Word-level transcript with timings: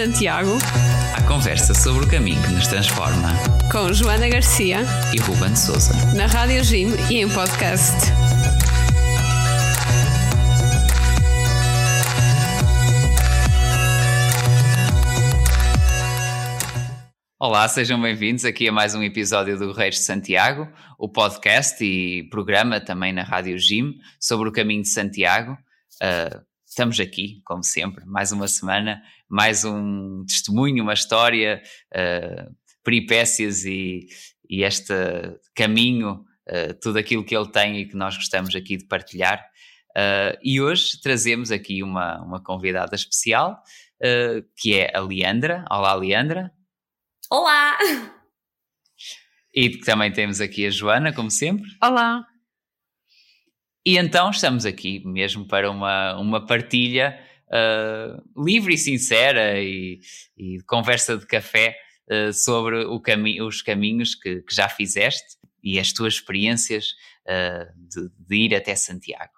Santiago. 0.00 0.56
A 1.14 1.20
conversa 1.28 1.74
sobre 1.74 2.06
o 2.06 2.08
caminho 2.08 2.42
que 2.42 2.52
nos 2.52 2.66
transforma. 2.66 3.34
Com 3.70 3.92
Joana 3.92 4.30
Garcia 4.30 4.78
e 5.14 5.20
Ruben 5.20 5.54
Souza. 5.54 5.92
Na 6.16 6.24
Rádio 6.24 6.64
Jim 6.64 6.86
e 7.10 7.18
em 7.18 7.28
podcast. 7.28 8.10
Olá, 17.38 17.68
sejam 17.68 18.00
bem-vindos 18.00 18.46
aqui 18.46 18.68
a 18.68 18.72
mais 18.72 18.94
um 18.94 19.02
episódio 19.02 19.58
do 19.58 19.70
Reis 19.70 19.96
de 19.96 20.00
Santiago, 20.00 20.66
o 20.98 21.10
podcast 21.10 21.84
e 21.84 22.26
programa 22.30 22.80
também 22.80 23.12
na 23.12 23.22
Rádio 23.22 23.58
Jim 23.58 23.98
sobre 24.18 24.48
o 24.48 24.52
caminho 24.52 24.80
de 24.80 24.88
Santiago. 24.88 25.58
Uh, 26.02 26.49
estamos 26.70 27.00
aqui, 27.00 27.42
como 27.44 27.64
sempre, 27.64 28.06
mais 28.06 28.30
uma 28.30 28.46
semana, 28.46 29.02
mais 29.28 29.64
um 29.64 30.24
testemunho, 30.24 30.84
uma 30.84 30.94
história, 30.94 31.60
uh, 31.92 32.54
peripécias 32.84 33.64
e, 33.64 34.06
e 34.48 34.62
este 34.62 34.94
caminho, 35.54 36.24
uh, 36.48 36.72
tudo 36.80 36.98
aquilo 36.98 37.24
que 37.24 37.36
ele 37.36 37.50
tem 37.50 37.80
e 37.80 37.88
que 37.88 37.96
nós 37.96 38.16
gostamos 38.16 38.54
aqui 38.54 38.76
de 38.76 38.86
partilhar. 38.86 39.44
Uh, 39.90 40.38
e 40.44 40.60
hoje 40.60 41.00
trazemos 41.00 41.50
aqui 41.50 41.82
uma, 41.82 42.22
uma 42.22 42.40
convidada 42.40 42.94
especial, 42.94 43.60
que 44.56 44.78
é 44.78 44.96
a 44.96 45.00
Leandra. 45.00 45.62
Olá, 45.70 45.92
Leandra. 45.92 46.50
Olá! 47.30 47.76
E 49.52 49.78
também 49.80 50.10
temos 50.10 50.40
aqui 50.40 50.64
a 50.64 50.70
Joana, 50.70 51.12
como 51.12 51.30
sempre. 51.30 51.68
Olá! 51.82 52.29
E 53.84 53.96
então 53.96 54.30
estamos 54.30 54.66
aqui 54.66 55.02
mesmo 55.06 55.46
para 55.46 55.70
uma, 55.70 56.18
uma 56.18 56.44
partilha 56.44 57.18
uh, 57.48 58.44
livre 58.44 58.74
e 58.74 58.78
sincera 58.78 59.58
e, 59.58 60.00
e 60.36 60.58
conversa 60.66 61.16
de 61.16 61.26
café 61.26 61.76
uh, 62.10 62.32
sobre 62.32 62.84
cami 63.02 63.40
os 63.40 63.62
caminhos 63.62 64.14
que, 64.14 64.42
que, 64.42 64.54
já 64.54 64.68
fizeste 64.68 65.38
e 65.62 65.78
as 65.78 65.92
tuas 65.92 66.14
experiências 66.14 66.90
uh, 67.26 67.66
de, 67.74 68.10
de, 68.18 68.36
ir 68.36 68.54
até 68.54 68.74
Santiago. 68.74 69.32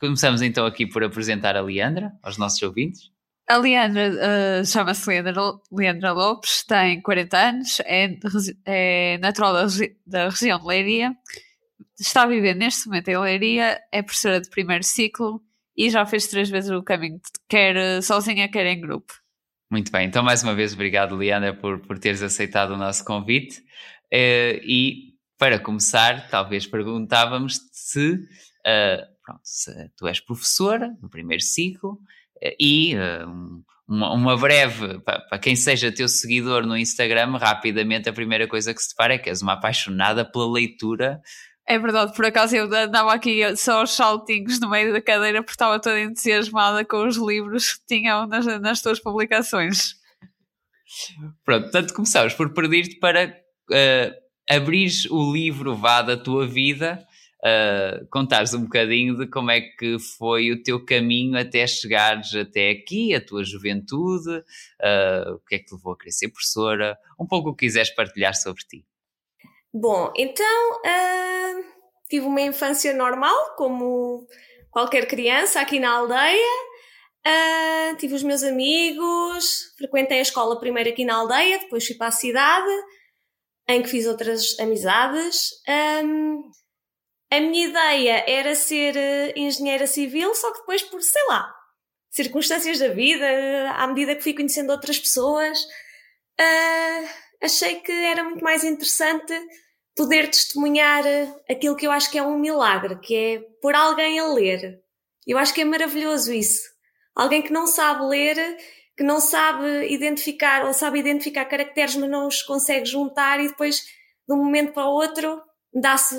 Começamos 0.00 0.40
então 0.40 0.64
aqui 0.64 0.86
por 0.86 1.04
apresentar 1.04 1.54
a 1.54 1.60
Leandra 1.60 2.12
aos 2.22 2.38
nossos 2.38 2.62
ouvintes. 2.62 3.12
A 3.46 3.56
Leandra 3.58 4.64
chama-se 4.64 5.06
Leandra, 5.06 5.34
Leandra 5.70 6.12
Lopes, 6.12 6.64
tem 6.64 7.02
40 7.02 7.36
anos, 7.36 7.80
é, 7.80 8.16
é 8.64 9.18
natural 9.18 9.52
da, 9.52 9.66
da 10.06 10.28
região 10.30 10.58
de 10.58 10.66
Leiria 10.66 11.14
está 12.06 12.22
a 12.22 12.26
viver 12.26 12.54
neste 12.54 12.86
momento 12.86 13.08
em 13.08 13.18
Leiria, 13.18 13.80
é 13.90 14.02
professora 14.02 14.40
de 14.40 14.50
primeiro 14.50 14.82
ciclo 14.82 15.40
e 15.76 15.88
já 15.90 16.04
fez 16.04 16.26
três 16.26 16.50
vezes 16.50 16.70
o 16.70 16.82
caminho, 16.82 17.20
quer 17.48 17.76
eh, 17.76 18.00
sozinha, 18.02 18.50
quer 18.50 18.66
em 18.66 18.80
grupo. 18.80 19.12
Muito 19.70 19.90
bem, 19.90 20.06
então 20.06 20.22
mais 20.22 20.42
uma 20.42 20.54
vez 20.54 20.74
obrigado, 20.74 21.16
Liana, 21.16 21.54
por, 21.54 21.80
por 21.80 21.98
teres 21.98 22.22
aceitado 22.22 22.72
o 22.72 22.76
nosso 22.76 23.04
convite. 23.04 23.60
Uh, 24.12 24.60
e 24.62 25.14
para 25.38 25.58
começar, 25.58 26.28
talvez 26.28 26.66
perguntávamos 26.66 27.58
se, 27.72 28.12
uh, 28.12 29.06
pronto, 29.24 29.40
se 29.42 29.72
tu 29.96 30.06
és 30.06 30.20
professora 30.20 30.94
no 31.00 31.08
primeiro 31.08 31.42
ciclo 31.42 31.92
uh, 31.92 32.54
e 32.60 32.94
um, 33.26 33.62
uma, 33.88 34.12
uma, 34.12 34.36
breve, 34.36 35.00
para, 35.00 35.20
para, 35.20 35.38
quem 35.38 35.56
seja 35.56 35.90
teu 35.90 36.06
seguidor 36.06 36.66
no 36.66 36.76
Instagram, 36.76 37.38
rapidamente 37.38 38.10
a 38.10 38.12
primeira 38.12 38.46
coisa 38.46 38.74
que 38.74 38.82
se 38.82 38.90
depara 38.90 39.14
é 39.14 39.18
que 39.18 39.30
és 39.30 39.40
uma 39.40 39.54
apaixonada 39.54 40.22
pela 40.22 40.52
leitura 40.52 41.22
é 41.72 41.78
verdade, 41.78 42.14
por 42.14 42.24
acaso 42.26 42.54
eu 42.54 42.64
andava 42.64 43.14
aqui 43.14 43.56
só 43.56 43.80
aos 43.80 43.92
saltinhos 43.92 44.60
no 44.60 44.68
meio 44.68 44.92
da 44.92 45.00
cadeira 45.00 45.42
porque 45.42 45.54
estava 45.54 45.80
toda 45.80 46.00
entusiasmada 46.00 46.84
com 46.84 47.06
os 47.06 47.16
livros 47.16 47.74
que 47.74 47.86
tinham 47.86 48.26
nas, 48.26 48.44
nas 48.60 48.82
tuas 48.82 49.00
publicações. 49.00 49.94
Pronto, 51.44 51.62
portanto 51.62 51.94
começamos 51.94 52.34
por 52.34 52.52
pedir-te 52.52 52.98
para 52.98 53.34
uh, 53.70 54.54
abrires 54.54 55.06
o 55.06 55.32
livro 55.32 55.74
vá 55.74 56.02
da 56.02 56.14
tua 56.14 56.46
vida, 56.46 57.02
uh, 57.42 58.06
contares 58.10 58.52
um 58.52 58.64
bocadinho 58.64 59.16
de 59.16 59.26
como 59.26 59.50
é 59.50 59.62
que 59.62 59.98
foi 60.18 60.50
o 60.52 60.62
teu 60.62 60.84
caminho 60.84 61.38
até 61.38 61.66
chegares 61.66 62.34
até 62.34 62.68
aqui, 62.68 63.14
a 63.14 63.24
tua 63.24 63.44
juventude, 63.44 64.28
uh, 64.28 65.34
o 65.36 65.38
que 65.48 65.54
é 65.54 65.58
que 65.58 65.64
te 65.64 65.74
levou 65.74 65.94
a 65.94 66.10
ser 66.10 66.28
professora, 66.28 66.98
um 67.18 67.26
pouco 67.26 67.48
o 67.48 67.54
que 67.54 67.64
quiseres 67.64 67.94
partilhar 67.94 68.34
sobre 68.34 68.62
ti. 68.64 68.84
Bom, 69.74 70.12
então 70.14 70.72
uh, 70.80 71.64
tive 72.08 72.26
uma 72.26 72.42
infância 72.42 72.92
normal, 72.92 73.54
como 73.56 74.26
qualquer 74.70 75.06
criança 75.06 75.60
aqui 75.60 75.80
na 75.80 75.92
aldeia. 75.92 76.72
Uh, 77.26 77.96
tive 77.96 78.14
os 78.14 78.22
meus 78.22 78.42
amigos, 78.42 79.72
frequentei 79.78 80.18
a 80.18 80.22
escola 80.22 80.58
primeiro 80.60 80.90
aqui 80.90 81.04
na 81.04 81.14
aldeia, 81.14 81.60
depois 81.60 81.86
fui 81.86 81.96
para 81.96 82.08
a 82.08 82.12
cidade, 82.12 82.70
em 83.68 83.80
que 83.80 83.88
fiz 83.88 84.06
outras 84.06 84.58
amizades. 84.58 85.50
Um, 86.04 86.50
a 87.30 87.40
minha 87.40 87.68
ideia 87.68 88.24
era 88.28 88.54
ser 88.54 88.94
engenheira 89.34 89.86
civil, 89.86 90.34
só 90.34 90.52
que 90.52 90.58
depois, 90.58 90.82
por 90.82 91.00
sei 91.00 91.22
lá, 91.28 91.50
circunstâncias 92.10 92.78
da 92.78 92.88
vida, 92.88 93.26
à 93.70 93.86
medida 93.86 94.14
que 94.14 94.22
fui 94.22 94.34
conhecendo 94.34 94.70
outras 94.70 94.98
pessoas, 94.98 95.58
uh, 96.38 97.08
achei 97.42 97.76
que 97.76 97.92
era 97.92 98.24
muito 98.24 98.42
mais 98.42 98.64
interessante 98.64 99.32
poder 99.96 100.30
testemunhar 100.30 101.04
aquilo 101.50 101.76
que 101.76 101.86
eu 101.86 101.90
acho 101.90 102.10
que 102.10 102.18
é 102.18 102.22
um 102.22 102.38
milagre, 102.38 102.98
que 103.00 103.14
é 103.14 103.38
por 103.60 103.74
alguém 103.74 104.18
a 104.18 104.26
ler. 104.32 104.80
Eu 105.26 105.38
acho 105.38 105.52
que 105.52 105.60
é 105.60 105.64
maravilhoso 105.64 106.32
isso. 106.32 106.62
Alguém 107.14 107.42
que 107.42 107.52
não 107.52 107.66
sabe 107.66 108.04
ler, 108.06 108.56
que 108.96 109.02
não 109.02 109.20
sabe 109.20 109.92
identificar, 109.92 110.64
ou 110.64 110.72
sabe 110.72 110.98
identificar 110.98 111.44
caracteres, 111.44 111.96
mas 111.96 112.08
não 112.08 112.26
os 112.26 112.42
consegue 112.42 112.86
juntar 112.86 113.40
e 113.40 113.48
depois, 113.48 113.80
de 114.26 114.34
um 114.34 114.36
momento 114.36 114.72
para 114.72 114.88
o 114.88 114.92
outro, 114.92 115.40
dá-se 115.72 116.16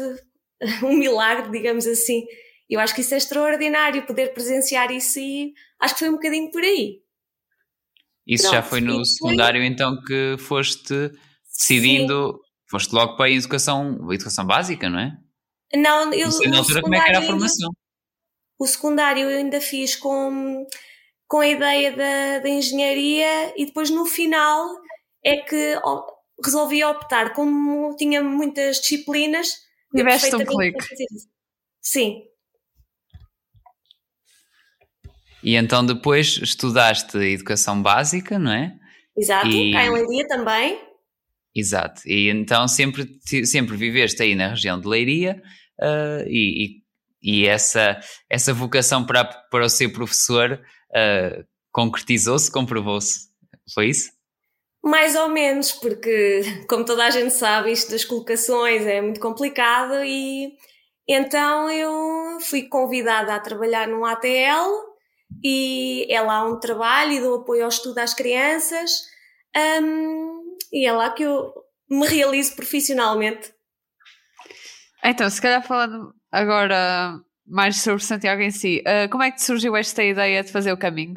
um 0.83 0.93
milagre, 0.93 1.51
digamos 1.51 1.87
assim. 1.87 2.25
Eu 2.69 2.79
acho 2.79 2.93
que 2.93 3.01
isso 3.01 3.13
é 3.13 3.17
extraordinário, 3.17 4.05
poder 4.05 4.33
presenciar 4.33 4.91
isso 4.91 5.19
e 5.19 5.53
acho 5.79 5.95
que 5.95 5.99
foi 5.99 6.09
um 6.09 6.13
bocadinho 6.13 6.51
por 6.51 6.61
aí. 6.61 7.02
Isso 8.25 8.43
Pronto, 8.43 8.55
já 8.55 8.63
foi 8.63 8.81
no 8.81 9.05
secundário, 9.05 9.59
foi... 9.59 9.67
então, 9.67 10.01
que 10.03 10.35
foste 10.39 11.11
decidindo 11.51 12.33
Sim. 12.33 12.53
Foste 12.73 12.91
logo 12.91 13.15
para 13.15 13.25
a 13.25 13.29
educação, 13.29 13.99
a 14.09 14.15
educação 14.15 14.47
básica, 14.47 14.89
não 14.89 14.97
é? 14.97 15.15
Não, 15.75 16.11
eu. 16.11 16.27
Não 16.27 16.49
na 16.49 16.57
altura 16.57 16.81
como 16.81 16.95
é 16.95 17.03
que 17.03 17.09
era 17.09 17.19
a 17.19 17.21
formação? 17.21 17.69
o 18.57 18.65
secundário 18.65 19.29
eu 19.29 19.37
ainda 19.37 19.61
fiz 19.61 19.95
com, 19.95 20.65
com 21.27 21.39
a 21.39 21.47
ideia 21.47 21.95
da, 21.95 22.39
da 22.39 22.49
engenharia 22.49 23.53
e 23.55 23.67
depois 23.67 23.91
no 23.91 24.07
final 24.07 24.67
é 25.23 25.37
que 25.37 25.79
resolvi 26.43 26.83
optar, 26.83 27.33
como 27.33 27.95
tinha 27.95 28.23
muitas 28.23 28.77
disciplinas. 28.77 29.51
Tiveste 29.95 30.35
um 30.35 30.43
clique. 30.43 30.83
Sim. 31.79 32.23
E 35.43 35.55
então 35.55 35.85
depois 35.85 36.39
estudaste 36.41 37.17
educação 37.17 37.81
básica, 37.81 38.39
não 38.39 38.51
é? 38.51 38.73
Exato, 39.15 39.47
e... 39.47 39.73
cá 39.73 39.85
em 39.85 39.91
Leiria 39.91 40.27
também. 40.27 40.81
Exato, 41.55 42.01
e 42.07 42.29
então 42.29 42.67
sempre, 42.67 43.19
sempre 43.45 43.77
viveste 43.77 44.23
aí 44.23 44.33
na 44.33 44.49
região 44.49 44.79
de 44.79 44.87
Leiria 44.87 45.41
uh, 45.79 46.27
e, 46.27 46.81
e, 47.21 47.45
essa, 47.45 47.99
essa 48.27 48.53
vocação 48.53 49.05
para, 49.05 49.23
para 49.23 49.65
o 49.65 49.69
ser 49.69 49.89
professor 49.89 50.59
uh, 50.89 51.45
concretizou-se, 51.71 52.51
comprovou-se, 52.51 53.29
foi 53.71 53.89
isso? 53.89 54.11
Mais 54.83 55.15
ou 55.15 55.29
menos, 55.29 55.71
porque 55.73 56.41
como 56.67 56.83
toda 56.83 57.05
a 57.05 57.11
gente 57.11 57.33
sabe, 57.33 57.71
isto 57.71 57.91
das 57.91 58.03
colocações 58.03 58.85
é 58.87 58.99
muito 58.99 59.19
complicado 59.19 60.03
e 60.03 60.53
então 61.07 61.69
eu 61.69 62.39
fui 62.41 62.63
convidada 62.63 63.35
a 63.35 63.39
trabalhar 63.39 63.87
num 63.87 64.05
ATL 64.05 64.92
e 65.43 66.05
é 66.09 66.21
lá 66.21 66.45
um 66.45 66.59
trabalho 66.59 67.11
e 67.11 67.21
dou 67.21 67.35
apoio 67.35 67.63
ao 67.63 67.69
estudo 67.69 67.97
às 67.99 68.13
crianças. 68.13 68.91
Um, 69.81 70.57
e 70.71 70.85
é 70.85 70.91
lá 70.91 71.11
que 71.11 71.23
eu 71.23 71.53
me 71.89 72.07
realizo 72.07 72.55
profissionalmente. 72.55 73.53
Então, 75.03 75.29
se 75.29 75.41
calhar 75.41 75.65
falando 75.65 76.13
agora 76.31 77.19
mais 77.45 77.81
sobre 77.81 78.03
Santiago 78.03 78.41
em 78.41 78.51
si, 78.51 78.81
uh, 78.81 79.09
como 79.09 79.23
é 79.23 79.31
que 79.31 79.37
te 79.37 79.43
surgiu 79.43 79.75
esta 79.75 80.03
ideia 80.03 80.43
de 80.43 80.51
fazer 80.51 80.71
o 80.71 80.77
caminho? 80.77 81.15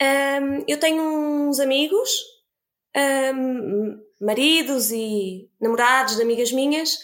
Um, 0.00 0.64
eu 0.66 0.80
tenho 0.80 1.02
uns 1.02 1.60
amigos, 1.60 2.10
um, 2.96 4.00
maridos 4.20 4.90
e 4.90 5.48
namorados 5.60 6.16
de 6.16 6.22
amigas 6.22 6.50
minhas, 6.50 6.98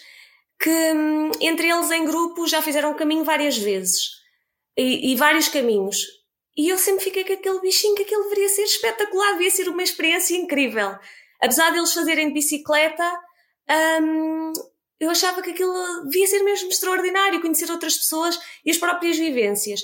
que 0.61 0.70
um, 0.70 1.31
entre 1.41 1.69
eles 1.69 1.91
em 1.91 2.05
grupo 2.05 2.46
já 2.49 2.61
fizeram 2.61 2.91
o 2.91 2.96
caminho 2.96 3.23
várias 3.23 3.56
vezes 3.56 4.11
e, 4.76 5.12
e 5.12 5.17
vários 5.17 5.49
caminhos. 5.49 6.18
E 6.58 6.69
eu 6.69 6.76
sempre 6.76 7.05
fiquei 7.05 7.25
com 7.25 7.32
aquele 7.34 7.60
bichinho 7.60 7.94
que 7.94 8.02
aquilo 8.02 8.25
deveria 8.25 8.49
ser 8.49 8.64
espetacular, 8.64 9.32
devia 9.32 9.50
ser 9.50 9.69
uma 9.69 9.82
experiência 9.82 10.34
incrível 10.34 10.99
apesar 11.40 11.70
deles 11.70 11.93
fazerem 11.93 12.32
bicicleta, 12.32 13.20
um, 14.02 14.52
eu 15.00 15.10
achava 15.10 15.43
que 15.43 15.50
aquilo 15.50 16.05
devia 16.05 16.26
ser 16.26 16.43
mesmo 16.43 16.69
extraordinário, 16.69 17.40
conhecer 17.40 17.70
outras 17.70 17.96
pessoas 17.96 18.38
e 18.64 18.70
as 18.70 18.76
próprias 18.76 19.16
vivências. 19.16 19.81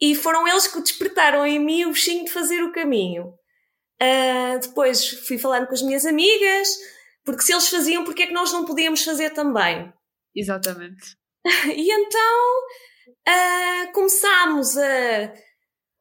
E 0.00 0.14
foram 0.14 0.48
eles 0.48 0.66
que 0.66 0.80
despertaram 0.80 1.46
em 1.46 1.58
mim 1.58 1.84
o 1.84 1.92
bichinho 1.92 2.24
de 2.24 2.32
fazer 2.32 2.62
o 2.62 2.72
caminho. 2.72 3.34
Uh, 4.02 4.58
depois 4.60 5.06
fui 5.26 5.36
falando 5.36 5.66
com 5.66 5.74
as 5.74 5.82
minhas 5.82 6.06
amigas, 6.06 6.70
porque 7.22 7.42
se 7.42 7.52
eles 7.52 7.68
faziam, 7.68 8.02
porque 8.02 8.22
é 8.22 8.26
que 8.26 8.32
nós 8.32 8.50
não 8.50 8.64
podíamos 8.64 9.04
fazer 9.04 9.30
também? 9.30 9.92
Exatamente. 10.34 11.18
e 11.76 11.92
então 11.92 12.58
uh, 13.28 13.92
começámos 13.92 14.78
a 14.78 15.34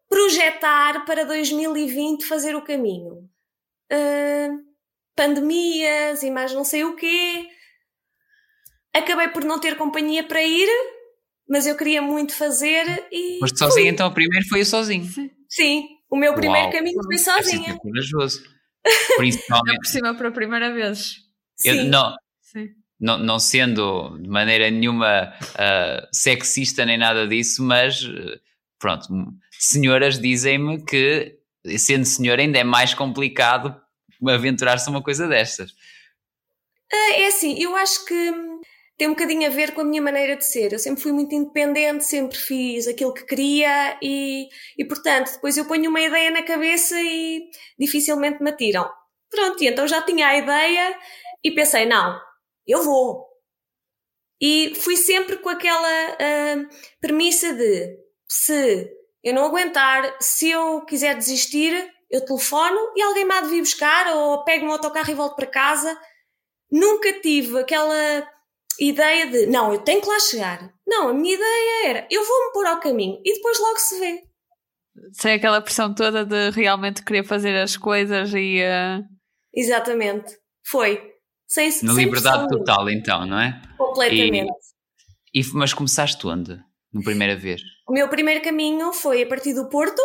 projetar 0.09 1.05
para 1.05 1.23
2020 1.25 2.25
fazer 2.25 2.55
o 2.55 2.63
caminho. 2.63 3.29
Uh, 3.91 4.59
pandemias 5.15 6.23
e 6.23 6.31
mais 6.31 6.53
não 6.53 6.63
sei 6.63 6.83
o 6.83 6.95
quê. 6.95 7.47
Acabei 8.93 9.29
por 9.29 9.43
não 9.43 9.59
ter 9.59 9.77
companhia 9.77 10.23
para 10.23 10.43
ir, 10.43 10.67
mas 11.47 11.67
eu 11.67 11.77
queria 11.77 12.01
muito 12.01 12.33
fazer 12.33 13.07
e. 13.11 13.39
Mas 13.39 13.51
sozinho, 13.55 13.87
então, 13.87 14.07
o 14.07 14.13
primeiro 14.13 14.47
foi 14.47 14.61
o 14.61 14.65
sozinho. 14.65 15.07
Sim, 15.47 15.87
o 16.09 16.17
meu 16.17 16.33
primeiro 16.33 16.67
Uau. 16.67 16.71
caminho 16.71 17.03
foi 17.03 17.17
sozinha. 17.17 17.73
É 17.73 17.77
corajoso. 17.77 18.43
Principalmente. 19.17 19.77
por 19.77 19.87
cima 19.87 20.15
para 20.15 20.29
a 20.29 20.31
primeira 20.31 20.73
vez. 20.73 21.17
Eu, 21.63 21.75
Sim. 21.75 21.89
Não, 21.89 22.15
Sim. 22.41 22.69
Não, 22.99 23.17
não 23.17 23.39
sendo 23.39 24.17
de 24.17 24.27
maneira 24.27 24.69
nenhuma 24.69 25.31
uh, 25.33 26.07
sexista 26.11 26.85
nem 26.85 26.97
nada 26.97 27.27
disso, 27.27 27.63
mas 27.63 28.03
uh, 28.03 28.39
pronto, 28.77 29.07
senhoras 29.59 30.17
dizem-me 30.17 30.83
que 30.83 31.37
sendo 31.77 32.05
senhora 32.05 32.41
ainda 32.41 32.57
é 32.57 32.63
mais 32.63 32.93
complicado 32.93 33.75
aventurar-se 34.27 34.89
uma 34.89 35.03
coisa 35.03 35.27
destas. 35.27 35.71
Ah, 36.91 37.13
é 37.13 37.27
assim, 37.27 37.61
eu 37.61 37.75
acho 37.75 38.05
que 38.05 38.33
tem 38.97 39.07
um 39.07 39.11
bocadinho 39.11 39.45
a 39.45 39.49
ver 39.49 39.73
com 39.73 39.81
a 39.81 39.85
minha 39.85 40.01
maneira 40.01 40.35
de 40.35 40.45
ser. 40.45 40.73
Eu 40.73 40.79
sempre 40.79 41.01
fui 41.01 41.11
muito 41.11 41.35
independente, 41.35 42.03
sempre 42.03 42.37
fiz 42.37 42.87
aquilo 42.87 43.13
que 43.13 43.25
queria 43.25 43.97
e, 44.01 44.47
e 44.77 44.85
portanto, 44.85 45.31
depois 45.33 45.57
eu 45.57 45.65
ponho 45.65 45.89
uma 45.89 46.01
ideia 46.01 46.31
na 46.31 46.43
cabeça 46.43 46.95
e 46.99 47.49
dificilmente 47.77 48.41
me 48.41 48.49
atiram. 48.49 48.89
Pronto, 49.29 49.63
e 49.63 49.67
então 49.67 49.87
já 49.87 50.01
tinha 50.01 50.27
a 50.27 50.37
ideia 50.37 50.99
e 51.43 51.51
pensei, 51.51 51.85
não, 51.85 52.19
eu 52.67 52.83
vou. 52.83 53.27
E 54.41 54.73
fui 54.75 54.95
sempre 54.97 55.37
com 55.37 55.49
aquela 55.49 56.11
uh, 56.11 56.69
premissa 56.99 57.53
de 57.53 57.97
se 58.27 58.98
eu 59.23 59.33
não 59.33 59.45
aguentar, 59.45 60.15
se 60.19 60.49
eu 60.49 60.81
quiser 60.85 61.15
desistir, 61.15 61.73
eu 62.09 62.25
telefono 62.25 62.79
e 62.95 63.01
alguém 63.01 63.25
me 63.25 63.33
há 63.33 63.41
de 63.41 63.49
vir 63.49 63.61
buscar 63.61 64.15
ou 64.15 64.43
pego 64.43 64.65
um 64.65 64.71
autocarro 64.71 65.11
e 65.11 65.15
volto 65.15 65.35
para 65.35 65.45
casa. 65.45 65.97
Nunca 66.71 67.19
tive 67.21 67.59
aquela 67.59 68.27
ideia 68.79 69.27
de 69.27 69.45
não, 69.47 69.73
eu 69.73 69.79
tenho 69.79 70.01
que 70.01 70.07
lá 70.07 70.19
chegar. 70.19 70.73
Não, 70.87 71.09
a 71.09 71.13
minha 71.13 71.35
ideia 71.35 71.89
era 71.89 72.07
eu 72.09 72.25
vou-me 72.25 72.53
pôr 72.53 72.65
ao 72.65 72.79
caminho 72.79 73.21
e 73.23 73.33
depois 73.33 73.59
logo 73.59 73.77
se 73.77 73.99
vê. 73.99 74.23
Sem 75.13 75.33
aquela 75.33 75.61
pressão 75.61 75.93
toda 75.93 76.25
de 76.25 76.49
realmente 76.51 77.03
querer 77.03 77.23
fazer 77.23 77.55
as 77.57 77.77
coisas 77.77 78.33
e. 78.33 78.61
Uh... 78.61 79.03
Exatamente, 79.53 80.37
foi. 80.65 81.13
Sem, 81.47 81.67
Na 81.83 81.93
sem 81.93 82.05
liberdade 82.05 82.47
total, 82.47 82.89
então, 82.91 83.25
não 83.25 83.39
é? 83.39 83.59
Completamente. 83.75 84.51
E, 85.33 85.41
e, 85.41 85.53
mas 85.53 85.73
começaste 85.73 86.25
onde? 86.27 86.59
Na 86.93 87.01
primeira 87.01 87.35
vez? 87.35 87.61
O 87.89 87.91
meu 87.91 88.07
primeiro 88.07 88.43
caminho 88.43 88.93
foi 88.93 89.23
a 89.23 89.25
partir 89.25 89.51
do 89.51 89.67
Porto 89.67 89.99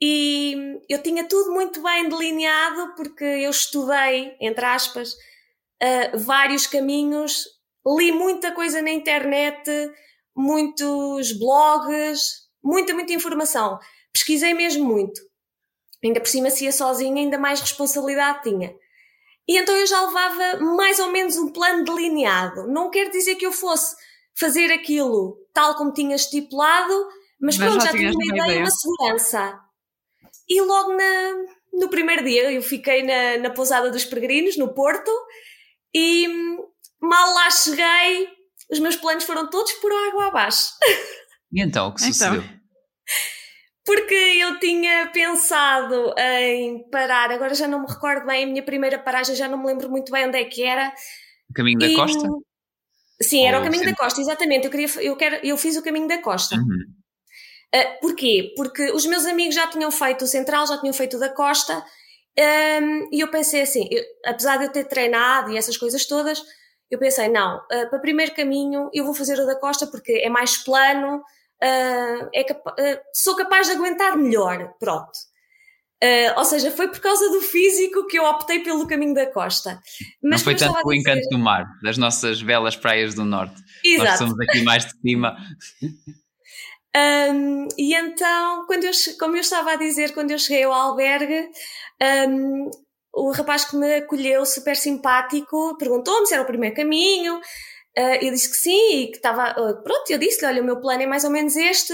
e 0.00 0.80
eu 0.88 1.02
tinha 1.02 1.28
tudo 1.28 1.52
muito 1.52 1.82
bem 1.82 2.08
delineado 2.08 2.94
porque 2.96 3.22
eu 3.22 3.50
estudei, 3.50 4.34
entre 4.40 4.64
aspas, 4.64 5.12
uh, 5.12 6.16
vários 6.16 6.66
caminhos 6.66 7.44
li 7.86 8.10
muita 8.10 8.52
coisa 8.52 8.80
na 8.80 8.90
internet, 8.90 9.70
muitos 10.34 11.32
blogs, 11.32 12.48
muita, 12.64 12.94
muita 12.94 13.12
informação. 13.12 13.78
Pesquisei 14.14 14.54
mesmo 14.54 14.86
muito. 14.86 15.20
Ainda 16.02 16.20
por 16.20 16.28
cima, 16.28 16.48
se 16.48 16.64
ia 16.64 16.72
sozinha, 16.72 17.20
ainda 17.20 17.36
mais 17.36 17.60
responsabilidade 17.60 18.44
tinha. 18.44 18.74
E 19.46 19.58
então 19.58 19.76
eu 19.76 19.86
já 19.86 20.00
levava 20.06 20.64
mais 20.74 20.98
ou 20.98 21.12
menos 21.12 21.36
um 21.36 21.52
plano 21.52 21.84
delineado. 21.84 22.66
Não 22.66 22.88
quer 22.88 23.10
dizer 23.10 23.34
que 23.34 23.44
eu 23.44 23.52
fosse 23.52 23.94
fazer 24.34 24.72
aquilo 24.72 25.36
tal 25.52 25.74
como 25.74 25.92
tinha 25.92 26.16
estipulado, 26.16 27.08
mas, 27.40 27.56
mas 27.56 27.68
pronto, 27.68 27.84
já, 27.84 27.92
já 27.92 27.98
tinha 27.98 28.12
uma 28.12 28.24
ideia, 28.24 28.44
ideia, 28.44 28.60
uma 28.60 28.70
segurança. 28.70 29.60
E 30.48 30.60
logo 30.60 30.92
na, 30.94 31.44
no 31.72 31.88
primeiro 31.88 32.24
dia 32.24 32.50
eu 32.52 32.62
fiquei 32.62 33.02
na, 33.02 33.38
na 33.38 33.50
pousada 33.50 33.90
dos 33.90 34.04
peregrinos, 34.04 34.56
no 34.56 34.74
Porto, 34.74 35.10
e 35.94 36.26
mal 37.00 37.34
lá 37.34 37.50
cheguei, 37.50 38.28
os 38.70 38.78
meus 38.78 38.96
planos 38.96 39.24
foram 39.24 39.48
todos 39.48 39.72
por 39.74 39.92
água 39.92 40.26
abaixo. 40.26 40.70
E 41.52 41.60
então, 41.62 41.88
o 41.88 41.94
que 41.94 42.02
então. 42.02 42.12
sucedeu? 42.12 42.44
Porque 43.84 44.14
eu 44.14 44.60
tinha 44.60 45.10
pensado 45.12 46.14
em 46.16 46.88
parar, 46.90 47.32
agora 47.32 47.54
já 47.54 47.66
não 47.66 47.80
me 47.80 47.88
recordo 47.88 48.26
bem, 48.26 48.44
a 48.44 48.46
minha 48.46 48.62
primeira 48.62 48.98
paragem 48.98 49.34
já 49.34 49.48
não 49.48 49.58
me 49.58 49.66
lembro 49.66 49.90
muito 49.90 50.12
bem 50.12 50.28
onde 50.28 50.38
é 50.38 50.44
que 50.44 50.62
era. 50.62 50.92
O 51.48 51.54
caminho 51.54 51.78
da 51.78 51.86
e... 51.86 51.96
costa? 51.96 52.28
Sim, 53.22 53.46
era 53.46 53.58
o 53.58 53.62
caminho 53.62 53.84
sempre? 53.84 53.96
da 53.96 54.04
costa, 54.04 54.20
exatamente. 54.20 54.64
Eu, 54.64 54.70
queria, 54.70 54.88
eu, 55.02 55.16
quero, 55.16 55.36
eu 55.44 55.56
fiz 55.56 55.76
o 55.76 55.82
caminho 55.82 56.08
da 56.08 56.18
costa. 56.18 56.56
Uhum. 56.56 57.00
Uh, 57.74 58.00
porquê? 58.00 58.52
Porque 58.56 58.90
os 58.92 59.06
meus 59.06 59.26
amigos 59.26 59.54
já 59.54 59.66
tinham 59.66 59.90
feito 59.90 60.24
o 60.24 60.28
central, 60.28 60.66
já 60.66 60.78
tinham 60.78 60.92
feito 60.92 61.16
o 61.16 61.20
da 61.20 61.28
costa, 61.28 61.84
um, 62.82 63.08
e 63.12 63.20
eu 63.20 63.28
pensei 63.30 63.62
assim, 63.62 63.86
eu, 63.90 64.02
apesar 64.24 64.56
de 64.56 64.64
eu 64.64 64.72
ter 64.72 64.84
treinado 64.84 65.50
e 65.50 65.58
essas 65.58 65.76
coisas 65.76 66.06
todas, 66.06 66.42
eu 66.90 66.98
pensei, 66.98 67.28
não, 67.28 67.58
uh, 67.58 67.88
para 67.90 67.98
o 67.98 68.00
primeiro 68.00 68.34
caminho 68.34 68.90
eu 68.92 69.04
vou 69.04 69.14
fazer 69.14 69.38
o 69.38 69.46
da 69.46 69.54
Costa 69.54 69.86
porque 69.86 70.12
é 70.12 70.28
mais 70.28 70.56
plano, 70.56 71.18
uh, 71.18 72.28
é 72.34 72.44
capa 72.44 72.74
sou 73.12 73.36
capaz 73.36 73.68
de 73.68 73.74
aguentar 73.74 74.16
melhor, 74.16 74.74
pronto. 74.80 75.12
Ou 76.36 76.44
seja, 76.44 76.70
foi 76.70 76.88
por 76.88 77.00
causa 77.00 77.28
do 77.30 77.40
físico 77.40 78.06
que 78.06 78.18
eu 78.18 78.24
optei 78.24 78.60
pelo 78.60 78.86
caminho 78.86 79.14
da 79.14 79.26
Costa. 79.26 79.80
Mas 80.22 80.40
não 80.40 80.44
foi 80.44 80.54
tanto 80.54 80.80
o 80.84 80.92
encanto 80.92 81.28
do 81.30 81.38
mar, 81.38 81.66
das 81.82 81.98
nossas 81.98 82.42
belas 82.42 82.76
praias 82.76 83.14
do 83.14 83.24
Norte. 83.24 83.60
Exato. 83.84 84.08
Nós 84.08 84.18
somos 84.18 84.40
aqui 84.40 84.62
mais 84.62 84.86
de 84.86 84.92
cima. 85.00 85.36
Um, 86.96 87.68
e 87.78 87.94
então, 87.94 88.66
quando 88.66 88.84
eu, 88.84 88.90
como 89.18 89.36
eu 89.36 89.40
estava 89.40 89.72
a 89.72 89.76
dizer, 89.76 90.12
quando 90.12 90.32
eu 90.32 90.38
cheguei 90.38 90.64
ao 90.64 90.72
albergue, 90.72 91.48
um, 92.28 92.70
o 93.12 93.30
rapaz 93.32 93.64
que 93.64 93.76
me 93.76 93.96
acolheu, 93.96 94.44
super 94.44 94.76
simpático, 94.76 95.76
perguntou-me 95.78 96.26
se 96.26 96.34
era 96.34 96.42
o 96.42 96.46
primeiro 96.46 96.74
caminho. 96.74 97.36
Uh, 97.98 98.18
eu 98.22 98.30
disse 98.32 98.50
que 98.50 98.56
sim 98.56 99.02
e 99.02 99.06
que 99.08 99.16
estava. 99.16 99.50
Uh, 99.52 99.82
pronto, 99.82 100.10
eu 100.10 100.18
disse-lhe: 100.18 100.46
Olha, 100.46 100.62
o 100.62 100.64
meu 100.64 100.80
plano 100.80 101.02
é 101.02 101.06
mais 101.06 101.24
ou 101.24 101.30
menos 101.30 101.56
este. 101.56 101.92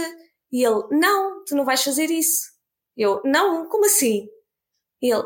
E 0.52 0.64
ele: 0.64 0.82
Não, 0.90 1.44
tu 1.44 1.54
não 1.54 1.64
vais 1.64 1.82
fazer 1.82 2.10
isso. 2.10 2.55
Eu: 2.96 3.20
Não, 3.24 3.68
como 3.68 3.84
assim? 3.84 4.26
Ele: 5.00 5.22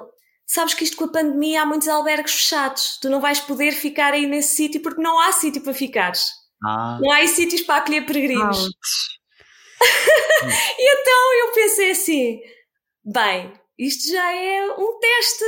Sabes 0.47 0.75
que 0.75 0.83
isto 0.83 0.97
com 0.97 1.05
a 1.05 1.13
pandemia 1.13 1.63
há 1.63 1.67
muitos 1.67 1.87
albergues 1.87 2.35
fechados. 2.35 2.99
Tu 3.01 3.09
não 3.09 3.21
vais 3.21 3.39
poder 3.39 3.71
ficar 3.71 4.13
aí 4.13 4.27
nesse 4.27 4.57
sítio 4.57 4.83
porque 4.83 5.01
não 5.01 5.19
há 5.21 5.31
sítio 5.31 5.63
para 5.63 5.73
ficares. 5.73 6.27
Ah. 6.67 6.99
Não 7.01 7.13
há 7.13 7.25
sítios 7.29 7.63
para 7.63 7.77
acolher 7.77 8.05
peregrinos. 8.05 8.67
e 10.79 11.01
então 11.01 11.35
eu 11.47 11.53
pensei 11.53 11.91
assim: 11.93 12.41
bem, 13.05 13.53
isto 13.79 14.11
já 14.11 14.33
é 14.33 14.75
um 14.77 14.99
teste 14.99 15.45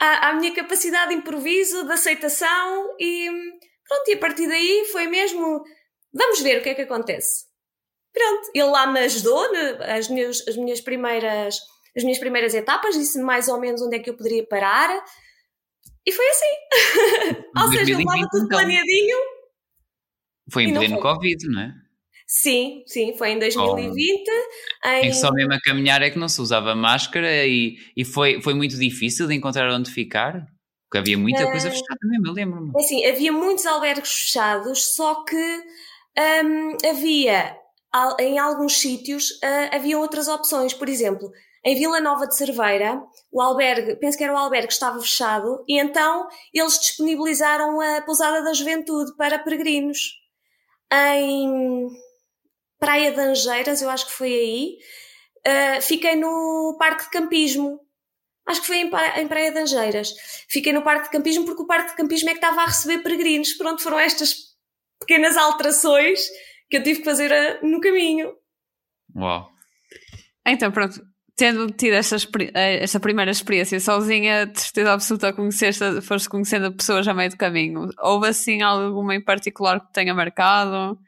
à, 0.00 0.28
à 0.28 0.34
minha 0.34 0.54
capacidade 0.54 1.10
de 1.10 1.16
improviso, 1.16 1.84
de 1.84 1.92
aceitação 1.92 2.94
e 3.00 3.28
pronto, 3.88 4.08
e 4.08 4.14
a 4.14 4.18
partir 4.18 4.46
daí 4.46 4.88
foi 4.92 5.08
mesmo, 5.08 5.64
vamos 6.14 6.40
ver 6.40 6.60
o 6.60 6.62
que 6.62 6.68
é 6.68 6.74
que 6.74 6.82
acontece. 6.82 7.47
Pronto, 8.12 8.50
ele 8.54 8.64
lá 8.64 8.86
me 8.86 9.00
ajudou 9.00 9.46
as 9.80 10.08
minhas, 10.08 10.46
as 10.48 10.56
minhas 10.56 10.80
primeiras 10.80 11.58
as 11.96 12.04
minhas 12.04 12.18
primeiras 12.18 12.54
etapas, 12.54 12.94
disse-me 12.94 13.24
mais 13.24 13.48
ou 13.48 13.58
menos 13.58 13.82
onde 13.82 13.96
é 13.96 13.98
que 13.98 14.08
eu 14.08 14.16
poderia 14.16 14.46
parar 14.46 15.02
e 16.08 16.12
foi 16.12 16.24
assim. 16.30 17.42
ou 17.56 17.68
seja, 17.72 17.92
eu 17.92 18.00
estava 18.00 18.28
tudo 18.30 18.46
então. 18.46 18.48
planeadinho. 18.48 19.18
Foi 20.50 20.64
em 20.64 20.72
pleno 20.72 21.00
Covid, 21.00 21.46
não 21.48 21.60
é? 21.60 21.74
Sim, 22.26 22.82
sim, 22.86 23.16
foi 23.16 23.30
em 23.30 23.38
2020. 23.38 24.28
Oh. 24.28 24.88
Em... 24.88 25.08
em 25.08 25.12
só 25.12 25.30
mesmo 25.32 25.52
a 25.52 25.60
caminhar 25.60 26.00
é 26.00 26.10
que 26.10 26.18
não 26.18 26.28
se 26.28 26.40
usava 26.40 26.74
máscara 26.74 27.46
e, 27.46 27.76
e 27.94 28.04
foi, 28.06 28.40
foi 28.40 28.54
muito 28.54 28.78
difícil 28.78 29.26
de 29.26 29.34
encontrar 29.34 29.70
onde 29.70 29.90
ficar. 29.90 30.46
Porque 30.88 30.98
havia 30.98 31.18
muita 31.18 31.46
uh, 31.46 31.50
coisa 31.50 31.70
fechada 31.70 31.98
mesmo, 32.04 32.28
eu 32.28 32.32
lembro-me. 32.32 32.72
É 32.74 32.80
assim, 32.80 33.04
havia 33.04 33.30
muitos 33.30 33.66
albergues 33.66 34.10
fechados, 34.10 34.94
só 34.94 35.22
que 35.24 35.36
um, 35.36 36.88
havia, 36.88 37.54
em 38.18 38.38
alguns 38.38 38.78
sítios, 38.78 39.30
uh, 39.42 39.74
havia 39.74 39.98
outras 39.98 40.28
opções. 40.28 40.74
Por 40.74 40.88
exemplo, 40.88 41.30
em 41.64 41.74
Vila 41.76 42.00
Nova 42.00 42.26
de 42.26 42.36
Cerveira, 42.36 43.02
o 43.30 43.40
albergue, 43.40 43.96
penso 43.96 44.16
que 44.16 44.24
era 44.24 44.32
o 44.32 44.36
albergue, 44.36 44.72
estava 44.72 45.00
fechado, 45.00 45.64
e 45.66 45.78
então 45.78 46.28
eles 46.52 46.78
disponibilizaram 46.78 47.80
a 47.80 48.02
Pousada 48.02 48.42
da 48.42 48.52
Juventude 48.52 49.16
para 49.16 49.38
peregrinos. 49.38 49.98
Em 50.92 51.88
Praia 52.78 53.10
de 53.10 53.20
Angeiras, 53.20 53.82
eu 53.82 53.90
acho 53.90 54.06
que 54.06 54.12
foi 54.12 54.32
aí. 54.32 54.78
Uh, 55.46 55.82
fiquei 55.82 56.16
no 56.16 56.76
Parque 56.78 57.04
de 57.04 57.10
Campismo. 57.10 57.80
Acho 58.46 58.60
que 58.62 58.66
foi 58.66 58.78
em, 58.78 58.90
em 59.16 59.28
Praia 59.28 59.52
de 59.52 59.58
Angeiras. 59.58 60.14
Fiquei 60.48 60.72
no 60.72 60.82
Parque 60.82 61.04
de 61.04 61.10
Campismo 61.10 61.44
porque 61.44 61.62
o 61.62 61.66
Parque 61.66 61.90
de 61.90 61.96
Campismo 61.96 62.30
é 62.30 62.32
que 62.32 62.38
estava 62.38 62.62
a 62.62 62.66
receber 62.66 62.98
peregrinos. 63.02 63.52
Pronto, 63.54 63.82
foram 63.82 63.98
estas 63.98 64.34
pequenas 65.00 65.36
alterações 65.36 66.20
que 66.68 66.76
eu 66.76 66.82
tive 66.82 67.00
que 67.00 67.04
fazer 67.04 67.30
uh, 67.30 67.66
no 67.66 67.80
caminho. 67.80 68.34
Uau! 69.14 69.50
Então, 70.46 70.70
pronto, 70.70 71.00
tendo 71.38 71.70
tido 71.70 71.94
esta, 71.94 72.16
eh, 72.54 72.82
esta 72.82 72.98
primeira 72.98 73.30
experiência 73.30 73.78
sozinha, 73.78 74.46
de 74.46 74.60
certeza 74.60 74.92
absoluta 74.92 75.32
conheceste, 75.32 76.00
foste 76.02 76.28
conhecendo 76.28 76.72
pessoas 76.72 77.06
a 77.06 77.14
meio 77.14 77.30
do 77.30 77.36
caminho. 77.36 77.88
Houve 78.00 78.28
assim 78.28 78.60
alguma 78.60 79.14
em 79.14 79.22
particular 79.22 79.80
que 79.80 79.92
tenha 79.92 80.12
marcado? 80.12 80.98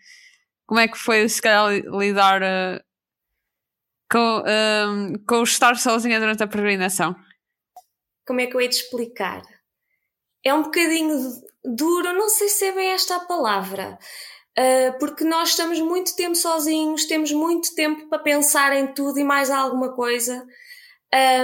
Como 0.67 0.79
é 0.79 0.87
que 0.87 0.97
foi, 0.97 1.29
se 1.29 1.43
calhar, 1.43 1.71
lidar 1.71 2.41
uh, 2.43 2.81
com, 4.09 4.43
um, 4.47 5.15
com 5.27 5.43
estar 5.43 5.77
sozinha 5.77 6.21
durante 6.21 6.45
a 6.45 6.47
peregrinação? 6.47 7.17
Como 8.25 8.41
é 8.41 8.47
que 8.47 8.55
eu 8.55 8.61
hei 8.61 8.69
de 8.69 8.77
explicar? 8.77 9.43
É 10.45 10.55
um 10.55 10.63
bocadinho 10.63 11.19
duro, 11.65 12.13
não 12.13 12.29
sei 12.29 12.49
se 12.49 12.67
é 12.67 12.73
bem 12.73 12.91
esta 12.93 13.17
a 13.17 13.27
palavra, 13.27 13.99
porque 14.99 15.25
nós 15.25 15.51
estamos 15.51 15.81
muito 15.81 16.15
tempo 16.15 16.35
sozinhos, 16.35 17.07
temos 17.07 17.33
muito 17.33 17.75
tempo 17.75 18.09
para 18.09 18.19
pensar 18.19 18.77
em 18.77 18.89
tudo 18.89 19.19
e 19.19 19.25
mais 19.25 19.51
alguma 19.51 19.95
coisa. 19.95 20.47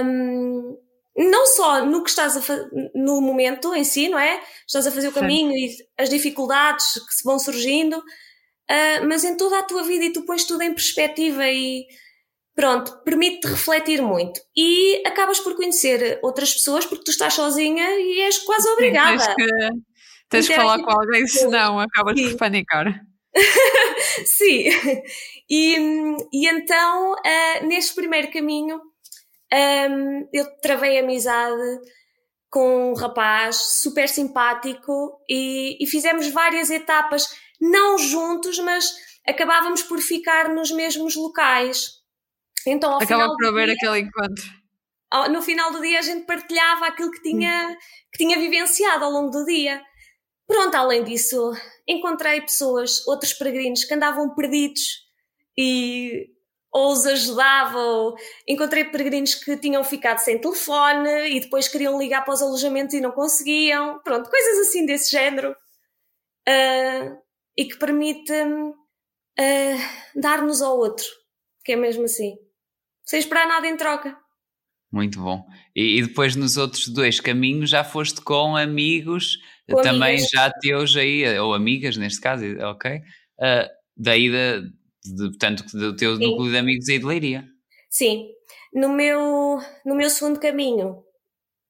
Um, 0.03 0.77
não 1.17 1.47
só 1.47 1.83
no 1.83 2.03
que 2.03 2.09
estás 2.09 2.37
a 2.37 2.41
fazer 2.41 2.69
no 2.93 3.19
momento 3.19 3.73
em 3.73 3.83
si, 3.83 4.07
não 4.07 4.19
é? 4.19 4.41
Estás 4.67 4.85
a 4.85 4.91
fazer 4.91 5.07
o 5.07 5.13
caminho 5.13 5.51
Sim. 5.51 5.57
e 5.57 6.01
as 6.01 6.09
dificuldades 6.09 6.93
que 6.93 7.13
se 7.13 7.23
vão 7.23 7.39
surgindo, 7.39 7.97
uh, 7.97 9.07
mas 9.07 9.23
em 9.23 9.35
toda 9.35 9.57
a 9.57 9.63
tua 9.63 9.83
vida 9.83 10.05
e 10.05 10.13
tu 10.13 10.23
pões 10.23 10.43
tudo 10.43 10.61
em 10.61 10.73
perspectiva 10.73 11.43
e 11.47 11.87
pronto, 12.55 13.01
permite-te 13.03 13.47
refletir 13.47 14.01
muito. 14.01 14.39
E 14.55 15.01
acabas 15.07 15.39
por 15.39 15.55
conhecer 15.55 16.19
outras 16.21 16.53
pessoas 16.53 16.85
porque 16.85 17.03
tu 17.03 17.11
estás 17.11 17.33
sozinha 17.33 17.99
e 17.99 18.21
és 18.21 18.37
quase 18.39 18.69
obrigada. 18.69 19.19
Sim, 19.19 19.35
que, 19.35 19.45
tens 20.29 20.47
que 20.47 20.55
falar 20.55 20.81
com 20.81 20.91
alguém, 20.91 21.25
senão 21.27 21.79
acabas 21.79 22.19
Sim. 22.19 22.29
por 22.29 22.37
panicar. 22.37 23.01
Sim, 24.25 24.63
e, 25.49 25.77
e 26.33 26.47
então 26.47 27.13
uh, 27.13 27.65
neste 27.67 27.93
primeiro 27.93 28.31
caminho 28.31 28.81
um, 29.53 30.27
eu 30.33 30.45
travei 30.61 30.99
amizade 30.99 31.79
com 32.49 32.91
um 32.91 32.93
rapaz 32.95 33.55
super 33.81 34.07
simpático 34.09 35.19
e, 35.29 35.77
e 35.83 35.87
fizemos 35.87 36.27
várias 36.29 36.69
etapas, 36.69 37.27
não 37.59 37.97
juntos, 37.97 38.57
mas 38.59 38.95
acabávamos 39.27 39.83
por 39.83 39.99
ficar 39.99 40.49
nos 40.49 40.71
mesmos 40.71 41.15
locais. 41.15 41.91
Então, 42.65 42.93
ao 42.93 43.01
Acaba 43.01 43.27
por 43.35 43.47
haver 43.47 43.65
dia, 43.65 43.75
aquele 43.75 43.99
encontro. 43.99 44.43
No 45.31 45.41
final 45.41 45.71
do 45.71 45.81
dia 45.81 45.99
a 45.99 46.01
gente 46.01 46.25
partilhava 46.25 46.87
aquilo 46.87 47.11
que 47.11 47.21
tinha, 47.21 47.69
hum. 47.69 47.75
que 48.11 48.17
tinha 48.17 48.37
vivenciado 48.37 49.05
ao 49.05 49.11
longo 49.11 49.31
do 49.31 49.45
dia. 49.45 49.81
Pronto, 50.47 50.75
além 50.75 51.03
disso, 51.03 51.51
encontrei 51.87 52.41
pessoas, 52.41 53.05
outros 53.05 53.33
peregrinos 53.33 53.83
que 53.83 53.93
andavam 53.93 54.33
perdidos 54.33 54.81
e 55.57 56.29
ou 56.71 56.91
os 56.91 57.05
ajudava, 57.05 57.79
ou 57.79 58.15
encontrei 58.47 58.85
peregrinos 58.85 59.35
que 59.35 59.57
tinham 59.57 59.83
ficado 59.83 60.19
sem 60.19 60.39
telefone 60.39 61.29
e 61.29 61.39
depois 61.39 61.67
queriam 61.67 61.97
ligar 61.97 62.23
para 62.23 62.33
os 62.33 62.41
alojamentos 62.41 62.93
e 62.93 63.01
não 63.01 63.11
conseguiam. 63.11 63.99
Pronto, 64.03 64.29
coisas 64.29 64.67
assim 64.67 64.85
desse 64.85 65.11
género. 65.11 65.55
Uh, 66.47 67.17
e 67.57 67.65
que 67.65 67.77
permite 67.77 68.31
uh, 68.31 70.19
dar-nos 70.19 70.61
ao 70.61 70.77
outro, 70.77 71.05
que 71.65 71.73
é 71.73 71.75
mesmo 71.75 72.05
assim 72.05 72.37
sem 73.07 73.19
esperar 73.19 73.47
nada 73.47 73.65
em 73.65 73.77
troca. 73.77 74.15
Muito 74.91 75.19
bom. 75.19 75.45
E, 75.75 75.97
e, 75.97 76.01
depois 76.05 76.35
nos 76.35 76.57
outros 76.57 76.87
dois 76.89 77.19
caminhos 77.19 77.69
já 77.69 77.83
foste 77.83 78.21
com 78.21 78.55
amigos, 78.55 79.37
com 79.75 79.81
também 79.81 80.15
amigas. 80.15 80.29
já 80.29 80.51
teus 80.51 80.95
aí, 80.95 81.39
ou 81.39 81.53
amigas 81.53 81.97
neste 81.97 82.21
caso, 82.21 82.43
ok? 82.61 82.97
Uh, 83.39 83.67
daí 83.95 84.29
de, 84.29 84.61
de, 85.03 85.29
portanto, 85.29 85.65
do 85.73 85.95
teu 85.95 86.15
Sim. 86.15 86.23
núcleo 86.23 86.51
de 86.51 86.57
amigos 86.57 86.89
aí 86.89 86.99
de 86.99 87.05
Leiria. 87.05 87.45
Sim. 87.89 88.29
No 88.73 88.89
meu, 88.89 89.59
no 89.85 89.95
meu 89.95 90.09
segundo 90.09 90.39
caminho 90.39 91.03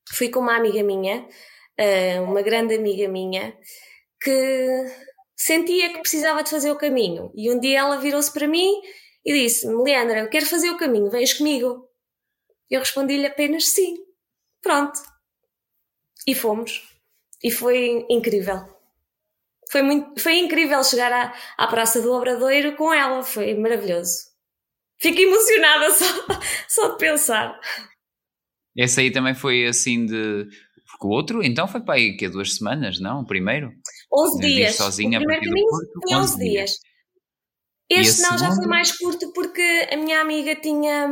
fui 0.09 0.29
com 0.29 0.39
uma 0.39 0.55
amiga 0.55 0.83
minha, 0.83 1.27
uh, 1.79 2.23
uma 2.23 2.41
grande 2.41 2.75
amiga 2.75 3.07
minha, 3.07 3.57
que 4.21 4.85
sentia 5.35 5.93
que 5.93 5.99
precisava 5.99 6.43
de 6.43 6.49
fazer 6.49 6.71
o 6.71 6.77
caminho. 6.77 7.31
E 7.35 7.51
um 7.51 7.59
dia 7.59 7.79
ela 7.79 7.97
virou-se 7.97 8.31
para 8.31 8.47
mim 8.47 8.81
e 9.25 9.33
disse-me: 9.33 9.83
Leandra, 9.83 10.19
eu 10.19 10.29
quero 10.29 10.45
fazer 10.45 10.69
o 10.69 10.77
caminho, 10.77 11.09
vens 11.09 11.33
comigo? 11.33 11.87
Eu 12.69 12.79
respondi-lhe 12.79 13.25
apenas 13.25 13.67
sim. 13.67 13.97
Pronto. 14.61 14.99
E 16.27 16.35
fomos. 16.35 16.96
E 17.43 17.51
foi 17.51 18.05
incrível. 18.09 18.77
Foi, 19.69 19.81
muito, 19.81 20.19
foi 20.19 20.37
incrível 20.39 20.83
chegar 20.83 21.11
à, 21.11 21.35
à 21.57 21.67
Praça 21.67 22.01
do 22.01 22.11
Obradoiro 22.13 22.75
com 22.75 22.93
ela, 22.93 23.21
foi 23.23 23.53
maravilhoso. 23.53 24.27
Fico 24.99 25.19
emocionada 25.19 25.91
só, 25.93 26.05
só 26.67 26.87
de 26.89 26.97
pensar. 26.97 27.59
Esse 28.75 29.01
aí 29.01 29.11
também 29.11 29.35
foi 29.35 29.65
assim 29.65 30.05
de. 30.05 30.47
Porque 30.89 31.05
o 31.05 31.09
outro, 31.09 31.43
então, 31.43 31.67
foi 31.67 31.81
para 31.81 31.95
aí 31.95 32.15
que 32.15 32.29
duas 32.29 32.55
semanas, 32.55 32.99
não? 32.99 33.21
O 33.21 33.25
primeiro? 33.25 33.71
11 34.11 34.39
dias. 34.39 34.75
Sozinha 34.75 35.19
o 35.19 35.21
primeiro 35.21 35.45
caminho 35.45 35.67
foi 35.67 36.15
11 36.15 36.37
dias. 36.37 36.71
dias. 37.89 38.07
Este 38.07 38.21
não, 38.21 38.37
já 38.37 38.51
foi 38.53 38.67
mais 38.67 38.91
curto 38.97 39.31
porque 39.33 39.87
a 39.91 39.97
minha 39.97 40.21
amiga 40.21 40.55
tinha 40.55 41.07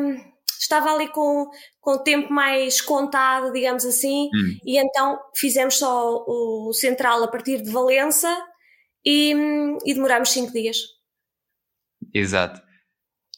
estava 0.66 0.94
ali 0.94 1.08
com, 1.10 1.50
com 1.80 1.92
o 1.92 2.04
tempo 2.04 2.32
mais 2.32 2.82
contado, 2.82 3.52
digamos 3.52 3.86
assim, 3.86 4.30
hum. 4.34 4.58
e 4.66 4.78
então 4.78 5.20
fizemos 5.36 5.78
só 5.78 6.24
o 6.28 6.74
central 6.74 7.24
a 7.24 7.28
partir 7.28 7.62
de 7.62 7.72
Valença 7.72 8.36
e, 9.06 9.34
e 9.86 9.94
demorámos 9.94 10.30
cinco 10.30 10.52
dias. 10.52 10.78
Exato. 12.14 12.62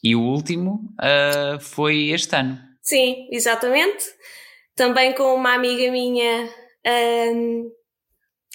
E 0.02 0.14
o 0.14 0.20
último 0.20 0.94
uh, 1.00 1.60
foi 1.60 2.10
este 2.10 2.36
ano. 2.36 2.58
Sim, 2.82 3.28
exatamente. 3.30 4.04
Também 4.76 5.14
com 5.14 5.34
uma 5.34 5.54
amiga 5.54 5.90
minha 5.90 6.48
um, 7.34 7.70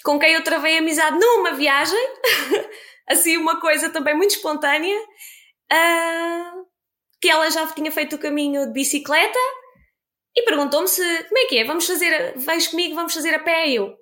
com 0.02 0.18
quem 0.18 0.32
eu 0.32 0.42
travei 0.42 0.78
amizade 0.78 1.18
numa 1.18 1.52
viagem. 1.52 1.98
assim 3.08 3.36
uma 3.36 3.60
coisa 3.60 3.90
também 3.90 4.16
muito 4.16 4.34
espontânea, 4.34 4.96
uh, 5.72 6.63
que 7.24 7.30
ela 7.30 7.50
já 7.50 7.66
tinha 7.68 7.90
feito 7.90 8.16
o 8.16 8.18
caminho 8.18 8.66
de 8.66 8.72
bicicleta 8.74 9.38
e 10.36 10.42
perguntou-me 10.42 10.86
se, 10.86 11.02
como 11.24 11.38
é 11.38 11.46
que 11.46 11.56
é, 11.56 11.64
vamos 11.64 11.86
fazer, 11.86 12.34
vais 12.36 12.68
comigo, 12.68 12.94
vamos 12.94 13.14
fazer 13.14 13.34
a 13.34 13.38
pé? 13.38 13.70
E 13.70 13.76
eu, 13.76 13.84
ok, 13.84 13.96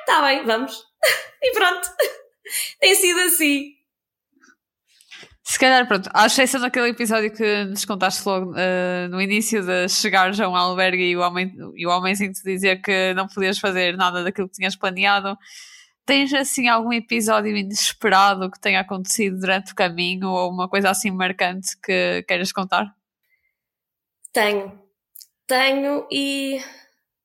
está 0.00 0.22
bem, 0.22 0.42
vamos. 0.46 0.82
e 1.42 1.52
pronto, 1.52 1.86
tem 2.80 2.94
sido 2.94 3.20
assim. 3.20 3.72
Se 5.42 5.58
calhar, 5.58 5.86
pronto, 5.86 6.08
à 6.14 6.24
exceção 6.24 6.62
daquele 6.62 6.88
episódio 6.88 7.30
que 7.30 7.64
nos 7.64 7.84
contaste 7.84 8.26
logo 8.26 8.52
uh, 8.52 9.08
no 9.10 9.20
início 9.20 9.62
de 9.62 9.86
chegar 9.90 10.32
já 10.32 10.46
a 10.46 10.48
um 10.48 10.56
albergue 10.56 11.10
e 11.10 11.14
o, 11.14 11.20
homem, 11.20 11.54
e 11.74 11.86
o 11.86 11.90
homenzinho 11.90 12.32
te 12.32 12.42
dizer 12.42 12.80
que 12.80 13.12
não 13.12 13.28
podias 13.28 13.58
fazer 13.58 13.98
nada 13.98 14.24
daquilo 14.24 14.48
que 14.48 14.54
tinhas 14.54 14.74
planeado, 14.74 15.36
Tens 16.06 16.32
assim 16.32 16.68
algum 16.68 16.92
episódio 16.92 17.56
inesperado 17.56 18.48
que 18.48 18.60
tenha 18.60 18.80
acontecido 18.80 19.40
durante 19.40 19.72
o 19.72 19.74
caminho 19.74 20.28
ou 20.28 20.50
uma 20.50 20.68
coisa 20.68 20.88
assim 20.88 21.10
marcante 21.10 21.76
que 21.82 22.22
queiras 22.28 22.52
contar? 22.52 22.94
Tenho. 24.32 24.80
Tenho 25.48 26.06
e 26.10 26.62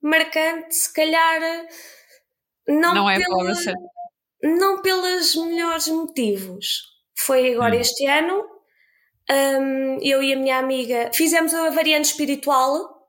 marcante, 0.01 0.73
se 0.75 0.91
calhar 0.91 1.39
não, 2.67 2.95
não 2.95 3.09
é 3.09 3.19
pela, 3.19 3.53
não 4.41 4.81
pelos 4.81 5.35
melhores 5.35 5.87
motivos. 5.87 6.81
Foi 7.15 7.53
agora 7.53 7.75
hum. 7.75 7.79
este 7.79 8.07
ano. 8.07 8.49
Um, 9.29 9.99
eu 10.01 10.23
e 10.23 10.33
a 10.33 10.35
minha 10.35 10.57
amiga 10.57 11.11
fizemos 11.13 11.53
a 11.53 11.69
variante 11.69 12.05
espiritual. 12.05 13.07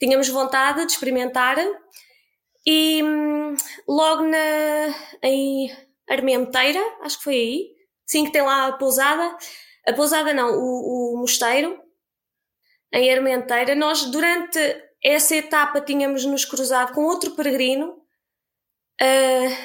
Tínhamos 0.00 0.28
vontade 0.28 0.84
de 0.84 0.92
experimentar 0.92 1.56
e 2.66 3.02
hum, 3.02 3.56
logo 3.88 4.22
na, 4.24 4.94
em 5.22 5.70
Armenteira, 6.08 6.80
acho 7.02 7.18
que 7.18 7.24
foi 7.24 7.34
aí, 7.34 7.70
sim, 8.06 8.24
que 8.24 8.32
tem 8.32 8.42
lá 8.42 8.66
a 8.66 8.72
pousada, 8.72 9.36
a 9.86 9.92
pousada 9.92 10.34
não, 10.34 10.50
o, 10.58 11.14
o 11.14 11.18
mosteiro, 11.18 11.80
em 12.92 13.12
Armenteira, 13.12 13.74
nós 13.74 14.04
durante 14.06 14.58
essa 15.02 15.36
etapa 15.36 15.80
tínhamos 15.80 16.24
nos 16.24 16.44
cruzado 16.44 16.92
com 16.92 17.04
outro 17.04 17.30
peregrino. 17.32 17.96
Uh, 19.00 19.56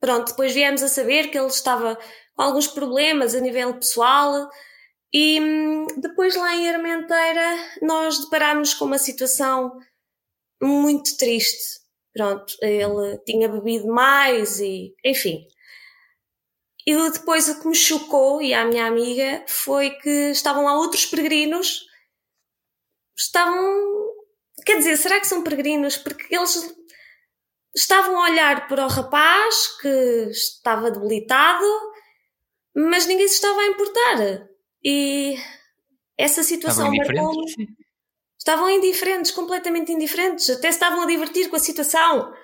pronto, 0.00 0.30
depois 0.30 0.54
viemos 0.54 0.82
a 0.82 0.88
saber 0.88 1.28
que 1.28 1.38
ele 1.38 1.48
estava 1.48 1.98
com 2.34 2.42
alguns 2.42 2.68
problemas 2.68 3.34
a 3.34 3.40
nível 3.40 3.74
pessoal. 3.74 4.48
E 5.12 5.40
hum, 5.40 5.86
depois 5.98 6.36
lá 6.36 6.54
em 6.54 6.70
Armenteira 6.70 7.56
nós 7.82 8.20
deparámos 8.20 8.72
com 8.72 8.86
uma 8.86 8.98
situação 8.98 9.78
muito 10.62 11.16
triste 11.16 11.81
pronto, 12.12 12.54
ele 12.60 13.18
tinha 13.26 13.48
bebido 13.48 13.86
mais 13.86 14.60
e, 14.60 14.94
enfim. 15.04 15.46
E 16.86 16.94
depois 17.10 17.48
o 17.48 17.60
que 17.60 17.68
me 17.68 17.74
chocou, 17.74 18.42
e 18.42 18.52
a 18.52 18.64
minha 18.64 18.86
amiga, 18.86 19.44
foi 19.46 19.90
que 19.90 20.30
estavam 20.30 20.64
lá 20.64 20.76
outros 20.76 21.06
peregrinos, 21.06 21.86
estavam, 23.16 23.62
quer 24.66 24.78
dizer, 24.78 24.96
será 24.96 25.20
que 25.20 25.28
são 25.28 25.44
peregrinos? 25.44 25.96
Porque 25.96 26.34
eles 26.34 26.74
estavam 27.74 28.18
a 28.18 28.30
olhar 28.30 28.68
para 28.68 28.84
o 28.84 28.88
rapaz 28.88 29.78
que 29.80 29.88
estava 30.30 30.90
debilitado, 30.90 31.64
mas 32.74 33.06
ninguém 33.06 33.28
se 33.28 33.34
estava 33.34 33.60
a 33.60 33.66
importar. 33.66 34.48
E 34.84 35.36
essa 36.18 36.42
situação 36.42 36.92
marcou-me. 36.92 37.81
Estavam 38.42 38.68
indiferentes, 38.68 39.30
completamente 39.30 39.92
indiferentes, 39.92 40.50
até 40.50 40.62
se 40.62 40.76
estavam 40.76 41.02
a 41.02 41.06
divertir 41.06 41.48
com 41.48 41.54
a 41.54 41.60
situação. 41.60 42.34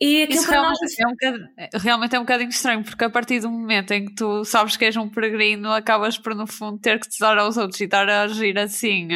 E 0.00 0.24
aquilo 0.24 0.42
para 0.42 0.52
realmente, 0.54 0.80
nós... 0.80 0.98
é 0.98 1.06
um 1.06 1.10
bocadinho, 1.10 1.48
realmente 1.74 2.16
é 2.16 2.18
um 2.18 2.22
bocadinho 2.22 2.50
estranho, 2.50 2.82
porque 2.82 3.04
a 3.04 3.10
partir 3.10 3.38
do 3.38 3.48
momento 3.48 3.92
em 3.92 4.06
que 4.06 4.16
tu 4.16 4.44
sabes 4.44 4.76
que 4.76 4.84
és 4.84 4.96
um 4.96 5.08
peregrino, 5.08 5.70
acabas 5.70 6.18
por, 6.18 6.34
no 6.34 6.44
fundo, 6.44 6.80
ter 6.80 6.98
que 6.98 7.08
te 7.08 7.20
dar 7.20 7.38
aos 7.38 7.56
outros 7.56 7.80
e 7.80 7.84
estar 7.84 8.08
a 8.08 8.22
agir 8.22 8.58
assim. 8.58 9.06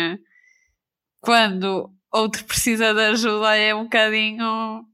Quando 1.20 1.90
outro 2.12 2.44
precisa 2.44 2.94
de 2.94 3.00
ajuda, 3.06 3.56
é 3.56 3.74
um 3.74 3.82
bocadinho. 3.82 4.84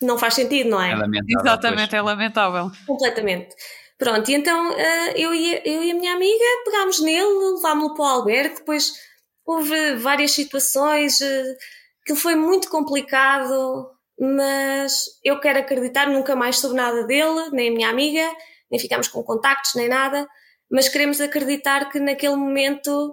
Não 0.00 0.16
faz 0.16 0.32
sentido, 0.32 0.70
não 0.70 0.80
é? 0.80 0.92
é 0.92 0.96
lamentável, 0.96 1.40
Exatamente, 1.42 1.90
pois. 1.90 1.92
é 1.92 2.00
lamentável. 2.00 2.70
Completamente. 2.86 3.54
Pronto, 3.98 4.30
e 4.30 4.34
então 4.34 4.70
uh, 4.70 5.10
eu, 5.16 5.34
e, 5.34 5.60
eu 5.66 5.82
e 5.82 5.90
a 5.90 5.94
minha 5.94 6.14
amiga 6.14 6.44
pegámos 6.64 6.98
nele, 7.02 7.26
levámos-lo 7.56 7.94
para 7.94 8.04
o 8.04 8.08
albergue, 8.08 8.54
depois 8.54 9.06
houve 9.52 9.96
várias 9.96 10.32
situações, 10.32 11.20
uh, 11.20 11.56
que 12.04 12.14
foi 12.14 12.34
muito 12.34 12.68
complicado 12.68 13.88
mas 14.18 15.04
eu 15.22 15.38
quero 15.40 15.60
acreditar, 15.60 16.08
nunca 16.08 16.34
mais 16.34 16.58
soube 16.58 16.74
nada 16.74 17.04
dele, 17.06 17.50
nem 17.52 17.68
a 17.68 17.72
minha 17.72 17.88
amiga, 17.88 18.28
nem 18.70 18.80
ficámos 18.80 19.06
com 19.08 19.22
contactos, 19.22 19.74
nem 19.76 19.88
nada, 19.88 20.26
mas 20.70 20.88
queremos 20.88 21.20
acreditar 21.20 21.88
que 21.88 22.00
naquele 22.00 22.34
momento, 22.34 23.10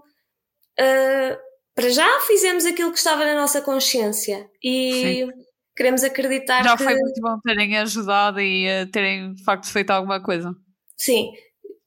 uh, 0.79 1.37
para 1.75 1.89
já 1.89 2.19
fizemos 2.21 2.65
aquilo 2.65 2.91
que 2.91 2.97
estava 2.97 3.23
na 3.23 3.35
nossa 3.35 3.61
consciência 3.61 4.49
e 4.63 4.91
Sim. 4.91 5.31
queremos 5.75 6.03
acreditar 6.03 6.63
já 6.63 6.75
que... 6.75 6.83
foi 6.83 6.95
muito 6.95 7.21
bom 7.21 7.39
terem 7.45 7.77
ajudado 7.77 8.41
e 8.41 8.65
uh, 8.67 8.89
terem 8.89 9.33
de 9.33 9.43
facto 9.43 9.71
feito 9.71 9.91
alguma 9.91 10.21
coisa. 10.21 10.55
Sim, 10.97 11.31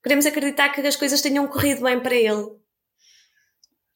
queremos 0.01 0.27
acreditar 0.27 0.69
que 0.69 0.81
as 0.81 0.97
coisas 0.97 1.21
tenham 1.21 1.47
corrido 1.49 1.83
bem 1.83 1.99
para 1.99 2.15
ele. 2.15 2.47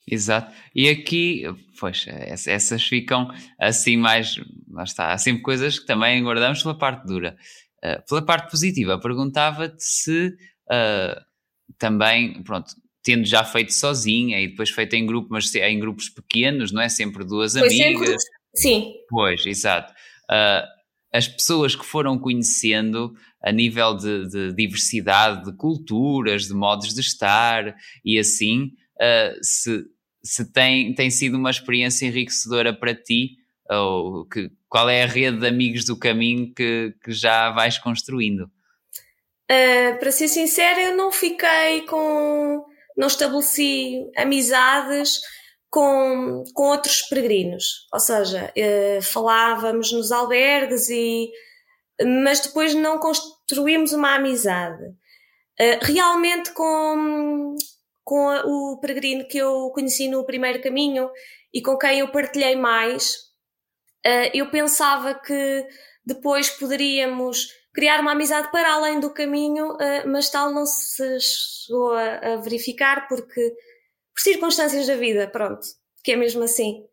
Exato. 0.07 0.53
E 0.75 0.89
aqui, 0.89 1.45
pois, 1.79 2.07
essas 2.09 2.83
ficam 2.83 3.29
assim 3.59 3.97
mais. 3.97 4.37
Lá 4.71 4.85
está. 4.85 5.13
Há 5.13 5.19
sempre 5.19 5.43
coisas 5.43 5.79
que 5.79 5.87
também 5.87 6.23
guardamos 6.23 6.63
pela 6.63 6.77
parte 6.77 7.07
dura. 7.07 7.37
Uh, 7.85 8.03
pela 8.09 8.23
parte 8.23 8.51
positiva, 8.51 8.99
perguntava-te 9.01 9.83
se 9.83 10.29
uh, 10.29 11.21
também, 11.79 12.43
pronto, 12.43 12.73
tendo 13.03 13.25
já 13.25 13.45
feito 13.45 13.73
sozinha 13.73 14.41
e 14.41 14.49
depois 14.49 14.71
feito 14.71 14.95
em 14.95 15.05
grupo, 15.05 15.29
mas 15.31 15.53
em 15.55 15.79
grupos 15.79 16.09
pequenos, 16.09 16.73
não 16.73 16.81
é? 16.81 16.89
Sempre 16.89 17.25
duas 17.25 17.53
Foi 17.53 17.67
amigas. 17.67 18.09
Sempre... 18.09 18.17
Sim. 18.55 18.93
Pois, 19.09 19.47
exato. 19.47 19.93
Uh, 20.31 20.67
as 21.13 21.29
pessoas 21.29 21.77
que 21.77 21.85
foram 21.85 22.19
conhecendo 22.19 23.13
a 23.43 23.53
nível 23.53 23.97
de, 23.97 24.29
de, 24.29 24.55
diversidade 24.55 25.45
de 25.45 25.57
culturas, 25.57 26.47
de 26.47 26.55
modos 26.55 26.95
de 26.95 27.01
estar 27.01 27.75
e 28.05 28.19
assim, 28.19 28.71
uh, 28.97 29.39
se, 29.43 29.85
se 30.23 30.53
tem, 30.53 30.95
tem 30.95 31.11
sido 31.11 31.37
uma 31.37 31.51
experiência 31.51 32.07
enriquecedora 32.07 32.73
para 32.73 32.95
ti, 32.95 33.37
ou 33.69 34.27
que, 34.27 34.51
qual 34.69 34.89
é 34.89 35.03
a 35.03 35.07
rede 35.07 35.39
de 35.39 35.47
amigos 35.47 35.85
do 35.85 35.99
caminho 35.99 36.53
que, 36.55 36.95
que 37.03 37.13
já 37.13 37.51
vais 37.51 37.79
construindo? 37.79 38.51
Uh, 39.51 39.99
para 39.99 40.11
ser 40.11 40.29
sincera, 40.29 40.81
eu 40.81 40.97
não 40.97 41.13
fiquei 41.13 41.83
com. 41.83 42.65
não 42.97 43.07
estabeleci 43.07 44.11
amizades 44.17 45.21
com, 45.71 46.45
com 46.55 46.63
outros 46.65 47.03
peregrinos. 47.03 47.87
Ou 47.93 48.01
seja, 48.01 48.53
uh, 48.57 49.03
falávamos 49.03 49.93
nos 49.93 50.11
albergues 50.11 50.89
e. 50.89 51.31
mas 52.25 52.41
depois 52.41 52.75
não 52.75 52.99
construímos 52.99 53.93
uma 53.93 54.15
amizade. 54.15 54.83
Realmente 55.83 56.51
com, 56.55 57.55
com 58.05 58.29
a, 58.29 58.45
o 58.45 58.79
peregrino 58.81 59.27
que 59.27 59.39
eu 59.39 59.71
conheci 59.71 60.09
no 60.09 60.25
primeiro 60.25 60.61
caminho 60.63 61.11
e 61.53 61.63
com 61.63 61.77
quem 61.77 62.01
eu 62.01 62.11
partilhei 62.11 62.57
mais, 62.57 63.15
uh, 64.07 64.31
eu 64.35 64.51
pensava 64.51 65.15
que 65.15 65.67
depois 66.05 66.51
poderíamos 66.51 67.49
criar 67.73 68.01
uma 68.01 68.13
amizade 68.13 68.51
para 68.51 68.73
além 68.73 69.01
do 69.01 69.13
caminho, 69.13 69.73
uh, 69.75 70.09
mas 70.09 70.31
tal 70.31 70.53
não 70.53 70.67
se 70.67 71.19
chegou 71.21 71.93
a, 71.93 72.17
a, 72.17 72.37
verificar 72.37 73.07
porque, 73.09 73.51
por 74.15 74.21
circunstâncias 74.21 74.87
da 74.87 74.97
vida, 74.97 75.29
pronto, 75.29 75.67
que 76.03 76.13
é 76.13 76.17
mesmo 76.17 76.43
assim. 76.43 76.85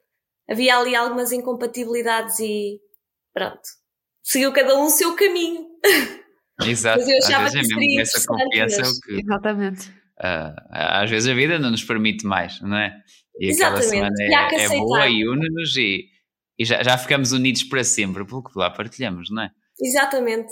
Havia 0.49 0.77
ali 0.77 0.95
algumas 0.95 1.31
incompatibilidades 1.31 2.39
e 2.39 2.79
pronto. 3.33 3.61
Seguiu 4.23 4.51
cada 4.51 4.75
um 4.75 4.85
o 4.85 4.89
seu 4.89 5.15
caminho. 5.15 5.67
Exato. 6.65 6.99
mas 6.99 7.07
eu 7.07 7.17
achava 7.19 7.45
Às 7.45 7.53
vezes 7.53 7.67
que 7.67 7.73
é 7.73 7.77
mesmo 7.77 8.01
essa 8.01 8.25
confiança 8.27 8.81
que... 9.05 9.13
Exatamente 9.21 9.98
uh, 10.21 10.55
às 10.71 11.09
vezes 11.09 11.29
a 11.29 11.33
vida 11.33 11.59
não 11.59 11.71
nos 11.71 11.83
permite 11.83 12.25
mais, 12.25 12.59
não 12.61 12.77
é? 12.77 12.95
E 13.39 13.51
aquela 13.51 13.81
semana 13.81 14.15
é, 14.19 14.65
é 14.65 14.69
boa 14.69 15.07
e 15.07 15.27
une-nos 15.27 15.75
e, 15.77 16.05
e 16.57 16.65
já, 16.65 16.83
já 16.83 16.97
ficamos 16.97 17.31
unidos 17.31 17.63
para 17.63 17.83
sempre 17.83 18.25
pelo 18.25 18.43
que 18.43 18.57
lá 18.57 18.69
partilhamos, 18.69 19.29
não 19.31 19.43
é? 19.43 19.51
Exatamente. 19.81 20.51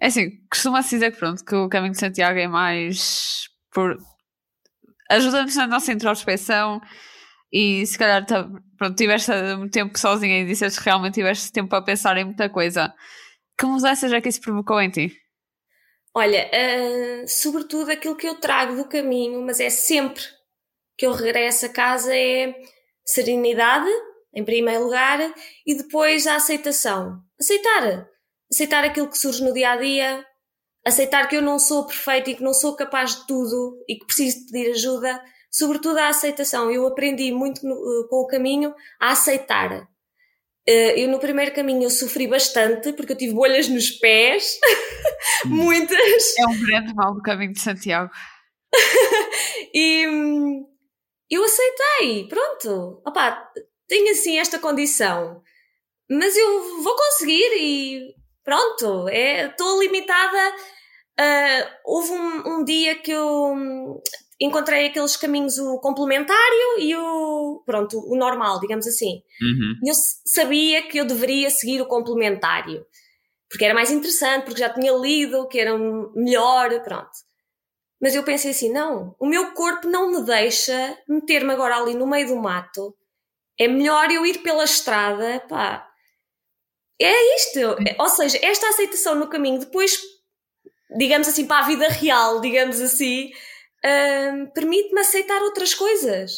É 0.00 0.06
assim, 0.08 0.30
costuma-se 0.50 0.90
dizer 0.90 1.12
que 1.12 1.18
pronto, 1.18 1.44
que 1.44 1.54
o 1.54 1.68
caminho 1.68 1.92
de 1.92 1.98
Santiago 1.98 2.38
é 2.38 2.46
mais 2.46 3.48
por 3.72 3.96
ajuda-nos 5.10 5.56
na 5.56 5.66
nossa 5.66 5.92
introspecção 5.92 6.80
e 7.52 7.86
se 7.86 7.96
calhar 7.96 8.26
tá, 8.26 8.48
pronto, 8.76 8.96
tiveste 8.96 9.30
muito 9.56 9.72
tempo 9.72 9.98
sozinha 9.98 10.40
e 10.40 10.46
disseste 10.46 10.78
que 10.78 10.84
realmente 10.84 11.14
tiveste 11.14 11.52
tempo 11.52 11.68
para 11.68 11.82
pensar 11.82 12.16
em 12.16 12.24
muita 12.24 12.48
coisa. 12.50 12.92
Que 13.56 13.64
mudanças 13.64 14.12
é 14.12 14.20
que 14.20 14.28
isso 14.28 14.40
provocou 14.40 14.80
em 14.80 14.90
ti? 14.90 15.12
Olha, 16.16 16.48
uh, 16.48 17.28
sobretudo 17.28 17.90
aquilo 17.90 18.16
que 18.16 18.28
eu 18.28 18.36
trago 18.36 18.76
do 18.76 18.88
caminho, 18.88 19.42
mas 19.42 19.58
é 19.58 19.68
sempre 19.68 20.22
que 20.96 21.04
eu 21.04 21.12
regresso 21.12 21.66
a 21.66 21.68
casa 21.68 22.14
é 22.14 22.54
serenidade, 23.04 23.90
em 24.32 24.44
primeiro 24.44 24.84
lugar, 24.84 25.34
e 25.66 25.74
depois 25.74 26.26
a 26.26 26.36
aceitação. 26.36 27.20
Aceitar. 27.38 28.08
Aceitar 28.50 28.84
aquilo 28.84 29.08
que 29.08 29.18
surge 29.18 29.42
no 29.42 29.52
dia 29.52 29.72
a 29.72 29.76
dia, 29.76 30.24
aceitar 30.86 31.26
que 31.26 31.36
eu 31.36 31.42
não 31.42 31.58
sou 31.58 31.84
perfeito 31.86 32.30
e 32.30 32.36
que 32.36 32.42
não 32.42 32.54
sou 32.54 32.76
capaz 32.76 33.16
de 33.16 33.26
tudo 33.26 33.82
e 33.88 33.96
que 33.96 34.06
preciso 34.06 34.46
pedir 34.46 34.70
ajuda, 34.70 35.20
sobretudo 35.50 35.98
a 35.98 36.08
aceitação. 36.08 36.70
Eu 36.70 36.86
aprendi 36.86 37.32
muito 37.32 37.66
no, 37.66 37.74
uh, 37.74 38.08
com 38.08 38.16
o 38.16 38.26
caminho 38.28 38.72
a 39.00 39.10
aceitar. 39.10 39.88
Uh, 40.68 40.96
eu 40.96 41.08
no 41.08 41.18
primeiro 41.18 41.54
caminho 41.54 41.82
eu 41.82 41.90
sofri 41.90 42.26
bastante 42.26 42.92
porque 42.94 43.12
eu 43.12 43.18
tive 43.18 43.34
bolhas 43.34 43.68
nos 43.68 43.90
pés, 43.90 44.58
muitas. 45.44 46.38
É 46.38 46.46
um 46.46 46.60
grande 46.60 46.94
mal 46.94 47.14
do 47.14 47.22
caminho 47.22 47.52
de 47.52 47.60
Santiago. 47.60 48.10
e 49.74 50.08
hum, 50.08 50.66
eu 51.30 51.44
aceitei, 51.44 52.28
pronto. 52.28 53.02
Opa, 53.06 53.46
tenho 53.86 54.10
assim 54.12 54.38
esta 54.38 54.58
condição, 54.58 55.42
mas 56.10 56.36
eu 56.36 56.82
vou 56.82 56.96
conseguir 56.96 57.50
e 57.60 58.14
pronto, 58.42 59.08
estou 59.08 59.82
é, 59.82 59.86
limitada. 59.86 60.56
Uh, 61.20 61.70
houve 61.84 62.10
um, 62.10 62.48
um, 62.48 62.64
dia 62.64 62.96
que 62.96 63.12
eu 63.12 63.52
hum, 63.52 64.00
encontrei 64.40 64.86
aqueles 64.86 65.16
caminhos, 65.16 65.58
o 65.58 65.78
complementário 65.78 66.78
e 66.78 66.94
o, 66.96 67.62
pronto, 67.64 67.98
o 68.06 68.16
normal, 68.16 68.60
digamos 68.60 68.86
assim. 68.86 69.22
Uhum. 69.40 69.74
Eu 69.86 69.94
sabia 70.26 70.82
que 70.82 70.98
eu 70.98 71.04
deveria 71.04 71.50
seguir 71.50 71.80
o 71.80 71.86
complementário, 71.86 72.84
porque 73.48 73.64
era 73.64 73.74
mais 73.74 73.90
interessante, 73.90 74.44
porque 74.44 74.60
já 74.60 74.68
tinha 74.68 74.92
lido, 74.92 75.48
que 75.48 75.58
era 75.58 75.76
melhor, 76.14 76.82
pronto. 76.82 77.10
Mas 78.00 78.14
eu 78.14 78.22
pensei 78.22 78.50
assim, 78.50 78.72
não, 78.72 79.14
o 79.18 79.26
meu 79.26 79.52
corpo 79.52 79.88
não 79.88 80.10
me 80.10 80.22
deixa 80.24 80.98
meter-me 81.08 81.52
agora 81.52 81.76
ali 81.76 81.94
no 81.94 82.06
meio 82.06 82.26
do 82.26 82.36
mato. 82.36 82.94
É 83.58 83.68
melhor 83.68 84.10
eu 84.10 84.26
ir 84.26 84.38
pela 84.42 84.64
estrada, 84.64 85.40
pá. 85.48 85.88
É 87.00 87.36
isto. 87.36 87.60
Ou 87.98 88.08
seja, 88.08 88.38
esta 88.42 88.68
aceitação 88.68 89.14
no 89.14 89.28
caminho, 89.28 89.60
depois, 89.60 89.98
digamos 90.98 91.28
assim, 91.28 91.46
para 91.46 91.64
a 91.64 91.68
vida 91.68 91.88
real, 91.88 92.40
digamos 92.40 92.80
assim, 92.80 93.30
permite-me 94.54 95.00
aceitar 95.00 95.42
outras 95.42 95.74
coisas. 95.74 96.32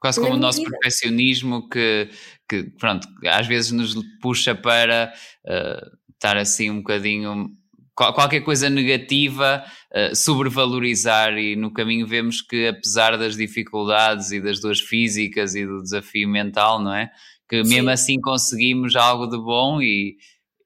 Quase 0.00 0.20
como 0.20 0.34
o 0.34 0.38
nosso 0.38 0.58
vida. 0.58 0.70
perfeccionismo 0.70 1.68
que, 1.68 2.08
que, 2.48 2.64
pronto, 2.78 3.08
às 3.26 3.46
vezes 3.46 3.72
nos 3.72 3.94
puxa 4.20 4.54
para 4.54 5.12
uh, 5.44 6.12
estar 6.12 6.36
assim 6.36 6.70
um 6.70 6.78
bocadinho. 6.78 7.48
Qualquer 7.96 8.42
coisa 8.42 8.70
negativa, 8.70 9.64
uh, 9.92 10.14
sobrevalorizar, 10.14 11.36
e 11.36 11.56
no 11.56 11.72
caminho 11.72 12.06
vemos 12.06 12.40
que, 12.40 12.68
apesar 12.68 13.18
das 13.18 13.36
dificuldades 13.36 14.30
e 14.30 14.40
das 14.40 14.60
dores 14.60 14.80
físicas 14.80 15.56
e 15.56 15.66
do 15.66 15.82
desafio 15.82 16.28
mental, 16.28 16.80
não 16.80 16.94
é? 16.94 17.10
Que 17.48 17.64
Sim. 17.64 17.74
mesmo 17.74 17.90
assim 17.90 18.20
conseguimos 18.20 18.94
algo 18.94 19.26
de 19.26 19.36
bom, 19.36 19.82
e, 19.82 20.16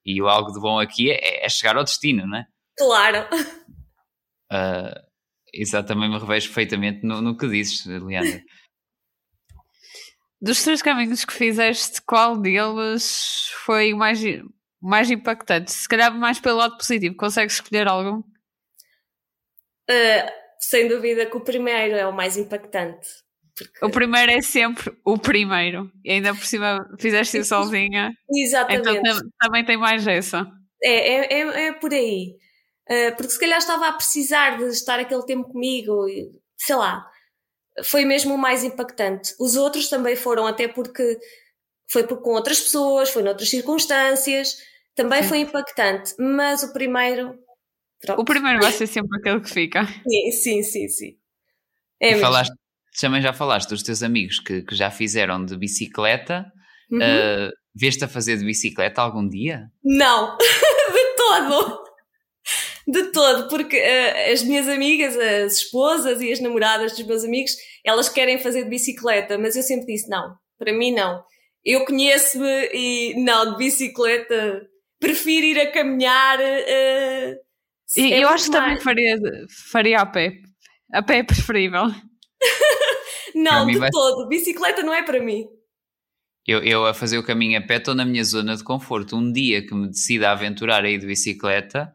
e 0.05 0.21
o 0.21 0.29
algo 0.29 0.53
de 0.53 0.61
bom 0.61 0.79
aqui 0.79 1.11
é, 1.11 1.47
é 1.47 1.49
chegar 1.49 1.75
ao 1.79 1.85
destino, 1.85 2.27
não 2.27 2.37
é? 2.37 2.47
Claro! 2.77 3.27
Uh, 4.53 5.12
Exato, 5.53 5.89
também 5.89 6.09
me 6.09 6.19
revejo 6.19 6.49
perfeitamente 6.49 7.05
no, 7.05 7.21
no 7.21 7.37
que 7.37 7.47
dizes, 7.49 7.85
Leandro. 7.85 8.41
Dos 10.41 10.63
três 10.65 10.83
caminhos 10.83 11.25
que 11.25 11.33
fizeste, 11.33 12.01
qual 12.03 12.37
deles 12.37 13.51
foi 13.65 13.93
o 13.93 13.97
mais, 13.97 14.21
mais 14.81 15.11
impactante? 15.11 15.71
Se 15.71 15.87
calhar 15.89 16.13
mais 16.13 16.41
pelo 16.41 16.59
lado 16.59 16.77
positivo, 16.77 17.15
consegues 17.17 17.55
escolher 17.55 17.87
algum? 17.87 18.19
Uh, 19.89 20.31
sem 20.59 20.89
dúvida 20.89 21.27
que 21.27 21.37
o 21.37 21.45
primeiro 21.45 21.95
é 21.95 22.07
o 22.07 22.13
mais 22.13 22.37
impactante. 22.37 23.07
Porque... 23.57 23.85
O 23.85 23.91
primeiro 23.91 24.33
é 24.33 24.41
sempre 24.41 24.97
o 25.05 25.19
primeiro. 25.19 25.91
E 26.05 26.13
ainda 26.13 26.35
por 26.35 26.45
cima 26.45 26.89
fizeste 26.99 27.39
isso 27.39 27.51
sozinha. 27.55 28.11
Exatamente. 28.31 28.89
Então 28.89 29.21
também 29.41 29.65
tem 29.65 29.77
mais 29.77 30.07
essa. 30.07 30.47
É, 30.83 30.91
é, 30.91 31.33
é, 31.35 31.67
é 31.67 31.73
por 31.73 31.93
aí. 31.93 32.37
Uh, 32.91 33.15
porque 33.17 33.31
se 33.33 33.39
calhar 33.39 33.59
estava 33.59 33.89
a 33.89 33.93
precisar 33.93 34.59
de 34.59 34.65
estar 34.65 34.99
aquele 34.99 35.25
tempo 35.25 35.49
comigo, 35.51 36.07
sei 36.57 36.77
lá. 36.77 37.07
Foi 37.85 38.05
mesmo 38.05 38.35
o 38.35 38.39
mais 38.39 38.65
impactante. 38.65 39.35
Os 39.39 39.57
outros 39.57 39.89
também 39.89 40.15
foram, 40.15 40.47
até 40.47 40.69
porque 40.69 41.19
foi 41.91 42.07
com 42.07 42.31
outras 42.31 42.61
pessoas, 42.61 43.11
foi 43.11 43.23
noutras 43.23 43.49
circunstâncias, 43.49 44.57
também 44.95 45.23
Sim. 45.23 45.29
foi 45.29 45.39
impactante. 45.39 46.15
Mas 46.19 46.63
o 46.63 46.73
primeiro. 46.73 47.39
Pronto. 48.01 48.21
O 48.21 48.25
primeiro 48.25 48.61
vai 48.61 48.73
ser 48.73 48.87
sempre 48.87 49.19
aquele 49.19 49.41
que 49.41 49.51
fica. 49.51 49.87
Sim, 50.07 50.33
sim, 50.33 50.63
sim. 50.63 50.89
sim. 50.89 51.17
É 52.01 52.19
falaste, 52.19 52.53
também 53.01 53.23
já 53.23 53.33
falaste 53.33 53.69
dos 53.69 53.83
teus 53.83 54.03
amigos 54.03 54.41
que, 54.41 54.63
que 54.63 54.75
já 54.75 54.91
fizeram 54.91 55.45
de 55.45 55.57
bicicleta. 55.57 56.45
Uhum. 56.91 56.99
Uh, 56.99 57.63
Veste 57.75 58.05
a 58.05 58.09
fazer 58.09 58.37
de 58.37 58.45
bicicleta 58.45 59.01
algum 59.01 59.27
dia? 59.27 59.71
Não, 59.83 60.37
de 60.37 61.17
todo. 61.17 61.82
De 62.87 63.13
todo, 63.13 63.49
porque 63.49 63.77
uh, 63.77 64.33
as 64.33 64.43
minhas 64.43 64.69
amigas, 64.69 65.17
as 65.17 65.59
esposas 65.59 66.21
e 66.21 66.33
as 66.33 66.41
namoradas 66.41 66.93
dos 66.93 67.07
meus 67.07 67.25
amigos, 67.25 67.53
elas 67.85 68.09
querem 68.09 68.39
fazer 68.39 68.65
de 68.65 68.71
bicicleta, 68.71 69.39
mas 69.39 69.55
eu 69.57 69.63
sempre 69.63 69.87
disse 69.87 70.09
não, 70.09 70.35
para 70.59 70.73
mim 70.73 70.93
não. 70.93 71.23
Eu 71.65 71.85
conheço-me 71.85 72.69
e 72.75 73.15
não, 73.23 73.53
de 73.53 73.59
bicicleta, 73.59 74.67
prefiro 74.99 75.47
ir 75.47 75.61
a 75.61 75.71
caminhar. 75.71 76.39
Uh, 76.41 77.37
e 77.97 78.13
é 78.13 78.25
eu 78.25 78.29
acho 78.29 78.47
que 78.47 78.53
também 78.53 78.81
faria, 78.81 79.17
faria 79.71 80.01
a 80.01 80.07
pé. 80.07 80.39
A 80.93 81.03
pé 81.03 81.19
é 81.19 81.23
preferível. 81.23 81.85
não, 83.35 83.67
de 83.67 83.79
vai... 83.79 83.91
todo. 83.91 84.29
Bicicleta 84.29 84.83
não 84.83 84.93
é 84.93 85.03
para 85.03 85.21
mim. 85.21 85.47
Eu, 86.47 86.61
eu 86.63 86.87
a 86.87 86.93
fazer 86.93 87.19
o 87.19 87.23
caminho 87.23 87.59
a 87.59 87.63
pé 87.63 87.77
estou 87.77 87.95
na 87.95 88.05
minha 88.05 88.25
zona 88.25 88.57
de 88.57 88.65
conforto. 88.65 89.17
Um 89.17 89.33
dia 89.33 89.65
que 89.65 89.75
me 89.75 89.89
decida 89.89 90.29
a 90.29 90.33
aventurar 90.33 90.85
aí 90.85 90.99
de 90.99 91.07
bicicleta, 91.07 91.93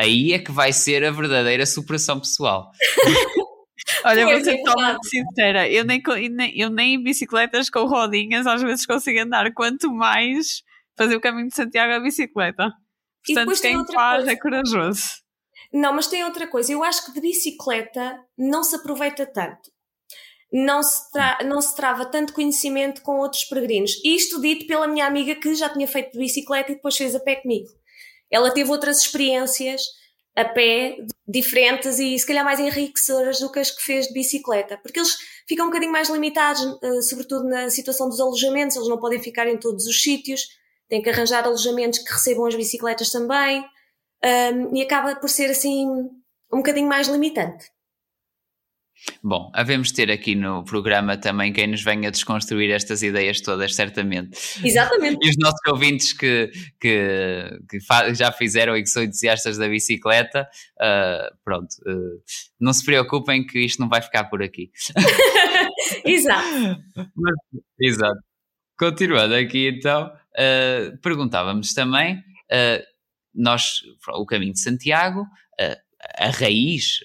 aí 0.00 0.32
é 0.32 0.38
que 0.38 0.50
vai 0.50 0.72
ser 0.72 1.04
a 1.04 1.10
verdadeira 1.10 1.64
superação 1.66 2.18
pessoal. 2.18 2.70
Olha, 4.04 4.26
vou 4.26 4.44
ser 4.44 4.56
totalmente 4.62 5.08
sincera, 5.08 5.68
eu 5.68 5.84
nem, 5.84 6.02
eu 6.54 6.70
nem 6.70 6.94
em 6.94 7.02
bicicletas 7.02 7.68
com 7.68 7.86
rodinhas 7.86 8.46
às 8.46 8.62
vezes 8.62 8.86
consigo 8.86 9.20
andar, 9.20 9.52
quanto 9.52 9.90
mais 9.92 10.62
fazer 10.96 11.16
o 11.16 11.20
caminho 11.20 11.48
de 11.48 11.54
Santiago 11.54 11.92
a 11.94 12.00
bicicleta. 12.00 12.72
Portanto, 13.26 13.60
quem 13.60 13.86
faz 13.86 14.16
coisa. 14.16 14.32
é 14.32 14.36
corajoso. 14.36 15.02
Não, 15.72 15.92
mas 15.92 16.06
tem 16.06 16.24
outra 16.24 16.46
coisa. 16.46 16.72
Eu 16.72 16.82
acho 16.82 17.06
que 17.06 17.12
de 17.12 17.20
bicicleta 17.20 18.18
não 18.36 18.62
se 18.62 18.76
aproveita 18.76 19.26
tanto. 19.26 19.70
Não 20.52 20.82
se, 20.82 21.10
tra 21.12 21.38
não 21.44 21.60
se 21.60 21.76
trava 21.76 22.04
tanto 22.06 22.32
conhecimento 22.32 23.02
com 23.02 23.18
outros 23.18 23.44
peregrinos. 23.44 23.92
Isto 24.04 24.40
dito 24.40 24.66
pela 24.66 24.88
minha 24.88 25.06
amiga 25.06 25.34
que 25.36 25.54
já 25.54 25.68
tinha 25.68 25.86
feito 25.86 26.12
de 26.12 26.18
bicicleta 26.18 26.72
e 26.72 26.74
depois 26.74 26.96
fez 26.96 27.14
a 27.14 27.20
pé 27.20 27.36
comigo. 27.36 27.68
Ela 28.30 28.52
teve 28.52 28.70
outras 28.70 29.00
experiências 29.00 29.82
a 30.36 30.44
pé 30.44 30.96
diferentes 31.26 31.98
e 31.98 32.18
se 32.18 32.26
calhar 32.26 32.44
mais 32.44 32.60
enriquecedoras 32.60 33.40
do 33.40 33.50
que 33.50 33.58
as 33.58 33.70
que 33.70 33.82
fez 33.82 34.06
de 34.06 34.14
bicicleta, 34.14 34.78
porque 34.78 34.98
eles 34.98 35.16
ficam 35.46 35.66
um 35.66 35.68
bocadinho 35.68 35.92
mais 35.92 36.08
limitados, 36.08 36.62
uh, 36.62 37.02
sobretudo 37.02 37.44
na 37.44 37.68
situação 37.68 38.08
dos 38.08 38.20
alojamentos, 38.20 38.76
eles 38.76 38.88
não 38.88 38.98
podem 38.98 39.20
ficar 39.20 39.48
em 39.48 39.58
todos 39.58 39.86
os 39.86 40.00
sítios, 40.00 40.42
têm 40.88 41.02
que 41.02 41.10
arranjar 41.10 41.44
alojamentos 41.44 41.98
que 41.98 42.12
recebam 42.12 42.46
as 42.46 42.54
bicicletas 42.54 43.10
também, 43.10 43.64
um, 44.24 44.76
e 44.76 44.82
acaba 44.82 45.16
por 45.16 45.28
ser 45.28 45.50
assim 45.50 45.86
um 46.52 46.58
bocadinho 46.58 46.88
mais 46.88 47.08
limitante. 47.08 47.66
Bom, 49.22 49.50
havemos 49.54 49.92
ter 49.92 50.10
aqui 50.10 50.34
no 50.34 50.64
programa 50.64 51.16
também 51.16 51.52
quem 51.52 51.66
nos 51.66 51.82
venha 51.82 52.10
desconstruir 52.10 52.70
estas 52.70 53.02
ideias 53.02 53.40
todas, 53.40 53.74
certamente. 53.74 54.30
Exatamente. 54.64 55.18
E 55.26 55.30
os 55.30 55.36
nossos 55.38 55.60
ouvintes 55.68 56.12
que, 56.12 56.50
que, 56.80 57.58
que 57.68 57.78
já 58.14 58.30
fizeram 58.32 58.76
e 58.76 58.82
que 58.82 58.88
são 58.88 59.02
entusiastas 59.02 59.56
da 59.58 59.68
bicicleta, 59.68 60.48
uh, 60.78 61.36
pronto, 61.44 61.68
uh, 61.86 62.22
não 62.60 62.72
se 62.72 62.84
preocupem 62.84 63.46
que 63.46 63.58
isto 63.60 63.80
não 63.80 63.88
vai 63.88 64.02
ficar 64.02 64.24
por 64.24 64.42
aqui. 64.42 64.70
Exato. 66.04 66.82
Mas, 67.16 67.34
exato. 67.80 68.20
Continuando 68.78 69.34
aqui 69.34 69.68
então, 69.68 70.06
uh, 70.06 70.98
perguntávamos 71.02 71.72
também, 71.74 72.22
nós, 73.34 73.80
o 74.14 74.26
caminho 74.26 74.52
de 74.52 74.60
Santiago, 74.60 75.24
a 76.16 76.30
raiz 76.30 77.00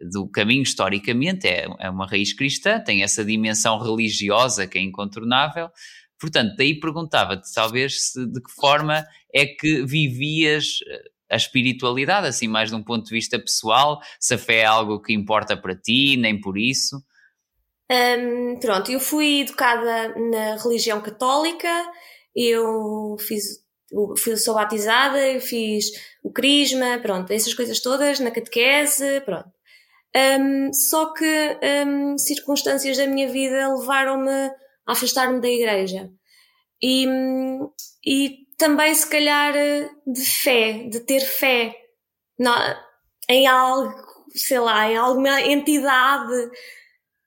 do 0.00 0.28
caminho 0.28 0.62
historicamente 0.62 1.46
é, 1.46 1.66
é 1.80 1.90
uma 1.90 2.06
raiz 2.06 2.32
cristã, 2.32 2.80
tem 2.80 3.02
essa 3.02 3.24
dimensão 3.24 3.78
religiosa 3.78 4.66
que 4.66 4.78
é 4.78 4.82
incontornável. 4.82 5.68
Portanto, 6.20 6.54
daí 6.56 6.78
perguntava-te 6.78 7.52
talvez 7.52 8.10
se, 8.10 8.26
de 8.26 8.40
que 8.40 8.52
forma 8.52 9.06
é 9.32 9.46
que 9.46 9.84
vivias 9.84 10.78
eh, 10.86 11.02
a 11.30 11.36
espiritualidade, 11.36 12.26
assim, 12.26 12.48
mais 12.48 12.70
de 12.70 12.76
um 12.76 12.82
ponto 12.82 13.04
de 13.04 13.14
vista 13.14 13.38
pessoal, 13.38 14.00
se 14.18 14.34
a 14.34 14.38
fé 14.38 14.60
é 14.60 14.64
algo 14.64 15.00
que 15.00 15.12
importa 15.12 15.56
para 15.56 15.76
ti, 15.76 16.16
nem 16.16 16.40
por 16.40 16.58
isso. 16.58 16.96
Um, 17.90 18.58
pronto, 18.58 18.90
eu 18.90 18.98
fui 18.98 19.42
educada 19.42 20.14
na 20.18 20.56
religião 20.56 21.00
católica, 21.00 21.68
eu 22.34 23.16
fiz 23.20 23.67
fui, 24.18 24.36
sou 24.36 24.54
batizada, 24.54 25.18
fiz 25.40 25.86
o 26.22 26.32
crisma, 26.32 26.98
pronto, 27.00 27.32
essas 27.32 27.54
coisas 27.54 27.80
todas, 27.80 28.20
na 28.20 28.30
catequese, 28.30 29.20
pronto. 29.22 29.50
Um, 30.16 30.72
só 30.72 31.12
que 31.12 31.58
um, 31.86 32.16
circunstâncias 32.18 32.96
da 32.96 33.06
minha 33.06 33.28
vida 33.28 33.74
levaram-me 33.74 34.30
a 34.86 34.92
afastar-me 34.92 35.40
da 35.40 35.48
igreja. 35.48 36.10
E, 36.82 37.06
e 38.04 38.38
também, 38.56 38.94
se 38.94 39.08
calhar, 39.08 39.52
de 40.06 40.24
fé, 40.24 40.84
de 40.88 41.00
ter 41.00 41.20
fé 41.20 41.74
na, 42.38 42.80
em 43.28 43.46
algo, 43.46 43.94
sei 44.34 44.58
lá, 44.58 44.90
em 44.90 44.96
alguma 44.96 45.40
entidade. 45.42 46.34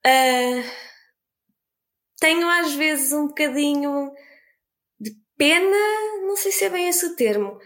Uh, 0.05 0.63
tenho 2.19 2.47
às 2.49 2.73
vezes 2.73 3.13
um 3.13 3.27
bocadinho 3.27 4.11
pena, 5.41 5.77
não 6.27 6.35
sei 6.35 6.51
se 6.51 6.65
é 6.65 6.69
bem 6.69 6.87
esse 6.87 7.03
o 7.03 7.15
termo, 7.15 7.57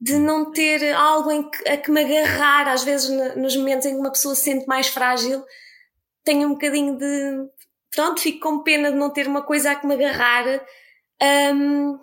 de 0.00 0.16
não 0.16 0.52
ter 0.52 0.94
algo 0.94 1.32
em 1.32 1.50
que, 1.50 1.68
a 1.68 1.76
que 1.76 1.90
me 1.90 2.04
agarrar, 2.04 2.68
às 2.68 2.84
vezes 2.84 3.10
nos 3.36 3.56
momentos 3.56 3.84
em 3.84 3.94
que 3.94 4.00
uma 4.00 4.12
pessoa 4.12 4.36
se 4.36 4.42
sente 4.44 4.64
mais 4.68 4.86
frágil, 4.86 5.44
tenho 6.22 6.46
um 6.46 6.52
bocadinho 6.52 6.96
de. 6.96 7.48
Pronto, 7.92 8.20
fico 8.20 8.38
com 8.38 8.62
pena 8.62 8.92
de 8.92 8.96
não 8.96 9.12
ter 9.12 9.26
uma 9.26 9.42
coisa 9.42 9.72
a 9.72 9.74
que 9.74 9.88
me 9.88 9.94
agarrar. 9.94 10.64
Um, 11.52 11.98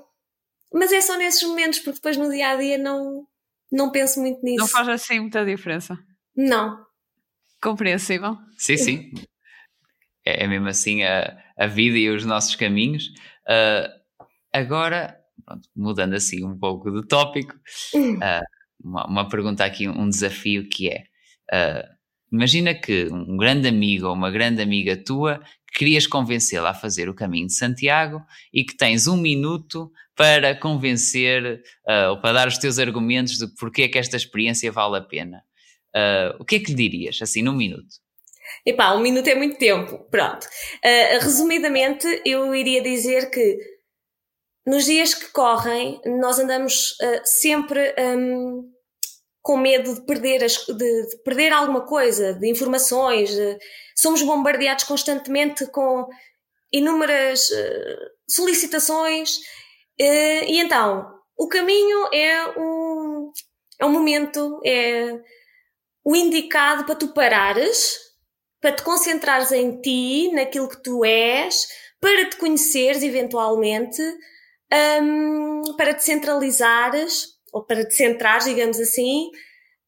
mas 0.74 0.92
é 0.92 1.00
só 1.00 1.16
nesses 1.18 1.42
momentos, 1.44 1.80
porque 1.80 2.00
depois 2.00 2.18
no 2.18 2.30
dia 2.30 2.50
a 2.50 2.58
dia 2.58 2.78
não, 2.78 3.26
não 3.72 3.90
penso 3.90 4.20
muito 4.20 4.44
nisso. 4.44 4.60
Não 4.60 4.68
faz 4.68 4.90
assim 4.90 5.22
muita 5.22 5.46
diferença. 5.46 5.98
Não. 6.36 6.86
Compreensível. 7.64 8.36
Sim, 8.58 8.78
sim. 8.78 9.12
É, 10.26 10.44
é 10.44 10.48
mesmo 10.48 10.68
assim 10.68 11.04
a, 11.04 11.42
a 11.58 11.66
vida 11.66 11.98
e 11.98 12.10
os 12.10 12.26
nossos 12.26 12.56
caminhos. 12.56 13.06
Uh, 13.48 13.98
Agora, 14.58 15.16
pronto, 15.46 15.70
mudando 15.76 16.16
assim 16.16 16.44
um 16.44 16.58
pouco 16.58 16.90
de 16.90 17.08
tópico, 17.08 17.54
uh, 17.94 18.42
uma, 18.84 19.06
uma, 19.06 19.30
pergunta 19.30 19.64
aqui, 19.64 19.88
um 19.88 20.10
desafio 20.10 20.68
que 20.68 20.90
é: 20.90 21.04
uh, 21.54 21.88
imagina 22.32 22.74
que 22.74 23.06
um 23.06 23.38
grande 23.38 23.68
amigo 23.68 24.08
ou 24.08 24.14
uma 24.14 24.32
grande 24.32 24.60
amiga 24.60 24.98
tua 24.98 25.40
querias 25.76 26.08
convencê-la 26.08 26.72
a 26.72 26.74
fazer 26.74 27.08
o 27.08 27.14
caminho 27.14 27.46
de 27.46 27.54
Santiago 27.54 28.20
e 28.52 28.64
que 28.64 28.76
tens 28.76 29.06
um 29.06 29.16
minuto 29.16 29.92
para 30.16 30.56
convencer 30.56 31.62
uh, 31.88 32.10
ou 32.10 32.20
para 32.20 32.34
dar 32.34 32.48
os 32.48 32.58
teus 32.58 32.80
argumentos 32.80 33.38
de 33.38 33.48
porque 33.60 33.84
é 33.84 33.88
que 33.88 34.00
esta 34.00 34.18
experiência 34.18 34.72
vale 34.72 34.98
a 34.98 35.02
pena. 35.02 35.44
o 36.40 36.46
que 36.46 36.56
é 36.56 36.60
que 36.60 36.72
lhe 36.72 36.90
dirias, 36.90 37.20
assim, 37.22 37.44
num 37.44 37.54
minuto? 37.54 37.96
Epá, 38.66 38.96
um 38.96 39.02
minuto 39.02 39.28
é 39.28 39.36
muito 39.36 39.58
tempo. 39.60 40.00
Pronto. 40.10 40.48
resumidamente, 41.22 42.08
eu 42.26 42.56
iria 42.56 42.82
dizer 42.82 43.30
que 43.30 43.77
nos 44.68 44.84
dias 44.84 45.14
que 45.14 45.32
correm, 45.32 46.02
nós 46.06 46.38
andamos 46.38 46.92
uh, 47.02 47.22
sempre 47.24 47.96
um, 47.98 48.70
com 49.42 49.56
medo 49.56 49.96
de 49.96 50.06
perder, 50.06 50.44
as, 50.44 50.58
de, 50.58 50.74
de, 50.76 51.18
perder 51.24 51.54
alguma 51.54 51.86
coisa, 51.86 52.34
de 52.34 52.50
informações. 52.50 53.30
De, 53.30 53.58
somos 53.96 54.22
bombardeados 54.22 54.84
constantemente 54.84 55.66
com 55.68 56.06
inúmeras 56.70 57.50
uh, 57.50 58.10
solicitações. 58.30 59.38
Uh, 60.02 60.44
e 60.48 60.60
então, 60.60 61.16
o 61.38 61.48
caminho 61.48 62.10
é 62.14 62.60
um, 62.60 63.32
é 63.80 63.86
um 63.86 63.92
momento, 63.92 64.60
é 64.66 65.18
o 66.04 66.14
indicado 66.14 66.84
para 66.84 66.96
tu 66.96 67.14
parares, 67.14 67.98
para 68.60 68.74
te 68.74 68.84
concentrares 68.84 69.54
em 69.54 69.80
ti, 69.80 70.30
naquilo 70.34 70.68
que 70.68 70.84
tu 70.84 71.06
és, 71.06 71.70
para 72.02 72.30
te 72.30 72.36
conheceres 72.36 73.02
eventualmente 73.02 74.04
um, 74.74 75.76
para 75.76 75.94
te 75.94 76.04
centralizares, 76.04 77.38
ou 77.52 77.66
para 77.66 77.86
te 77.86 77.96
centrares, 77.96 78.46
digamos 78.46 78.80
assim, 78.80 79.30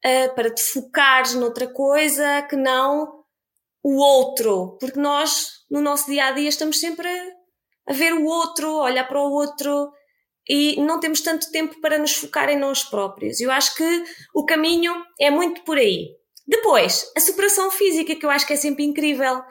uh, 0.06 0.36
para 0.36 0.54
te 0.54 0.62
focares 0.63 1.34
noutra 1.36 1.68
coisa 1.68 2.42
que 2.44 2.56
não 2.56 3.20
o 3.84 3.96
outro, 3.98 4.78
porque 4.80 5.00
nós, 5.00 5.65
no 5.70 5.82
nosso 5.82 6.08
dia 6.08 6.26
a 6.26 6.32
dia, 6.32 6.50
estamos 6.50 6.80
sempre 6.80 7.08
a, 7.08 7.92
a 7.92 7.94
ver 7.94 8.13
o 8.13 8.26
outro, 8.26 8.68
a 8.68 8.84
olhar 8.84 9.08
para 9.08 9.22
o 9.22 9.32
outro 9.32 9.92
e 10.48 10.82
não 10.82 11.00
temos 11.00 11.22
tanto 11.22 11.52
tempo 11.52 11.80
para 11.80 11.98
nos 11.98 12.13
focar 12.13 12.50
em 12.50 12.58
nós 12.58 12.84
próprios. 12.84 13.39
Eu 13.39 13.52
acho 13.52 13.76
que 13.76 14.04
o 14.34 14.46
caminho 14.46 14.94
é 15.20 15.30
muito 15.30 15.63
por 15.63 15.78
aí. 15.78 16.10
Depois, 16.48 17.12
a 17.15 17.20
superação 17.20 17.70
física, 17.70 18.15
que 18.15 18.26
eu 18.26 18.30
acho 18.30 18.48
que 18.48 18.54
é 18.54 18.58
sempre 18.58 18.84
incrível. 18.84 19.44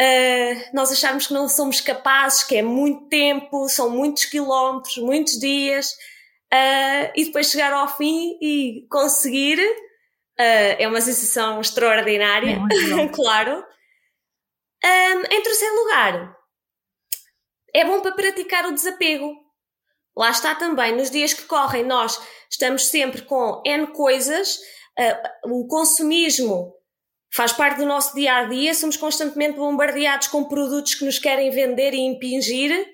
Uh, 0.00 0.70
nós 0.72 0.92
acharmos 0.92 1.26
que 1.26 1.34
não 1.34 1.48
somos 1.48 1.80
capazes, 1.80 2.44
que 2.44 2.56
é 2.56 2.62
muito 2.62 3.08
tempo, 3.08 3.68
são 3.68 3.90
muitos 3.90 4.26
quilómetros, 4.26 4.96
muitos 4.98 5.36
dias, 5.40 5.90
uh, 6.52 7.10
e 7.16 7.24
depois 7.24 7.50
chegar 7.50 7.72
ao 7.72 7.96
fim 7.96 8.38
e 8.40 8.86
conseguir 8.88 9.58
uh, 9.58 10.76
é 10.78 10.86
uma 10.86 11.00
sensação 11.00 11.60
extraordinária, 11.60 12.60
é 13.02 13.08
claro. 13.12 13.64
Um, 14.84 15.34
em 15.34 15.42
terceiro 15.42 15.74
lugar, 15.74 16.36
é 17.74 17.84
bom 17.84 18.00
para 18.00 18.12
praticar 18.12 18.66
o 18.66 18.72
desapego. 18.72 19.34
Lá 20.16 20.30
está 20.30 20.54
também, 20.54 20.94
nos 20.94 21.10
dias 21.10 21.34
que 21.34 21.42
correm, 21.42 21.84
nós 21.84 22.20
estamos 22.48 22.86
sempre 22.86 23.22
com 23.22 23.60
N 23.66 23.88
coisas, 23.88 24.60
o 25.44 25.66
consumismo 25.68 26.77
faz 27.34 27.52
parte 27.52 27.78
do 27.78 27.86
nosso 27.86 28.14
dia 28.14 28.36
a 28.36 28.44
dia, 28.44 28.74
somos 28.74 28.96
constantemente 28.96 29.56
bombardeados 29.56 30.28
com 30.28 30.44
produtos 30.44 30.94
que 30.94 31.04
nos 31.04 31.18
querem 31.18 31.50
vender 31.50 31.94
e 31.94 32.00
impingir, 32.00 32.86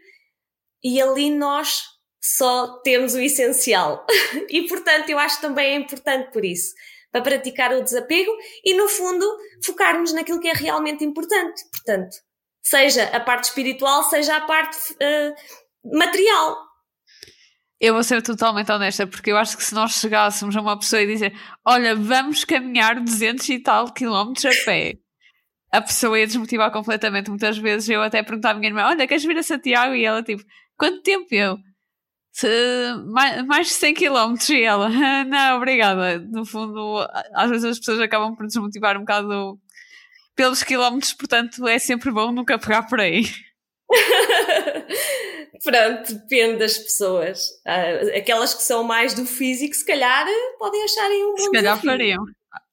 e 0.83 1.01
ali 1.01 1.31
nós 1.31 1.83
só 2.23 2.81
temos 2.83 3.15
o 3.15 3.21
essencial. 3.21 4.07
e 4.49 4.63
portanto, 4.67 5.11
eu 5.11 5.19
acho 5.19 5.41
também 5.41 5.75
é 5.75 5.77
importante 5.77 6.33
por 6.33 6.45
isso, 6.45 6.75
para 7.13 7.23
praticar 7.23 7.73
o 7.73 7.83
desapego 7.83 8.33
e, 8.65 8.75
no 8.75 8.89
fundo, 8.89 9.27
focarmos 9.65 10.13
naquilo 10.13 10.41
que 10.41 10.49
é 10.49 10.53
realmente 10.53 11.05
importante. 11.05 11.63
Portanto, 11.71 12.17
seja 12.63 13.05
a 13.05 13.21
parte 13.21 13.45
espiritual, 13.45 14.03
seja 14.05 14.37
a 14.37 14.41
parte 14.41 14.77
uh, 14.95 15.97
material. 15.97 16.57
Eu 17.85 17.93
vou 17.93 18.03
ser 18.03 18.23
totalmente 18.23 18.73
honesta, 18.73 19.07
porque 19.07 19.31
eu 19.31 19.37
acho 19.37 19.59
que 19.59 19.63
se 19.63 19.75
nós 19.75 20.01
chegássemos 20.01 20.57
a 20.57 20.61
uma 20.63 20.79
pessoa 20.79 21.03
e 21.03 21.07
dizer 21.07 21.39
olha, 21.63 21.95
vamos 21.95 22.43
caminhar 22.43 22.99
200 22.99 23.47
e 23.51 23.59
tal 23.59 23.93
quilómetros 23.93 24.47
a 24.47 24.65
pé, 24.65 24.95
a 25.71 25.83
pessoa 25.83 26.19
ia 26.19 26.27
desmotivar 26.27 26.73
completamente. 26.73 27.29
Muitas 27.29 27.59
vezes 27.59 27.91
eu 27.91 28.01
até 28.01 28.23
perguntava 28.23 28.55
à 28.57 28.59
minha 28.59 28.71
irmã, 28.71 28.87
olha, 28.87 29.07
queres 29.07 29.23
vir 29.23 29.37
a 29.37 29.43
Santiago? 29.43 29.95
E 29.95 30.03
ela 30.03 30.23
tipo, 30.23 30.43
quanto 30.79 31.03
tempo? 31.03 31.27
Eu, 31.31 31.59
mais, 33.13 33.45
mais 33.45 33.67
de 33.67 33.75
100 33.75 33.95
km 33.97 34.35
e 34.49 34.63
ela, 34.63 34.89
não, 35.29 35.59
obrigada. 35.59 36.21
No 36.21 36.47
fundo, 36.47 37.07
às 37.35 37.51
vezes 37.51 37.67
as 37.67 37.79
pessoas 37.79 38.01
acabam 38.01 38.35
por 38.35 38.47
desmotivar 38.47 38.97
um 38.97 39.01
bocado 39.01 39.61
pelos 40.35 40.63
quilómetros, 40.63 41.13
portanto 41.13 41.69
é 41.69 41.79
sempre 41.79 42.11
bom 42.11 42.33
nunca 42.33 42.59
pegar 42.59 42.85
por 42.85 42.99
aí. 42.99 43.25
Pronto, 45.63 46.15
depende 46.15 46.59
das 46.59 46.79
pessoas. 46.79 47.49
Uh, 47.67 48.17
aquelas 48.17 48.55
que 48.55 48.63
são 48.63 48.83
mais 48.85 49.15
do 49.15 49.25
físico, 49.27 49.75
se 49.75 49.85
calhar 49.85 50.27
podem 50.59 50.83
acharem 50.85 51.25
um 51.25 51.35
bom 51.35 51.39
Se 51.39 51.51
calhar 51.51 51.75
desafio. 51.75 51.91
fariam. 51.91 52.25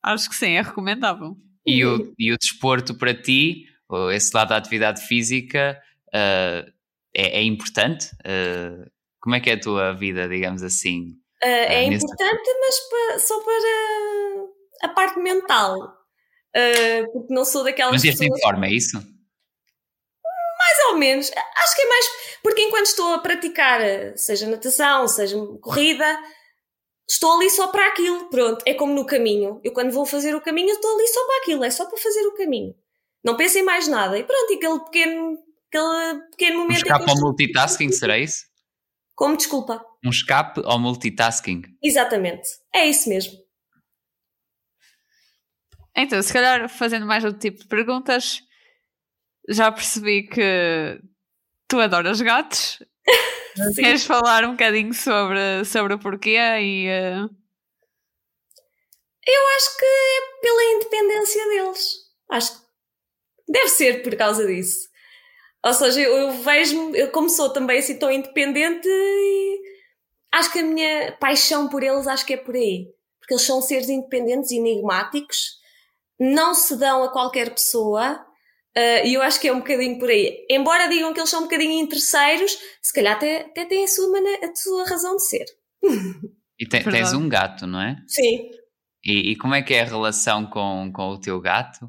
Acho 0.03 0.29
que 0.29 0.35
sim, 0.35 0.51
é 0.51 0.61
recomendável. 0.61 1.35
E 1.65 1.85
o, 1.85 2.13
e 2.17 2.31
o 2.31 2.37
desporto 2.37 2.97
para 2.97 3.13
ti, 3.13 3.65
esse 4.13 4.35
lado 4.35 4.49
da 4.49 4.57
atividade 4.57 5.01
física, 5.05 5.79
uh, 6.07 6.71
é, 7.13 7.39
é, 7.39 7.43
importante? 7.43 8.07
Uh, 8.25 8.89
como 9.19 9.35
é 9.35 9.39
que 9.39 9.49
é 9.51 9.53
a 9.53 9.59
tua 9.59 9.93
vida, 9.93 10.27
digamos 10.27 10.63
assim? 10.63 11.15
é 11.43 11.83
importante, 11.85 12.49
mas 12.59 12.79
para, 12.89 13.19
só 13.19 13.43
para 13.43 14.43
a 14.83 14.89
parte 14.89 15.19
mental. 15.19 15.75
porque 17.11 17.33
não 17.33 17.43
sou 17.43 17.63
daquelas 17.63 17.93
mas 17.93 18.01
pessoas... 18.03 18.29
Mas 18.29 18.39
em 18.39 18.41
forma, 18.41 18.65
é 18.67 18.71
isso? 18.71 19.01
Ou 20.91 20.97
menos. 20.97 21.31
Acho 21.31 21.75
que 21.75 21.81
é 21.81 21.89
mais 21.89 22.05
porque 22.43 22.61
enquanto 22.63 22.87
estou 22.87 23.13
a 23.13 23.19
praticar, 23.19 23.81
seja 24.17 24.47
natação, 24.47 25.07
seja 25.07 25.37
corrida, 25.61 26.19
estou 27.07 27.35
ali 27.35 27.49
só 27.49 27.67
para 27.67 27.87
aquilo. 27.87 28.29
Pronto, 28.29 28.63
é 28.65 28.73
como 28.73 28.93
no 28.93 29.05
caminho. 29.05 29.59
Eu 29.63 29.73
quando 29.73 29.91
vou 29.91 30.05
fazer 30.05 30.35
o 30.35 30.41
caminho, 30.41 30.71
estou 30.71 30.95
ali 30.95 31.07
só 31.07 31.25
para 31.25 31.37
aquilo, 31.37 31.63
é 31.63 31.69
só 31.69 31.85
para 31.85 31.97
fazer 31.97 32.25
o 32.27 32.35
caminho. 32.35 32.75
Não 33.23 33.37
penso 33.37 33.59
em 33.59 33.63
mais 33.63 33.87
nada. 33.87 34.17
E 34.17 34.23
pronto, 34.23 34.51
e 34.51 34.55
aquele 34.55 34.79
pequeno, 34.79 35.37
aquele 35.67 36.21
pequeno 36.31 36.57
momento. 36.59 36.77
Um 36.77 36.81
escape 36.81 37.09
ao 37.09 37.17
multitasking, 37.17 37.91
será 37.91 38.17
isso? 38.17 38.45
Como, 39.15 39.37
desculpa? 39.37 39.85
Um 40.03 40.09
escape 40.09 40.61
ao 40.65 40.79
multitasking. 40.79 41.61
Exatamente, 41.83 42.47
é 42.73 42.87
isso 42.87 43.07
mesmo. 43.07 43.37
Então, 45.95 46.21
se 46.23 46.33
calhar 46.33 46.67
fazendo 46.69 47.05
mais 47.05 47.23
outro 47.23 47.39
tipo 47.39 47.59
de 47.59 47.67
perguntas, 47.67 48.41
já 49.47 49.71
percebi 49.71 50.23
que 50.23 50.99
tu 51.67 51.79
adoras 51.79 52.21
gatos. 52.21 52.81
Queres 53.75 54.05
falar 54.05 54.43
um 54.45 54.51
bocadinho 54.51 54.93
sobre, 54.93 55.65
sobre 55.65 55.93
o 55.93 55.99
porquê 55.99 56.37
e. 56.37 56.87
Uh... 56.87 57.29
Eu 59.27 59.47
acho 59.55 59.77
que 59.77 59.85
é 59.85 60.41
pela 60.41 60.63
independência 60.75 61.47
deles. 61.47 61.95
Acho 62.29 62.53
que 62.53 62.65
deve 63.47 63.69
ser 63.69 64.03
por 64.03 64.15
causa 64.15 64.47
disso. 64.47 64.89
Ou 65.63 65.73
seja, 65.73 66.01
eu, 66.01 66.17
eu 66.17 66.31
vejo-me, 66.31 66.97
eu 66.97 67.11
como 67.11 67.29
sou 67.29 67.51
também 67.53 67.79
assim 67.79 67.99
tão 67.99 68.11
independente, 68.11 68.87
e 68.87 69.61
acho 70.31 70.51
que 70.51 70.59
a 70.59 70.63
minha 70.63 71.11
paixão 71.19 71.69
por 71.69 71.83
eles 71.83 72.07
acho 72.07 72.25
que 72.25 72.33
é 72.33 72.37
por 72.37 72.55
aí. 72.55 72.87
Porque 73.19 73.35
eles 73.35 73.45
são 73.45 73.61
seres 73.61 73.87
independentes, 73.87 74.51
enigmáticos, 74.51 75.59
não 76.19 76.55
se 76.55 76.75
dão 76.77 77.03
a 77.03 77.11
qualquer 77.11 77.53
pessoa 77.53 78.25
Uh, 78.77 79.05
e 79.05 79.13
eu 79.15 79.21
acho 79.21 79.39
que 79.39 79.49
é 79.49 79.53
um 79.53 79.59
bocadinho 79.59 79.99
por 79.99 80.09
aí. 80.09 80.45
Embora 80.49 80.87
digam 80.87 81.13
que 81.13 81.19
eles 81.19 81.29
são 81.29 81.41
um 81.41 81.43
bocadinho 81.43 81.83
interesseiros, 81.83 82.57
se 82.81 82.93
calhar 82.93 83.15
até, 83.15 83.41
até 83.41 83.65
têm 83.65 83.83
a 83.83 83.87
sua, 83.87 84.19
a 84.19 84.55
sua 84.55 84.85
razão 84.85 85.15
de 85.17 85.27
ser. 85.27 85.45
E 86.57 86.65
te, 86.65 86.83
tens 86.83 87.11
um 87.13 87.27
gato, 87.27 87.67
não 87.67 87.81
é? 87.81 87.97
Sim. 88.07 88.49
E, 89.03 89.31
e, 89.31 89.35
como 89.35 89.55
é 89.55 89.61
que 89.61 89.73
é 89.73 89.81
a 89.81 89.85
relação 89.85 90.45
com, 90.45 90.91
com 90.93 91.09
o 91.09 91.19
teu 91.19 91.41
gato? 91.41 91.85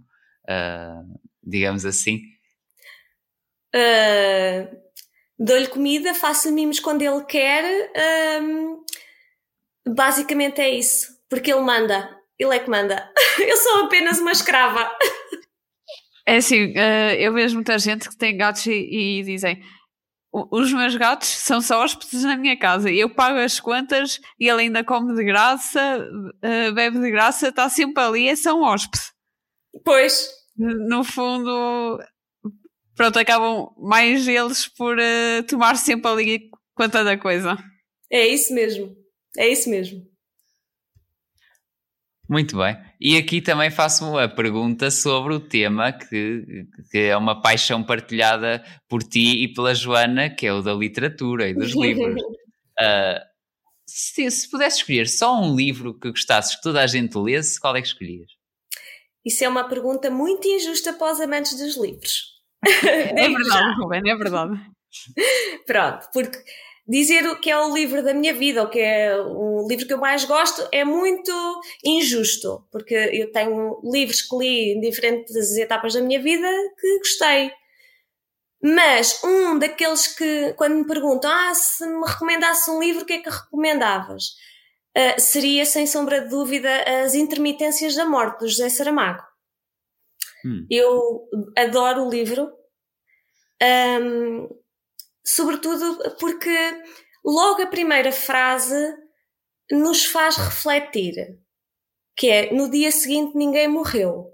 Uh, 0.49 1.21
digamos 1.42 1.85
assim. 1.85 2.23
Uh, 3.75 4.83
Dou-lhe 5.38 5.68
comida, 5.68 6.14
faço 6.14 6.51
mimos 6.53 6.81
quando 6.81 7.03
ele 7.03 7.25
quer. 7.25 7.64
basicamente 9.87 10.61
é 10.61 10.71
isso. 10.71 11.09
Porque 11.29 11.53
ele 11.53 11.62
manda. 11.62 12.16
Ele 12.38 12.55
é 12.55 12.59
que 12.59 12.71
manda. 12.71 13.11
Eu 13.38 13.57
sou 13.57 13.85
apenas 13.85 14.18
uma 14.18 14.33
escrava. 14.33 14.90
É 16.26 16.37
assim, 16.37 16.70
uh, 16.70 17.14
eu 17.18 17.32
vejo 17.32 17.54
muita 17.54 17.78
gente 17.78 18.08
que 18.08 18.16
tem 18.16 18.37
gatos 18.37 18.66
e, 18.66 18.72
e, 18.72 19.22
dizem 19.24 19.61
os 20.32 20.72
meus 20.72 20.96
gatos 20.96 21.28
são 21.28 21.61
só 21.61 21.85
hóspedes 21.85 22.22
na 22.24 22.37
minha 22.37 22.58
casa. 22.58 22.90
Eu 22.90 23.11
pago 23.11 23.38
as 23.38 23.61
contas 23.61 24.18
e 24.40 24.48
ele 24.48 24.62
ainda 24.62 24.82
come 24.82 25.14
de 25.14 25.24
graça, 25.24 25.98
uh, 25.98 26.72
bebe 26.72 26.98
de 27.00 27.11
graça, 27.11 27.48
está 27.48 27.68
sempre 27.68 28.02
ali, 28.02 28.28
é 28.28 28.37
só 28.37 28.54
um 28.54 28.62
hóspede. 28.62 29.02
Pois. 29.85 30.30
No 30.56 31.04
fundo, 31.04 31.98
pronto, 32.96 33.18
acabam 33.18 33.74
mais 33.78 34.26
eles 34.26 34.66
por 34.68 34.96
uh, 34.96 35.42
tomar 35.46 35.76
sempre 35.76 36.11
ali 36.11 36.50
conta 36.74 37.04
da 37.04 37.18
coisa. 37.18 37.56
É 38.11 38.26
isso 38.26 38.54
mesmo. 38.54 38.94
É 39.37 39.48
isso 39.48 39.68
mesmo. 39.68 40.12
Muito 42.33 42.57
bem. 42.57 42.79
E 42.99 43.18
aqui 43.18 43.42
também 43.42 43.71
faço 43.71 44.09
uma 44.09 44.27
pergunta 44.27 44.90
sobre 44.90 45.35
o 45.35 45.40
tema 45.40 45.92
que, 45.92 46.66
que, 46.90 46.97
é 46.97 47.14
uma 47.14 47.42
paixão 47.42 47.85
partilhada 47.85 48.64
por 48.88 49.03
ti 49.03 49.42
e 49.42 49.53
pela 49.53 49.75
Joana, 49.75 50.31
que 50.31 50.47
é 50.47 50.53
o 50.55 50.62
da 50.62 50.73
literatura 50.73 51.47
e 51.47 51.53
dos 51.53 51.77
livros. 51.77 52.23
Uh, 52.23 53.21
se, 53.87 54.31
se 54.31 54.51
pudesse 54.51 54.79
escolher 54.79 55.11
só 55.11 55.38
um 55.38 55.55
livro 55.55 55.92
que 55.92 56.09
gostasses 56.09 56.57
que 56.57 56.62
toda 56.62 56.81
a 56.81 56.87
gente 56.87 57.18
lesse, 57.18 57.61
qual 57.61 57.77
é 57.77 57.83
que 57.83 57.88
escolhias? 57.88 58.31
Isso 59.23 59.45
é 59.45 59.49
uma 59.49 59.68
pergunta 59.68 60.11
muito 60.11 60.49
injusta 60.49 60.95
para 60.95 61.12
os 61.12 61.21
amantes 61.21 61.59
dos 61.59 61.77
livros. 61.77 62.40
É 62.64 63.12
verdade, 63.29 63.79
Ruben, 63.79 64.11
é 64.11 64.16
verdade. 64.16 64.59
Pronto, 65.66 66.09
porque 66.14 66.38
dizer 66.87 67.27
o 67.27 67.40
que 67.40 67.51
é 67.51 67.59
o 67.59 67.73
livro 67.73 68.03
da 68.03 68.12
minha 68.12 68.35
vida, 68.35 68.62
ou 68.62 68.68
que 68.68 68.81
é 68.81 69.16
o 69.16 69.66
livro 69.68 69.87
que 69.87 69.92
eu 69.92 69.99
mais 69.99 70.25
gosto, 70.25 70.66
é 70.73 70.85
muito 70.85 71.33
injusto, 71.85 72.66
porque 72.71 72.95
eu 72.95 73.31
tenho 73.31 73.81
livros 73.85 74.23
que 74.23 74.37
li 74.37 74.73
em 74.73 74.81
diferentes 74.81 75.57
etapas 75.57 75.95
da 75.95 76.01
minha 76.01 76.21
vida 76.21 76.49
que 76.81 76.99
gostei. 76.99 77.53
Mas 78.62 79.23
um 79.25 79.59
daqueles 79.59 80.07
que, 80.07 80.53
quando 80.55 80.77
me 80.77 80.87
perguntam, 80.87 81.31
ah, 81.31 81.53
se 81.55 81.85
me 81.85 82.07
recomendasse 82.07 82.71
um 82.71 82.81
livro, 82.81 83.03
o 83.03 83.07
que 83.07 83.14
é 83.14 83.18
que 83.18 83.29
recomendavas? 83.29 84.25
Uh, 84.97 85.18
seria, 85.18 85.64
sem 85.64 85.87
sombra 85.87 86.21
de 86.21 86.29
dúvida, 86.29 86.71
As 87.03 87.14
Intermitências 87.14 87.97
da 87.97 88.05
Morte, 88.05 88.40
do 88.40 88.49
José 88.49 88.68
Saramago. 88.68 89.23
Hum. 90.45 90.66
Eu 90.71 91.29
adoro 91.57 92.05
o 92.05 92.11
livro. 92.11 92.53
Um, 93.62 94.49
sobretudo 95.24 96.16
porque 96.18 96.82
logo 97.24 97.62
a 97.62 97.66
primeira 97.66 98.12
frase 98.12 98.94
nos 99.70 100.04
faz 100.04 100.37
refletir. 100.37 101.38
que 102.14 102.28
é 102.28 102.52
no 102.52 102.70
dia 102.70 102.92
seguinte 102.92 103.37
ninguém 103.37 103.68
morreu. 103.68 104.30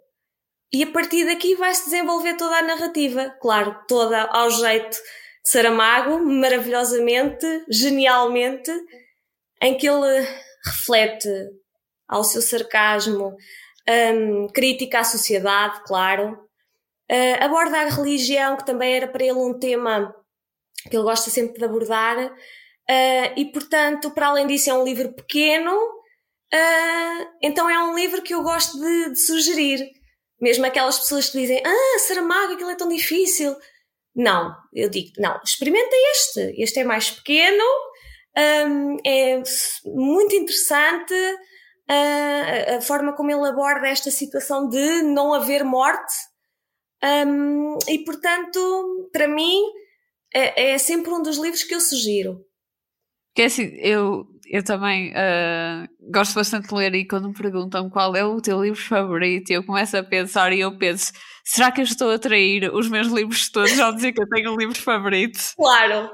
E 0.73 0.83
a 0.83 0.91
partir 0.93 1.25
daqui 1.25 1.55
vai-se 1.55 1.85
desenvolver 1.85 2.37
toda 2.37 2.57
a 2.57 2.63
narrativa, 2.63 3.31
claro, 3.41 3.85
toda 3.87 4.23
ao 4.25 4.51
jeito 4.51 4.91
de 4.91 5.51
Saramago, 5.51 6.19
maravilhosamente, 6.19 7.47
genialmente, 7.71 8.71
em 9.63 9.77
que 9.79 9.89
ele 9.89 10.27
reflete 10.65 11.29
ao 12.07 12.25
seu 12.25 12.43
sarcasmo, 12.43 13.35
um, 13.89 14.49
crítica 14.49 15.01
à 15.01 15.05
sociedade, 15.05 15.83
claro, 15.87 16.33
uh, 17.11 17.45
aborda 17.45 17.81
a 17.81 17.89
religião, 17.89 18.57
que 18.57 18.67
também 18.67 18.95
era 18.95 19.09
para 19.09 19.25
ele 19.25 19.39
um 19.39 19.59
tema 19.59 20.15
que 20.89 20.97
ele 20.97 21.05
gosta 21.05 21.31
sempre 21.31 21.59
de 21.59 21.65
abordar, 21.65 22.17
uh, 22.27 23.33
e 23.37 23.47
portanto, 23.53 24.11
para 24.11 24.29
além 24.29 24.47
disso, 24.47 24.71
é 24.71 24.75
um 24.75 24.85
livro 24.85 25.13
pequeno, 25.15 25.73
uh, 25.73 27.27
então 27.43 27.69
é 27.69 27.79
um 27.83 27.95
livro 27.95 28.23
que 28.23 28.35
eu 28.35 28.43
gosto 28.43 28.79
de, 28.79 29.11
de, 29.11 29.21
sugerir. 29.21 29.87
Mesmo 30.41 30.65
aquelas 30.67 30.99
pessoas 30.99 31.29
que 31.31 31.39
dizem, 31.39 31.61
ah, 31.65 31.99
Saramago, 31.99 32.53
aquilo 32.53 32.71
é 32.71 32.77
tão 32.77 32.89
difícil. 32.89 33.57
Não, 34.15 34.55
eu 34.73 34.89
digo, 34.89 35.11
não, 35.19 35.41
experimenta 35.45 35.95
este, 36.13 36.55
este 36.63 36.81
é 36.81 36.85
mais 36.85 37.11
pequeno, 37.11 37.65
um, 38.69 38.97
é 39.05 39.43
muito 39.85 40.35
interessante 40.35 41.15
uh, 41.15 42.77
a 42.77 42.81
forma 42.81 43.15
como 43.15 43.31
ele 43.31 43.49
aborda 43.49 43.89
esta 43.89 44.11
situação 44.11 44.69
de 44.69 45.03
não 45.03 45.33
haver 45.35 45.65
morte. 45.65 46.15
Um, 47.03 47.79
e 47.89 48.05
portanto, 48.05 49.09
para 49.13 49.29
mim, 49.29 49.63
é, 50.35 50.73
é, 50.73 50.79
sempre 50.79 51.11
um 51.11 51.23
dos 51.23 51.39
livros 51.39 51.63
que 51.63 51.75
eu 51.75 51.81
sugiro. 51.81 52.45
Que 53.35 53.43
é 53.43 53.45
assim, 53.47 53.71
eu, 53.77 54.27
eu 54.51 54.65
também 54.65 55.13
uh, 55.13 56.11
gosto 56.11 56.35
bastante 56.35 56.69
de 56.69 56.75
ler 56.75 56.95
e 56.95 57.07
quando 57.07 57.29
me 57.29 57.35
perguntam 57.35 57.89
qual 57.89 58.15
é 58.17 58.25
o 58.25 58.41
teu 58.41 58.63
livro 58.63 58.81
favorito, 58.81 59.51
eu 59.51 59.65
começo 59.65 59.97
a 59.97 60.03
pensar 60.03 60.53
e 60.53 60.61
eu 60.61 60.77
penso: 60.77 61.13
será 61.45 61.71
que 61.71 61.81
eu 61.81 61.85
estou 61.85 62.11
a 62.11 62.19
trair 62.19 62.73
os 62.75 62.89
meus 62.89 63.09
livros 63.09 63.49
todos 63.51 63.79
ao 63.79 63.95
dizer 63.95 64.13
que 64.13 64.23
eu 64.23 64.29
tenho 64.29 64.53
um 64.53 64.57
livro 64.57 64.79
favorito? 64.79 65.39
Claro! 65.57 66.11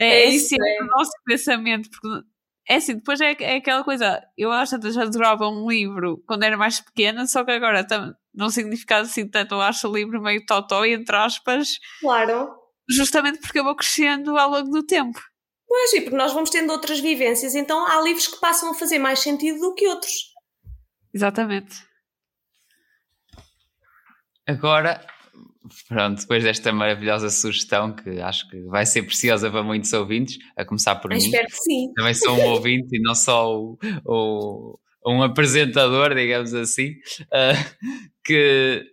É, 0.00 0.22
é 0.22 0.24
isso, 0.26 0.54
é. 0.54 0.82
o 0.82 0.86
nosso 0.86 1.12
pensamento, 1.24 1.88
porque 1.90 2.26
é 2.68 2.76
assim, 2.76 2.94
depois 2.94 3.20
é, 3.20 3.36
é 3.40 3.56
aquela 3.56 3.84
coisa, 3.84 4.22
eu 4.36 4.50
acho 4.50 4.78
que 4.80 4.90
já 4.90 5.02
adorava 5.02 5.48
um 5.48 5.68
livro 5.68 6.22
quando 6.26 6.44
era 6.44 6.56
mais 6.56 6.80
pequena, 6.80 7.26
só 7.26 7.44
que 7.44 7.52
agora 7.52 7.86
não 8.34 8.48
significa 8.48 8.98
assim 8.98 9.28
tanto, 9.28 9.54
eu 9.54 9.60
acho 9.60 9.88
o 9.88 9.94
livro 9.94 10.20
meio 10.20 10.44
totó, 10.46 10.84
entre 10.84 11.14
aspas. 11.14 11.78
Claro. 12.00 12.63
Justamente 12.88 13.38
porque 13.40 13.58
eu 13.58 13.64
vou 13.64 13.74
crescendo 13.74 14.36
ao 14.36 14.50
longo 14.50 14.70
do 14.70 14.84
tempo. 14.84 15.18
Pois, 15.66 15.92
e 15.94 16.02
porque 16.02 16.16
nós 16.16 16.32
vamos 16.32 16.50
tendo 16.50 16.70
outras 16.70 17.00
vivências, 17.00 17.54
então 17.54 17.86
há 17.86 18.00
livros 18.00 18.26
que 18.26 18.38
passam 18.38 18.70
a 18.70 18.74
fazer 18.74 18.98
mais 18.98 19.20
sentido 19.20 19.58
do 19.58 19.74
que 19.74 19.88
outros. 19.88 20.12
Exatamente. 21.12 21.74
Agora, 24.46 25.04
pronto, 25.88 26.20
depois 26.20 26.44
desta 26.44 26.72
maravilhosa 26.72 27.30
sugestão 27.30 27.94
que 27.94 28.20
acho 28.20 28.48
que 28.50 28.60
vai 28.64 28.84
ser 28.84 29.02
preciosa 29.04 29.50
para 29.50 29.62
muitos 29.62 29.92
ouvintes, 29.92 30.38
a 30.56 30.64
começar 30.64 30.96
por 30.96 31.10
Eu 31.10 31.18
mim. 31.18 31.24
Espero 31.24 31.46
que 31.46 31.56
sim. 31.56 31.92
Também 31.94 32.14
sou 32.14 32.36
um 32.36 32.44
ouvinte 32.52 32.96
e 32.96 33.00
não 33.00 33.14
só 33.14 33.50
o, 33.52 33.78
o, 34.04 34.78
um 35.06 35.22
apresentador, 35.22 36.14
digamos 36.14 36.52
assim, 36.52 36.90
uh, 37.22 38.10
que 38.22 38.84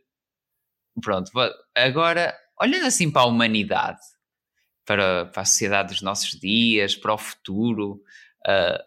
pronto, 1.02 1.32
agora 1.76 2.34
olhando 2.62 2.86
assim 2.86 3.10
para 3.10 3.24
a 3.24 3.26
humanidade, 3.26 4.00
para, 4.86 5.26
para 5.26 5.42
a 5.42 5.46
sociedade 5.46 5.90
dos 5.90 6.02
nossos 6.02 6.40
dias, 6.40 6.96
para 6.96 7.14
o 7.14 7.18
futuro, 7.18 8.02
uh, 8.48 8.82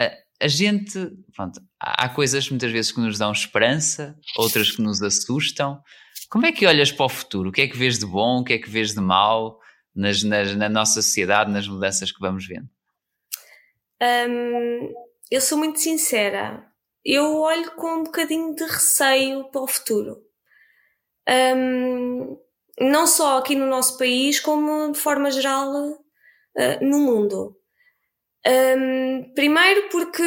a, 0.00 0.10
a 0.40 0.48
gente, 0.48 0.98
pronto, 1.34 1.60
há 1.80 2.08
coisas 2.08 2.48
muitas 2.48 2.70
vezes 2.70 2.92
que 2.92 3.00
nos 3.00 3.18
dão 3.18 3.32
esperança, 3.32 4.16
outras 4.36 4.70
que 4.70 4.80
nos 4.80 5.02
assustam, 5.02 5.82
como 6.30 6.46
é 6.46 6.52
que 6.52 6.66
olhas 6.66 6.92
para 6.92 7.06
o 7.06 7.08
futuro? 7.08 7.48
O 7.48 7.52
que 7.52 7.62
é 7.62 7.68
que 7.68 7.76
vês 7.76 7.98
de 7.98 8.06
bom? 8.06 8.40
O 8.40 8.44
que 8.44 8.52
é 8.52 8.58
que 8.58 8.68
vês 8.68 8.92
de 8.92 9.00
mau 9.00 9.58
nas, 9.94 10.22
nas, 10.22 10.54
na 10.54 10.68
nossa 10.68 11.00
sociedade, 11.00 11.50
nas 11.50 11.66
mudanças 11.66 12.12
que 12.12 12.20
vamos 12.20 12.46
vendo? 12.46 12.68
Eu 15.30 15.40
sou 15.40 15.56
muito 15.56 15.80
sincera. 15.80 16.64
Eu 17.04 17.38
olho 17.38 17.70
com 17.72 18.00
um 18.00 18.04
bocadinho 18.04 18.54
de 18.54 18.64
receio 18.64 19.50
para 19.50 19.62
o 19.62 19.66
futuro. 19.66 20.18
Não 22.80 23.06
só 23.06 23.38
aqui 23.38 23.54
no 23.54 23.66
nosso 23.66 23.98
país, 23.98 24.40
como 24.40 24.92
de 24.92 24.98
forma 24.98 25.30
geral 25.30 25.70
uh, 25.74 25.98
no 26.80 26.98
mundo. 26.98 27.56
Um, 28.46 29.32
primeiro 29.34 29.88
porque 29.88 30.22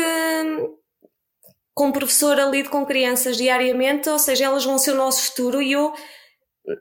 como 1.73 1.93
professora 1.93 2.45
lido 2.45 2.69
com 2.69 2.85
crianças 2.85 3.37
diariamente, 3.37 4.09
ou 4.09 4.19
seja, 4.19 4.45
elas 4.45 4.65
vão 4.65 4.77
ser 4.77 4.91
o 4.91 4.97
nosso 4.97 5.23
futuro 5.23 5.61
e 5.61 5.71
eu 5.71 5.93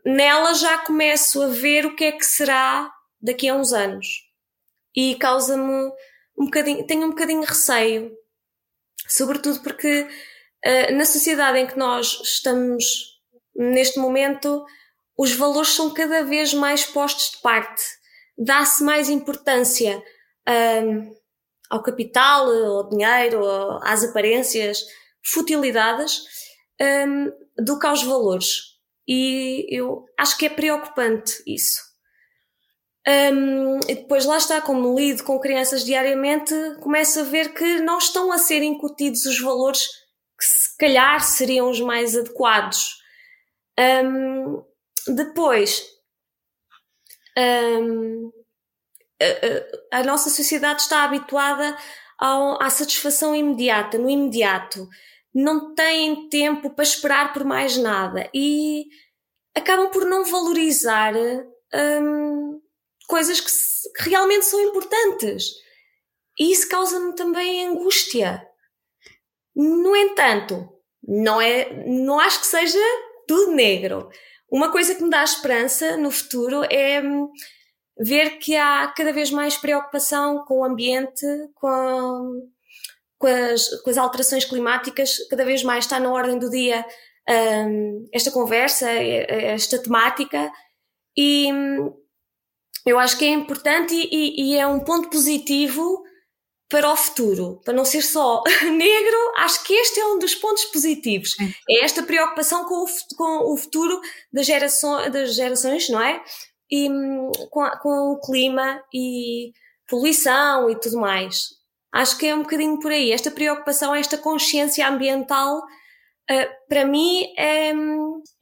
nela 0.04 0.52
já 0.54 0.78
começo 0.78 1.42
a 1.42 1.46
ver 1.46 1.86
o 1.86 1.94
que 1.94 2.04
é 2.04 2.12
que 2.12 2.24
será 2.24 2.92
daqui 3.20 3.48
a 3.48 3.54
uns 3.54 3.72
anos. 3.72 4.06
E 4.94 5.14
causa-me 5.14 5.90
um 6.36 6.44
bocadinho, 6.46 6.86
tenho 6.86 7.06
um 7.06 7.10
bocadinho 7.10 7.42
receio. 7.42 8.12
Sobretudo 9.08 9.60
porque 9.60 10.02
uh, 10.02 10.94
na 10.94 11.04
sociedade 11.04 11.58
em 11.58 11.66
que 11.66 11.78
nós 11.78 12.20
estamos 12.22 13.20
neste 13.54 13.98
momento, 13.98 14.64
os 15.16 15.32
valores 15.34 15.74
são 15.74 15.92
cada 15.92 16.24
vez 16.24 16.54
mais 16.54 16.84
postos 16.84 17.32
de 17.32 17.40
parte. 17.42 17.82
Dá-se 18.38 18.82
mais 18.82 19.08
importância. 19.08 20.02
Uh, 20.48 21.20
ao 21.70 21.82
capital, 21.82 22.50
ao 22.50 22.88
dinheiro, 22.88 23.40
às 23.82 24.02
aparências, 24.02 24.84
futilidades, 25.24 26.22
um, 26.80 27.32
do 27.62 27.78
que 27.78 27.86
aos 27.86 28.02
valores. 28.02 28.70
E 29.06 29.66
eu 29.70 30.04
acho 30.18 30.36
que 30.36 30.46
é 30.46 30.50
preocupante 30.50 31.42
isso. 31.46 31.80
Um, 33.08 33.78
e 33.88 33.94
depois 33.94 34.26
lá 34.26 34.36
está, 34.36 34.60
como 34.60 34.98
lido 34.98 35.24
com 35.24 35.38
crianças 35.38 35.84
diariamente, 35.84 36.54
começo 36.80 37.20
a 37.20 37.22
ver 37.22 37.54
que 37.54 37.80
não 37.80 37.98
estão 37.98 38.30
a 38.32 38.38
ser 38.38 38.62
incutidos 38.62 39.24
os 39.24 39.40
valores 39.40 39.86
que 40.38 40.44
se 40.44 40.76
calhar 40.76 41.20
seriam 41.22 41.70
os 41.70 41.80
mais 41.80 42.16
adequados. 42.16 42.96
Um, 43.78 44.62
depois, 45.08 45.84
um, 47.38 48.30
a, 49.90 50.02
nossa 50.02 50.30
sociedade 50.30 50.82
está 50.82 51.04
habituada 51.04 51.76
ao, 52.18 52.62
à 52.62 52.70
satisfação 52.70 53.34
imediata, 53.34 53.98
no 53.98 54.08
imediato. 54.08 54.88
Não 55.34 55.74
têm 55.74 56.28
tempo 56.28 56.70
para 56.70 56.82
esperar 56.82 57.32
por 57.32 57.44
mais 57.44 57.76
nada 57.76 58.28
e 58.34 58.86
acabam 59.54 59.90
por 59.90 60.04
não 60.04 60.24
valorizar 60.24 61.14
hum, 61.14 62.60
coisas 63.06 63.40
que, 63.40 63.50
que, 63.96 64.10
realmente 64.10 64.46
são 64.46 64.60
importantes. 64.60 65.52
E 66.38 66.52
isso 66.52 66.68
causa-me 66.68 67.14
também 67.14 67.66
angústia. 67.66 68.44
No 69.54 69.94
entanto, 69.94 70.68
não, 71.02 71.40
é, 71.40 71.84
não 71.86 72.18
acho 72.18 72.40
que 72.40 72.46
seja 72.46 72.78
tudo 73.26 73.52
negro. 73.52 74.08
Uma 74.50 74.72
coisa 74.72 74.94
que 74.94 75.02
me 75.02 75.10
dá 75.10 75.22
esperança 75.22 75.96
no 75.96 76.10
futuro 76.10 76.64
é 76.70 77.00
hum, 77.00 77.30
ver 77.98 78.38
que 78.38 78.56
há 78.56 78.88
cada 78.96 79.12
vez 79.12 79.30
mais 79.30 79.56
preocupação 79.56 80.44
com 80.44 80.60
o 80.60 80.64
ambiente, 80.64 81.24
com, 81.54 82.48
com, 83.18 83.26
as, 83.26 83.68
com 83.82 83.90
as 83.90 83.98
alterações 83.98 84.44
climáticas, 84.44 85.16
cada 85.28 85.44
vez 85.44 85.62
mais 85.62 85.84
está 85.84 86.00
na 86.00 86.10
ordem 86.10 86.38
do 86.38 86.50
dia 86.50 86.84
um, 87.28 88.08
esta 88.12 88.30
conversa, 88.30 88.90
esta 88.90 89.80
temática, 89.80 90.50
e 91.16 91.48
eu 92.86 92.98
acho 92.98 93.18
que 93.18 93.24
é 93.24 93.28
importante 93.28 93.94
e, 93.94 94.52
e, 94.52 94.56
é 94.56 94.66
um 94.66 94.80
ponto 94.80 95.10
positivo 95.10 96.02
para 96.70 96.90
o 96.90 96.96
futuro, 96.96 97.60
para 97.64 97.74
não 97.74 97.84
ser 97.84 98.00
só 98.00 98.42
negro, 98.62 99.32
acho 99.36 99.64
que 99.64 99.74
este 99.74 100.00
é 100.00 100.06
um 100.06 100.18
dos 100.18 100.34
pontos 100.34 100.64
positivos. 100.66 101.34
É 101.68 101.84
esta 101.84 102.02
preocupação 102.02 102.64
com 102.64 102.84
o, 102.84 102.86
com 103.16 103.52
o 103.52 103.56
futuro 103.56 104.00
das, 104.32 104.46
gerações, 104.46 105.12
das 105.12 105.34
gerações, 105.34 105.88
não 105.88 106.00
é? 106.00 106.22
e 106.70 106.88
com, 107.50 107.60
a, 107.60 107.76
com 107.78 108.12
o 108.12 108.20
clima 108.20 108.82
e 108.94 109.52
poluição 109.88 110.70
e 110.70 110.78
tudo 110.78 110.98
mais. 110.98 111.48
Acho 111.92 112.16
que 112.16 112.26
é 112.26 112.34
um 112.34 112.42
bocadinho 112.42 112.78
por 112.78 112.92
aí. 112.92 113.10
Esta 113.10 113.30
preocupação, 113.30 113.94
esta 113.94 114.16
consciência 114.16 114.86
ambiental, 114.86 115.58
uh, 115.58 116.68
para 116.68 116.84
mim 116.84 117.24
é, 117.36 117.72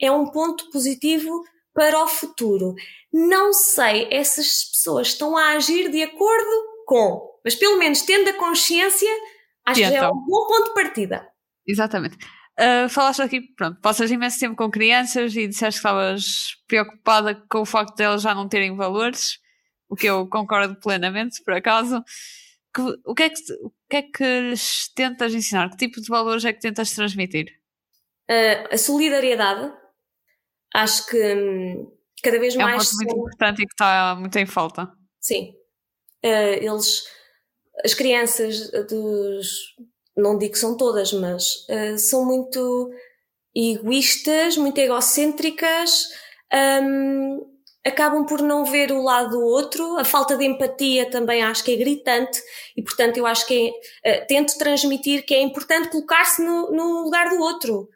é 0.01 0.13
um 0.13 0.27
ponto 0.31 0.71
positivo 0.71 1.43
para 1.73 2.03
o 2.03 2.07
futuro. 2.07 2.75
Não 3.11 3.53
sei, 3.55 4.09
essas 4.11 4.65
pessoas 4.65 5.09
estão 5.09 5.37
a 5.37 5.53
agir 5.53 5.91
de 5.91 6.03
acordo 6.03 6.78
com, 6.89 7.39
mas 7.45 7.55
pelo 7.55 7.79
menos 7.79 8.01
tendo 8.01 8.31
a 8.31 8.33
consciência, 8.33 9.11
acho 9.67 9.79
que 9.79 9.95
é 9.95 10.09
um 10.09 10.25
bom 10.25 10.47
ponto 10.47 10.69
de 10.69 10.75
partida. 10.75 11.29
Exatamente. 11.67 12.17
Uh, 12.59 12.89
falaste 12.89 13.21
aqui, 13.21 13.43
pronto, 13.43 13.79
passas 13.83 14.11
imenso 14.11 14.41
tempo 14.41 14.57
com 14.57 14.71
crianças 14.71 15.37
e 15.37 15.47
disseste 15.47 15.83
que 15.83 15.87
estavas 15.87 16.57
preocupada 16.67 17.35
com 17.49 17.61
o 17.61 17.67
facto 17.67 17.95
de 17.95 18.03
elas 18.03 18.23
já 18.23 18.35
não 18.35 18.49
terem 18.49 18.75
valores, 18.75 19.39
o 19.87 19.95
que 19.95 20.07
eu 20.07 20.27
concordo 20.29 20.81
plenamente, 20.81 21.45
por 21.45 21.53
acaso. 21.53 22.03
que, 22.75 22.81
o, 23.05 23.15
que 23.15 23.23
é 23.25 23.29
que, 23.29 23.41
o 23.63 23.73
que 23.91 23.97
é 23.97 24.03
que 24.03 24.41
lhes 24.49 24.91
tentas 24.95 25.35
ensinar? 25.35 25.69
Que 25.69 25.77
tipo 25.77 26.01
de 26.01 26.09
valores 26.09 26.47
é 26.47 26.55
que 26.55 26.61
tentas 26.61 26.91
transmitir? 26.93 27.53
Uh, 28.31 28.73
a 28.73 28.79
solidariedade. 28.79 29.71
Acho 30.75 31.07
que 31.07 31.35
hum, 31.35 31.93
cada 32.23 32.41
vez 32.41 32.57
é 32.57 32.63
mais. 32.63 32.75
É 32.75 32.77
um 32.77 32.79
ponto 32.79 32.97
muito 32.97 33.19
importante 33.19 33.63
e 33.63 33.67
que 33.67 33.73
está 33.75 34.17
muito 34.19 34.37
em 34.37 34.47
falta. 34.47 34.91
Sim. 35.21 35.53
Uh, 36.25 36.59
eles. 36.61 37.05
As 37.85 37.95
crianças 37.95 38.71
dos. 38.89 39.49
Não 40.17 40.37
digo 40.37 40.53
que 40.53 40.59
são 40.59 40.77
todas, 40.77 41.13
mas 41.13 41.45
uh, 41.69 41.97
são 41.97 42.25
muito 42.25 42.91
egoístas, 43.55 44.57
muito 44.57 44.79
egocêntricas. 44.79 46.09
Um, 46.53 47.59
acabam 47.85 48.27
por 48.27 48.43
não 48.43 48.65
ver 48.65 48.93
o 48.93 49.03
lado 49.03 49.31
do 49.31 49.41
outro, 49.41 49.99
a 49.99 50.05
falta 50.05 50.37
de 50.37 50.45
empatia 50.45 51.11
também 51.11 51.43
acho 51.43 51.65
que 51.65 51.73
é 51.73 51.77
gritante 51.77 52.39
e, 52.77 52.83
portanto, 52.83 53.17
eu 53.17 53.27
acho 53.27 53.47
que 53.47 53.73
é, 54.05 54.23
uh, 54.23 54.27
tento 54.27 54.59
transmitir 54.59 55.25
que 55.25 55.35
é 55.35 55.43
importante 55.43 55.89
colocar-se 55.89 56.43
no, 56.43 56.71
no, 56.71 57.05
lugar 57.05 57.31
do 57.31 57.41
outro. 57.41 57.89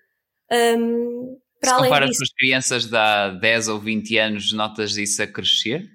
Um, 0.50 1.38
para 1.60 1.76
Se 1.76 1.82
comparas 1.82 2.16
com 2.16 2.24
as 2.24 2.32
crianças 2.32 2.86
de 2.86 2.96
há 2.96 3.28
10 3.28 3.68
ou 3.68 3.78
20 3.78 4.18
anos, 4.18 4.52
notas 4.52 4.96
isso 4.96 5.22
a 5.22 5.26
crescer? 5.26 5.88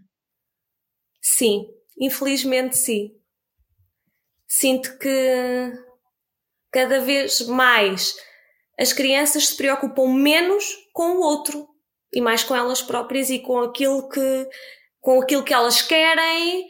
Sim, 1.22 1.66
infelizmente 2.00 2.78
sim. 2.78 3.12
Sinto 4.48 4.98
que 4.98 5.74
cada 6.72 7.02
vez 7.02 7.42
mais 7.48 8.16
as 8.80 8.94
crianças 8.94 9.48
se 9.48 9.58
preocupam 9.58 10.08
menos 10.14 10.64
com 10.94 11.18
o 11.18 11.22
outro 11.22 11.68
e 12.14 12.22
mais 12.22 12.44
com 12.44 12.56
elas 12.56 12.82
próprias 12.82 13.30
e 13.30 13.40
com 13.40 13.60
aquilo 13.60 14.08
que, 14.08 14.50
com 15.02 15.22
aquilo 15.22 15.44
que 15.44 15.54
elas 15.54 15.82
querem, 15.82 16.68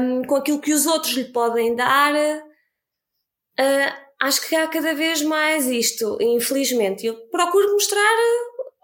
um, 0.00 0.22
com 0.24 0.36
aquilo 0.36 0.60
que 0.60 0.72
os 0.72 0.86
outros 0.86 1.12
lhe 1.12 1.24
podem 1.24 1.76
dar. 1.76 2.14
Uh, 2.14 4.04
acho 4.20 4.48
que 4.48 4.56
há 4.56 4.66
cada 4.66 4.94
vez 4.94 5.22
mais 5.22 5.66
isto, 5.66 6.16
infelizmente. 6.20 7.06
Eu 7.06 7.14
procuro 7.28 7.72
mostrar 7.72 8.16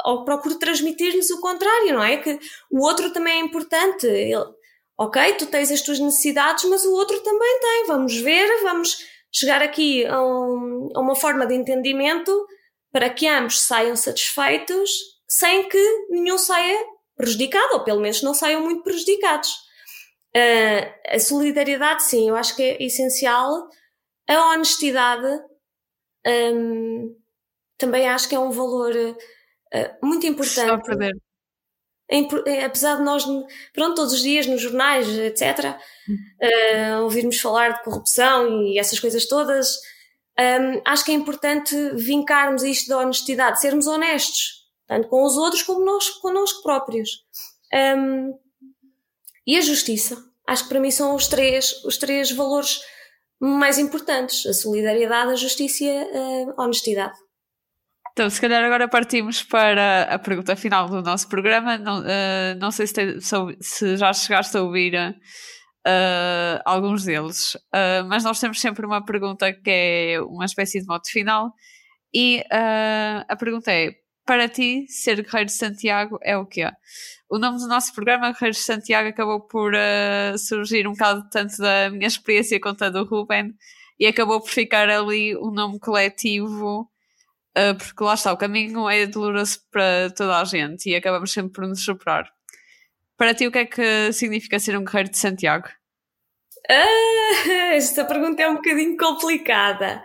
ou 0.05 0.25
procuro 0.25 0.59
transmitir-lhes 0.59 1.31
o 1.31 1.41
contrário, 1.41 1.95
não 1.95 2.03
é? 2.03 2.19
Que 2.19 2.39
o 2.71 2.85
outro 2.85 3.13
também 3.13 3.41
é 3.41 3.45
importante. 3.45 4.07
Ele, 4.07 4.60
ok, 5.01 5.33
tu 5.39 5.47
tens 5.47 5.73
as 5.73 5.81
tuas 5.81 5.99
necessidades, 5.99 6.65
mas 6.65 6.85
o 6.85 6.93
outro 6.93 7.19
também 7.23 7.59
tem. 7.59 7.87
Vamos 7.87 8.15
ver, 8.19 8.63
vamos 8.63 8.99
chegar 9.33 9.63
aqui 9.63 10.05
a, 10.05 10.21
um, 10.21 10.91
a 10.95 11.01
uma 11.01 11.17
forma 11.17 11.47
de 11.47 11.55
entendimento 11.55 12.47
para 12.93 13.09
que 13.09 13.27
ambos 13.27 13.63
saiam 13.63 13.97
satisfeitos 13.97 14.91
sem 15.27 15.67
que 15.71 16.07
nenhum 16.11 16.37
saia 16.37 16.79
prejudicado, 17.17 17.75
ou 17.75 17.85
pelo 17.85 18.01
menos 18.01 18.23
não 18.23 18.35
saiam 18.35 18.61
muito 18.61 18.83
prejudicados. 18.83 19.51
Uh, 20.37 21.15
a 21.15 21.19
solidariedade, 21.19 22.03
sim, 22.03 22.29
eu 22.29 22.37
acho 22.37 22.55
que 22.55 22.63
é 22.63 22.83
essencial. 22.83 23.69
A 24.29 24.51
honestidade, 24.51 25.27
um, 26.27 27.17
também 27.79 28.07
acho 28.07 28.29
que 28.29 28.35
é 28.35 28.39
um 28.39 28.51
valor 28.51 28.95
uh, 28.95 30.07
muito 30.07 30.27
importante. 30.27 30.69
Só 30.69 30.79
perder. 30.79 31.17
É, 32.11 32.65
apesar 32.65 32.97
de 32.97 33.03
nós, 33.03 33.25
pronto, 33.73 33.95
todos 33.95 34.13
os 34.13 34.21
dias 34.21 34.47
nos 34.47 34.61
jornais, 34.61 35.09
etc., 35.09 35.77
uh, 36.09 37.03
ouvirmos 37.03 37.39
falar 37.39 37.75
de 37.75 37.85
corrupção 37.85 38.65
e 38.65 38.79
essas 38.79 38.99
coisas 38.99 39.27
todas, 39.27 39.69
um, 40.39 40.83
acho 40.85 41.05
que 41.05 41.13
é 41.13 41.15
importante 41.15 41.75
vincarmos 41.95 42.65
isto 42.65 42.89
da 42.89 42.99
honestidade, 42.99 43.61
sermos 43.61 43.87
honestos 43.87 44.61
tanto 44.91 45.07
com 45.07 45.25
os 45.25 45.37
outros 45.37 45.63
como 45.63 45.85
nós, 45.85 46.11
connosco 46.11 46.65
próprios. 46.65 47.25
Um, 47.73 48.37
e 49.47 49.57
a 49.57 49.61
justiça. 49.61 50.21
Acho 50.45 50.65
que 50.65 50.69
para 50.69 50.81
mim 50.81 50.91
são 50.91 51.15
os 51.15 51.29
três, 51.29 51.85
os 51.85 51.97
três 51.97 52.33
valores 52.33 52.81
mais 53.39 53.79
importantes: 53.79 54.45
a 54.47 54.53
solidariedade, 54.53 55.31
a 55.31 55.37
justiça 55.37 55.85
e 55.85 55.91
a 56.57 56.63
honestidade. 56.65 57.17
Então, 58.13 58.29
se 58.29 58.41
calhar 58.41 58.65
agora 58.65 58.89
partimos 58.89 59.43
para 59.43 60.03
a 60.03 60.19
pergunta 60.19 60.57
final 60.57 60.89
do 60.89 61.03
nosso 61.03 61.29
programa. 61.29 61.79
Não, 61.79 62.01
uh, 62.01 62.59
não 62.59 62.71
sei 62.71 62.87
se, 62.87 62.95
te, 62.95 63.21
se, 63.61 63.97
já 63.97 64.13
chegaste 64.13 64.57
a 64.57 64.63
ouvir 64.63 64.95
uh, 64.97 66.61
alguns 66.65 67.05
deles, 67.05 67.55
uh, 67.55 68.05
mas 68.09 68.25
nós 68.25 68.41
temos 68.41 68.61
sempre 68.61 68.85
uma 68.85 69.05
pergunta 69.05 69.53
que 69.53 69.71
é 69.71 70.21
uma 70.23 70.45
espécie 70.45 70.81
de 70.81 70.87
mote 70.87 71.11
final. 71.11 71.53
E 72.13 72.45
a 73.29 73.37
pergunta 73.37 73.71
é: 73.71 73.93
para 74.27 74.49
ti, 74.49 74.85
ser 74.89 75.23
Guerreiro 75.23 75.47
de 75.47 75.53
Santiago 75.53 76.19
é 76.23 76.37
o 76.37 76.45
quê? 76.45 76.69
O 77.31 77.39
nome 77.39 77.59
do 77.59 77.69
nosso 77.69 77.95
programa, 77.95 78.33
Guerreiros 78.33 78.59
de 78.59 78.65
Santiago, 78.65 79.09
acabou 79.09 79.41
por 79.47 79.73
surgir 80.37 80.89
um 80.89 80.93
bocado 80.93 81.29
tanto 81.31 81.57
da 81.59 81.89
minha 81.91 82.09
experiência 82.09 82.61
quanto 82.61 82.83
a 82.85 82.91
do 82.91 83.05
Ruben 83.05 83.55
e 84.01 84.07
acabou 84.07 84.41
por 84.41 84.51
ficar 84.51 84.89
ali 84.89 85.37
o 85.37 85.51
um 85.51 85.53
nome 85.53 85.79
coletivo, 85.79 86.91
uh, 87.57 87.77
porque 87.77 88.05
lá 88.05 88.15
está, 88.15 88.33
o 88.33 88.37
caminho 88.37 88.89
é 88.89 89.07
doloroso 89.07 89.61
para 89.71 90.11
toda 90.11 90.41
a 90.41 90.45
gente 90.45 90.89
e 90.89 90.95
acabamos 90.95 91.33
sempre 91.33 91.53
por 91.53 91.67
nos 91.67 91.85
superar. 91.85 92.31
Para 93.17 93.35
ti, 93.35 93.47
o 93.47 93.53
que 93.53 93.59
é 93.59 93.67
que 93.67 94.13
significa 94.13 94.59
ser 94.59 94.77
um 94.79 94.85
Guerreiro 94.85 95.11
de 95.11 95.19
Santiago? 95.19 95.69
Ah, 96.69 97.73
esta 97.75 98.05
pergunta 98.05 98.43
é 98.43 98.49
um 98.49 98.57
bocadinho 98.57 98.97
complicada. 98.97 100.03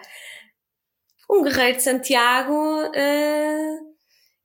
Um 1.29 1.43
Guerreiro 1.43 1.77
de 1.77 1.83
Santiago. 1.83 2.53
Uh 2.87 3.95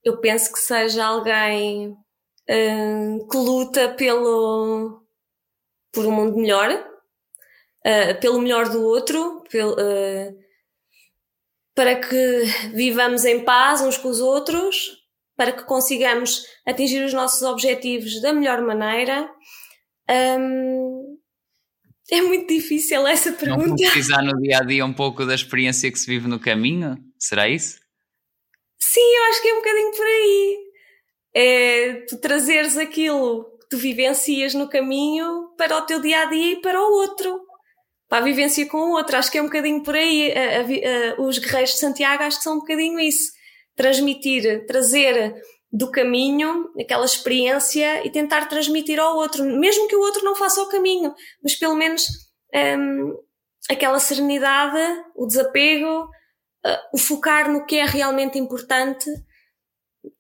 eu 0.02 0.18
penso 0.18 0.52
que 0.52 0.58
seja 0.58 1.04
alguém 1.04 1.90
uh, 1.90 3.28
que 3.28 3.36
luta 3.36 3.90
pelo, 3.94 5.02
por 5.92 6.06
um 6.06 6.12
mundo 6.12 6.36
melhor, 6.36 6.88
pelo 8.20 8.40
melhor 8.40 8.68
do 8.68 8.82
outro, 8.82 9.42
pelo, 9.50 9.74
para 11.80 11.96
que 11.96 12.42
vivamos 12.74 13.24
em 13.24 13.42
paz 13.42 13.80
uns 13.80 13.96
com 13.96 14.10
os 14.10 14.20
outros, 14.20 14.98
para 15.34 15.50
que 15.50 15.64
consigamos 15.64 16.44
atingir 16.66 17.02
os 17.02 17.14
nossos 17.14 17.40
objetivos 17.40 18.20
da 18.20 18.34
melhor 18.34 18.60
maneira. 18.60 19.26
Um, 20.38 21.16
é 22.10 22.20
muito 22.20 22.52
difícil 22.52 23.06
essa 23.06 23.32
pergunta. 23.32 23.66
Não 23.66 23.76
precisar 23.76 24.20
no 24.20 24.38
dia 24.42 24.58
a 24.58 24.62
dia 24.62 24.84
um 24.84 24.92
pouco 24.92 25.24
da 25.24 25.34
experiência 25.34 25.90
que 25.90 25.98
se 25.98 26.06
vive 26.06 26.28
no 26.28 26.38
caminho? 26.38 26.98
Será 27.18 27.48
isso? 27.48 27.80
Sim, 28.78 29.00
eu 29.00 29.24
acho 29.30 29.40
que 29.40 29.48
é 29.48 29.54
um 29.54 29.56
bocadinho 29.56 29.90
por 29.92 30.06
aí. 30.06 30.58
É 31.32 31.92
tu 32.10 32.18
trazeres 32.18 32.76
aquilo 32.76 33.56
que 33.58 33.68
tu 33.70 33.78
vivencias 33.78 34.52
no 34.52 34.68
caminho 34.68 35.54
para 35.56 35.78
o 35.78 35.86
teu 35.86 35.98
dia 35.98 36.20
a 36.20 36.24
dia 36.26 36.52
e 36.52 36.60
para 36.60 36.78
o 36.78 36.92
outro. 36.92 37.40
Para 38.10 38.18
a 38.18 38.24
vivência 38.24 38.68
com 38.68 38.76
o 38.76 38.90
outro. 38.90 39.16
Acho 39.16 39.30
que 39.30 39.38
é 39.38 39.42
um 39.42 39.46
bocadinho 39.46 39.82
por 39.82 39.94
aí. 39.94 40.32
A, 40.32 40.40
a, 40.40 40.60
a, 40.60 41.20
os 41.22 41.38
guerreiros 41.38 41.70
de 41.70 41.78
Santiago 41.78 42.22
acho 42.24 42.38
que 42.38 42.44
são 42.44 42.56
um 42.56 42.60
bocadinho 42.60 43.00
isso. 43.00 43.32
Transmitir, 43.74 44.66
trazer 44.66 45.34
do 45.72 45.90
caminho 45.90 46.68
aquela 46.78 47.04
experiência 47.04 48.04
e 48.04 48.10
tentar 48.10 48.46
transmitir 48.46 48.98
ao 48.98 49.16
outro. 49.16 49.44
Mesmo 49.44 49.88
que 49.88 49.96
o 49.96 50.00
outro 50.00 50.24
não 50.24 50.34
faça 50.34 50.60
o 50.60 50.68
caminho, 50.68 51.14
mas 51.42 51.54
pelo 51.54 51.76
menos 51.76 52.04
hum, 52.78 53.14
aquela 53.70 54.00
serenidade, 54.00 54.76
o 55.14 55.26
desapego, 55.26 56.04
uh, 56.66 56.78
o 56.92 56.98
focar 56.98 57.50
no 57.50 57.64
que 57.64 57.76
é 57.76 57.86
realmente 57.86 58.38
importante, 58.38 59.08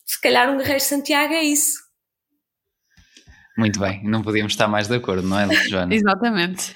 se 0.04 0.20
calhar 0.20 0.50
um 0.50 0.58
Guerreiro 0.58 0.80
Santiago 0.80 1.34
é 1.34 1.42
isso. 1.42 1.90
Muito 3.58 3.80
bem, 3.80 4.02
não 4.04 4.22
podíamos 4.22 4.52
estar 4.52 4.68
mais 4.68 4.86
de 4.86 4.94
acordo, 4.94 5.26
não 5.26 5.38
é, 5.38 5.52
Joana? 5.68 5.92
Exatamente. 5.94 6.74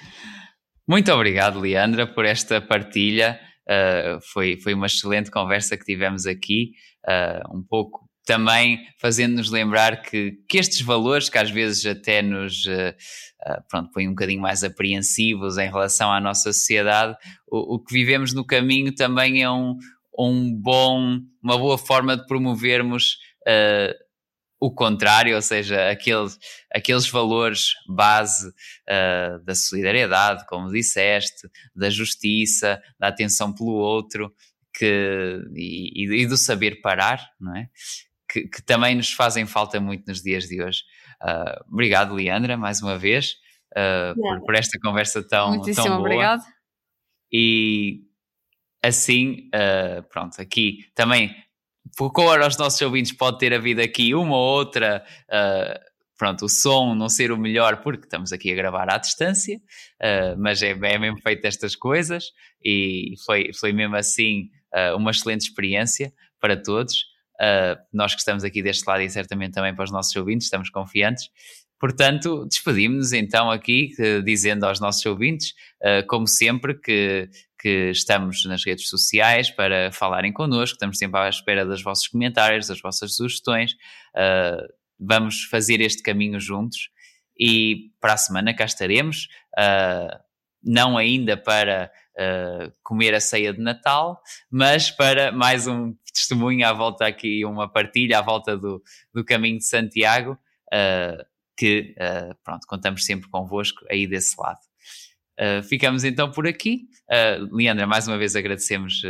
Muito 0.86 1.10
obrigado, 1.12 1.60
Leandra, 1.60 2.06
por 2.06 2.24
esta 2.24 2.60
partilha. 2.60 3.40
Uh, 3.66 4.20
foi, 4.32 4.58
foi 4.58 4.74
uma 4.74 4.86
excelente 4.86 5.30
conversa 5.30 5.76
que 5.76 5.84
tivemos 5.84 6.26
aqui, 6.26 6.72
uh, 7.08 7.56
um 7.56 7.62
pouco 7.62 8.04
também 8.26 8.80
fazendo-nos 9.00 9.50
lembrar 9.50 10.02
que, 10.02 10.32
que 10.48 10.58
estes 10.58 10.80
valores, 10.80 11.28
que 11.28 11.38
às 11.38 11.50
vezes 11.50 11.84
até 11.86 12.22
nos 12.22 12.64
uh, 12.66 12.94
pronto, 13.68 13.90
põem 13.92 14.08
um 14.08 14.12
bocadinho 14.12 14.40
mais 14.40 14.64
apreensivos 14.64 15.58
em 15.58 15.68
relação 15.68 16.12
à 16.12 16.20
nossa 16.20 16.52
sociedade, 16.52 17.16
o, 17.50 17.76
o 17.76 17.78
que 17.78 17.92
vivemos 17.92 18.32
no 18.32 18.44
caminho 18.44 18.94
também 18.94 19.42
é 19.42 19.50
um, 19.50 19.76
um 20.18 20.54
bom, 20.54 21.18
uma 21.42 21.58
boa 21.58 21.76
forma 21.78 22.16
de 22.16 22.26
promovermos 22.26 23.16
uh, 23.46 24.03
o 24.64 24.74
contrário, 24.74 25.36
ou 25.36 25.42
seja, 25.42 25.90
aqueles, 25.90 26.38
aqueles 26.72 27.06
valores 27.06 27.74
base 27.86 28.48
uh, 28.48 29.44
da 29.44 29.54
solidariedade, 29.54 30.46
como 30.46 30.72
disseste, 30.72 31.48
da 31.76 31.90
justiça, 31.90 32.80
da 32.98 33.08
atenção 33.08 33.52
pelo 33.52 33.72
outro 33.72 34.34
que, 34.72 35.38
e, 35.54 36.22
e 36.22 36.26
do 36.26 36.38
saber 36.38 36.80
parar, 36.80 37.28
não 37.38 37.54
é? 37.54 37.68
que, 38.26 38.48
que, 38.48 38.62
também 38.62 38.94
nos 38.94 39.12
fazem 39.12 39.44
falta 39.44 39.78
muito 39.78 40.06
nos 40.08 40.22
dias 40.22 40.44
de 40.44 40.62
hoje. 40.62 40.80
Uh, 41.22 41.72
obrigado, 41.72 42.14
Leandra, 42.14 42.56
mais 42.56 42.80
uma 42.80 42.98
vez, 42.98 43.34
uh, 43.76 44.14
por, 44.18 44.40
por, 44.46 44.54
esta 44.54 44.78
conversa 44.82 45.22
tão, 45.22 45.50
Muitíssimo 45.50 45.86
tão 45.86 45.96
boa. 45.96 46.00
obrigado. 46.00 46.42
E 47.30 48.00
assim, 48.82 49.50
uh, 49.54 50.02
pronto, 50.08 50.40
aqui 50.40 50.90
também, 50.94 51.36
por 51.96 52.12
cor 52.12 52.40
aos 52.42 52.56
nossos 52.56 52.80
ouvintes, 52.82 53.12
pode 53.12 53.38
ter 53.38 53.52
havido 53.52 53.80
aqui 53.82 54.14
uma 54.14 54.36
ou 54.36 54.58
outra 54.58 55.04
pronto, 56.18 56.44
o 56.44 56.48
som 56.48 56.94
não 56.94 57.08
ser 57.08 57.32
o 57.32 57.38
melhor 57.38 57.82
porque 57.82 58.04
estamos 58.04 58.32
aqui 58.32 58.52
a 58.52 58.54
gravar 58.54 58.90
à 58.90 58.98
distância, 58.98 59.56
uh, 59.56 60.38
mas 60.38 60.62
é, 60.62 60.70
é 60.70 60.98
mesmo 60.98 61.20
feito 61.20 61.44
estas 61.44 61.74
coisas 61.74 62.26
e 62.64 63.14
foi, 63.24 63.50
foi 63.52 63.72
mesmo 63.72 63.96
assim 63.96 64.50
uh, 64.74 64.96
uma 64.96 65.10
excelente 65.10 65.42
experiência 65.42 66.12
para 66.40 66.56
todos. 66.56 67.04
Uh, 67.34 67.76
nós 67.92 68.14
que 68.14 68.20
estamos 68.20 68.44
aqui 68.44 68.62
deste 68.62 68.86
lado 68.86 69.02
e 69.02 69.10
certamente 69.10 69.54
também 69.54 69.74
para 69.74 69.84
os 69.84 69.90
nossos 69.90 70.14
ouvintes, 70.14 70.46
estamos 70.46 70.70
confiantes. 70.70 71.28
Portanto, 71.80 72.46
despedimos-nos 72.48 73.12
então 73.12 73.50
aqui, 73.50 73.90
dizendo 74.24 74.64
aos 74.64 74.80
nossos 74.80 75.04
ouvintes, 75.04 75.52
como 76.08 76.26
sempre, 76.26 76.72
que, 76.80 77.28
que 77.64 77.88
estamos 77.88 78.44
nas 78.44 78.62
redes 78.62 78.90
sociais 78.90 79.50
para 79.50 79.90
falarem 79.90 80.30
connosco, 80.34 80.74
estamos 80.74 80.98
sempre 80.98 81.18
à 81.18 81.30
espera 81.30 81.64
dos 81.64 81.82
vossos 81.82 82.06
comentários, 82.08 82.66
das 82.66 82.78
vossas 82.78 83.16
sugestões. 83.16 83.72
Uh, 84.14 84.70
vamos 85.00 85.44
fazer 85.44 85.80
este 85.80 86.02
caminho 86.02 86.38
juntos 86.38 86.90
e 87.40 87.90
para 88.02 88.12
a 88.12 88.16
semana 88.18 88.54
cá 88.54 88.66
estaremos, 88.66 89.28
uh, 89.58 90.14
não 90.62 90.98
ainda 90.98 91.38
para 91.38 91.90
uh, 92.18 92.70
comer 92.82 93.14
a 93.14 93.20
ceia 93.20 93.50
de 93.50 93.62
Natal, 93.62 94.20
mas 94.50 94.90
para 94.90 95.32
mais 95.32 95.66
um 95.66 95.94
testemunho 96.12 96.68
à 96.68 96.72
volta 96.74 97.06
aqui, 97.06 97.46
uma 97.46 97.66
partilha 97.66 98.18
à 98.18 98.20
volta 98.20 98.58
do, 98.58 98.82
do 99.14 99.24
caminho 99.24 99.56
de 99.56 99.66
Santiago, 99.66 100.32
uh, 100.66 101.24
que 101.56 101.94
pronto, 102.42 102.66
contamos 102.66 103.06
sempre 103.06 103.30
convosco 103.30 103.86
aí 103.88 104.06
desse 104.06 104.38
lado. 104.38 104.58
Ficamos 105.68 106.04
então 106.04 106.30
por 106.30 106.46
aqui. 106.46 106.82
Leandra, 107.52 107.86
mais 107.86 108.08
uma 108.08 108.16
vez 108.18 108.34
agradecemos 108.34 109.02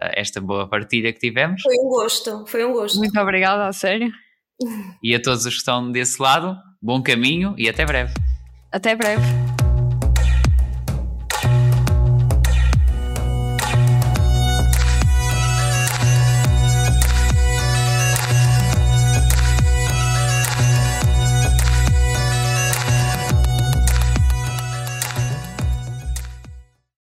esta 0.00 0.40
boa 0.40 0.68
partilha 0.68 1.12
que 1.12 1.18
tivemos. 1.18 1.62
Foi 1.62 1.76
um 1.76 1.88
gosto, 1.88 2.46
foi 2.46 2.64
um 2.64 2.72
gosto. 2.72 2.98
Muito 2.98 3.18
obrigada, 3.20 3.66
a 3.66 3.72
sério. 3.72 4.10
E 5.02 5.14
a 5.14 5.20
todos 5.20 5.44
os 5.44 5.54
que 5.54 5.58
estão 5.58 5.90
desse 5.90 6.22
lado, 6.22 6.56
bom 6.80 7.02
caminho 7.02 7.54
e 7.58 7.68
até 7.68 7.84
breve. 7.84 8.14
Até 8.70 8.94
breve. 8.94 9.51